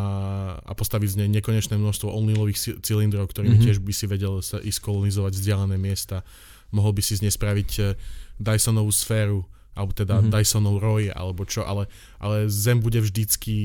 a 0.65 0.73
postaviť 0.73 1.09
z 1.13 1.19
nej 1.21 1.29
nekonečné 1.29 1.77
množstvo 1.77 2.09
onlilových 2.09 2.81
cylindrov, 2.81 3.29
ktorými 3.29 3.61
mm-hmm. 3.61 3.69
tiež 3.69 3.85
by 3.85 3.93
si 3.93 4.09
vedel 4.09 4.41
sa 4.41 4.57
ísť 4.57 4.81
kolonizovať 4.81 5.37
vzdialené 5.37 5.77
miesta. 5.77 6.25
Mohol 6.73 6.97
by 6.97 7.03
si 7.05 7.21
z 7.21 7.29
nej 7.29 7.33
spraviť 7.37 7.71
eh, 7.85 8.01
Dysonovú 8.41 8.89
sféru, 8.89 9.45
alebo 9.77 9.93
teda 9.93 10.25
mm-hmm. 10.25 10.33
Dysonov 10.33 10.81
roj, 10.81 11.13
alebo 11.13 11.45
čo, 11.45 11.69
ale, 11.69 11.85
ale 12.17 12.49
zem 12.49 12.81
bude 12.81 13.05
vždycky 13.05 13.57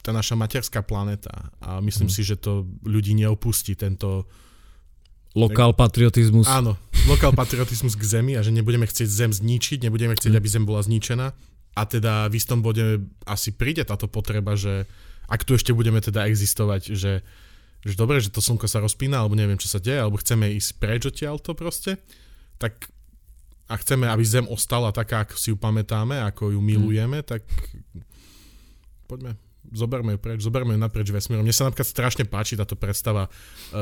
tá 0.00 0.16
naša 0.16 0.40
materská 0.40 0.80
planéta 0.80 1.52
a 1.60 1.84
myslím 1.84 2.08
mm-hmm. 2.08 2.24
si, 2.24 2.30
že 2.32 2.40
to 2.40 2.64
ľudí 2.80 3.12
neopustí 3.12 3.76
tento 3.76 4.24
Lokál 5.36 5.76
patriotizmus. 5.76 6.48
Áno, 6.48 6.80
lokál 7.04 7.36
patriotizmus 7.36 7.92
k 7.92 8.02
zemi 8.08 8.34
a 8.34 8.40
že 8.40 8.48
nebudeme 8.48 8.88
chcieť 8.88 9.04
zem 9.04 9.30
zničiť, 9.36 9.84
nebudeme 9.84 10.16
chcieť, 10.16 10.32
mm. 10.32 10.38
aby 10.40 10.48
zem 10.48 10.64
bola 10.64 10.80
zničená. 10.80 11.36
A 11.76 11.82
teda 11.84 12.32
v 12.32 12.40
istom 12.40 12.64
bode 12.64 13.04
asi 13.28 13.52
príde 13.52 13.84
táto 13.84 14.08
potreba, 14.08 14.56
že 14.56 14.88
ak 15.28 15.44
tu 15.44 15.52
ešte 15.52 15.76
budeme 15.76 16.00
teda 16.00 16.24
existovať, 16.24 16.96
že, 16.96 17.20
že 17.84 17.94
dobre, 18.00 18.24
že 18.24 18.32
to 18.32 18.40
slnko 18.40 18.64
sa 18.64 18.80
rozpína, 18.80 19.20
alebo 19.20 19.36
neviem, 19.36 19.60
čo 19.60 19.68
sa 19.68 19.76
deje, 19.76 20.00
alebo 20.00 20.16
chceme 20.16 20.56
ísť 20.56 20.70
preč 20.80 21.04
to 21.20 21.52
proste, 21.52 22.00
tak 22.56 22.88
a 23.66 23.74
chceme, 23.76 24.06
aby 24.06 24.22
Zem 24.22 24.46
ostala 24.46 24.94
taká, 24.94 25.26
ako 25.26 25.34
si 25.36 25.50
ju 25.50 25.58
pamätáme, 25.58 26.22
ako 26.22 26.54
ju 26.54 26.60
milujeme, 26.62 27.20
tak 27.26 27.42
poďme, 29.10 29.34
zoberme 29.72 30.14
ju 30.14 30.18
preč, 30.18 30.38
zoberme 30.42 30.74
ju 30.74 30.80
napreč 30.80 31.08
vesmírom. 31.10 31.42
Mne 31.42 31.54
sa 31.54 31.66
napríklad 31.66 31.88
strašne 31.88 32.24
páči 32.26 32.54
táto 32.54 32.74
predstava 32.74 33.26
e, 33.26 33.30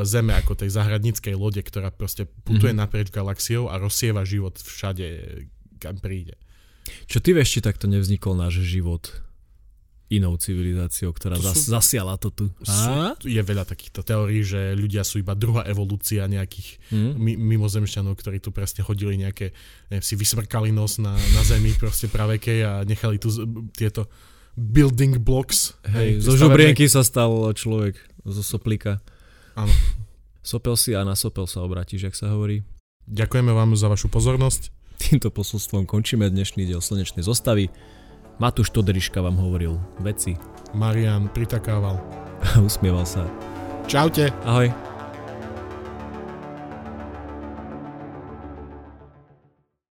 Zeme 0.05 0.33
ako 0.37 0.57
tej 0.57 0.71
zahradníckej 0.73 1.35
lode, 1.37 1.61
ktorá 1.61 1.93
proste 1.93 2.25
putuje 2.25 2.73
mm-hmm. 2.73 2.85
naprieč 2.85 3.09
galaxiou 3.13 3.69
a 3.69 3.81
rozsieva 3.81 4.23
život 4.23 4.57
všade, 4.57 5.07
kam 5.83 6.01
príde. 6.01 6.41
Čo 7.09 7.21
ty 7.25 7.33
vieš, 7.33 7.59
či 7.59 7.61
takto 7.65 7.89
nevznikol 7.89 8.37
náš 8.37 8.61
život? 8.61 9.25
inou 10.13 10.37
civilizáciou, 10.37 11.11
ktorá 11.17 11.41
to 11.41 11.51
sú, 11.57 11.73
zasiala 11.73 12.21
to 12.21 12.29
tu. 12.29 12.47
Sú, 12.61 12.93
je 13.25 13.41
veľa 13.41 13.65
takýchto 13.65 14.05
teórií, 14.05 14.45
že 14.45 14.77
ľudia 14.77 15.01
sú 15.01 15.25
iba 15.25 15.33
druhá 15.33 15.65
evolúcia 15.65 16.29
nejakých 16.29 16.79
mm. 16.93 17.13
mi, 17.17 17.33
mimozemšťanov, 17.35 18.15
ktorí 18.21 18.39
tu 18.39 18.53
presne 18.53 18.85
chodili 18.85 19.17
nejaké, 19.17 19.57
neviem, 19.89 20.05
si 20.05 20.15
vysmrkali 20.15 20.71
nos 20.71 21.01
na, 21.01 21.17
na 21.17 21.43
zemi 21.43 21.73
proste 21.75 22.13
pravekej 22.13 22.59
a 22.63 22.73
nechali 22.85 23.17
tu 23.17 23.33
tieto 23.73 24.07
building 24.55 25.19
blocks. 25.23 25.75
Hej, 25.87 26.23
zo 26.23 26.39
žobrienky 26.39 26.87
sa 26.87 27.03
stal 27.03 27.31
človek, 27.55 27.99
zo 28.27 28.43
soplíka. 28.43 29.03
Áno. 29.59 29.71
Sopel 30.45 30.77
si 30.77 30.93
a 30.93 31.03
na 31.03 31.17
sopel 31.17 31.49
sa 31.49 31.65
obrátiš, 31.65 32.05
jak 32.05 32.17
sa 32.17 32.29
hovorí. 32.35 32.63
Ďakujeme 33.09 33.53
vám 33.53 33.77
za 33.77 33.89
vašu 33.89 34.09
pozornosť. 34.13 34.73
Týmto 35.01 35.29
posolstvom 35.29 35.85
končíme 35.85 36.29
dnešný 36.29 36.65
diel 36.69 36.81
Slnečnej 36.81 37.25
zostavy. 37.25 37.69
Matúš 38.41 38.75
Todriška 38.75 39.21
vám 39.21 39.39
hovoril 39.41 39.79
veci. 40.03 40.37
Marian 40.75 41.31
pritakával. 41.31 42.01
Usmieval 42.67 43.07
sa. 43.07 43.25
Čaute. 43.87 44.33
Ahoj. 44.43 44.94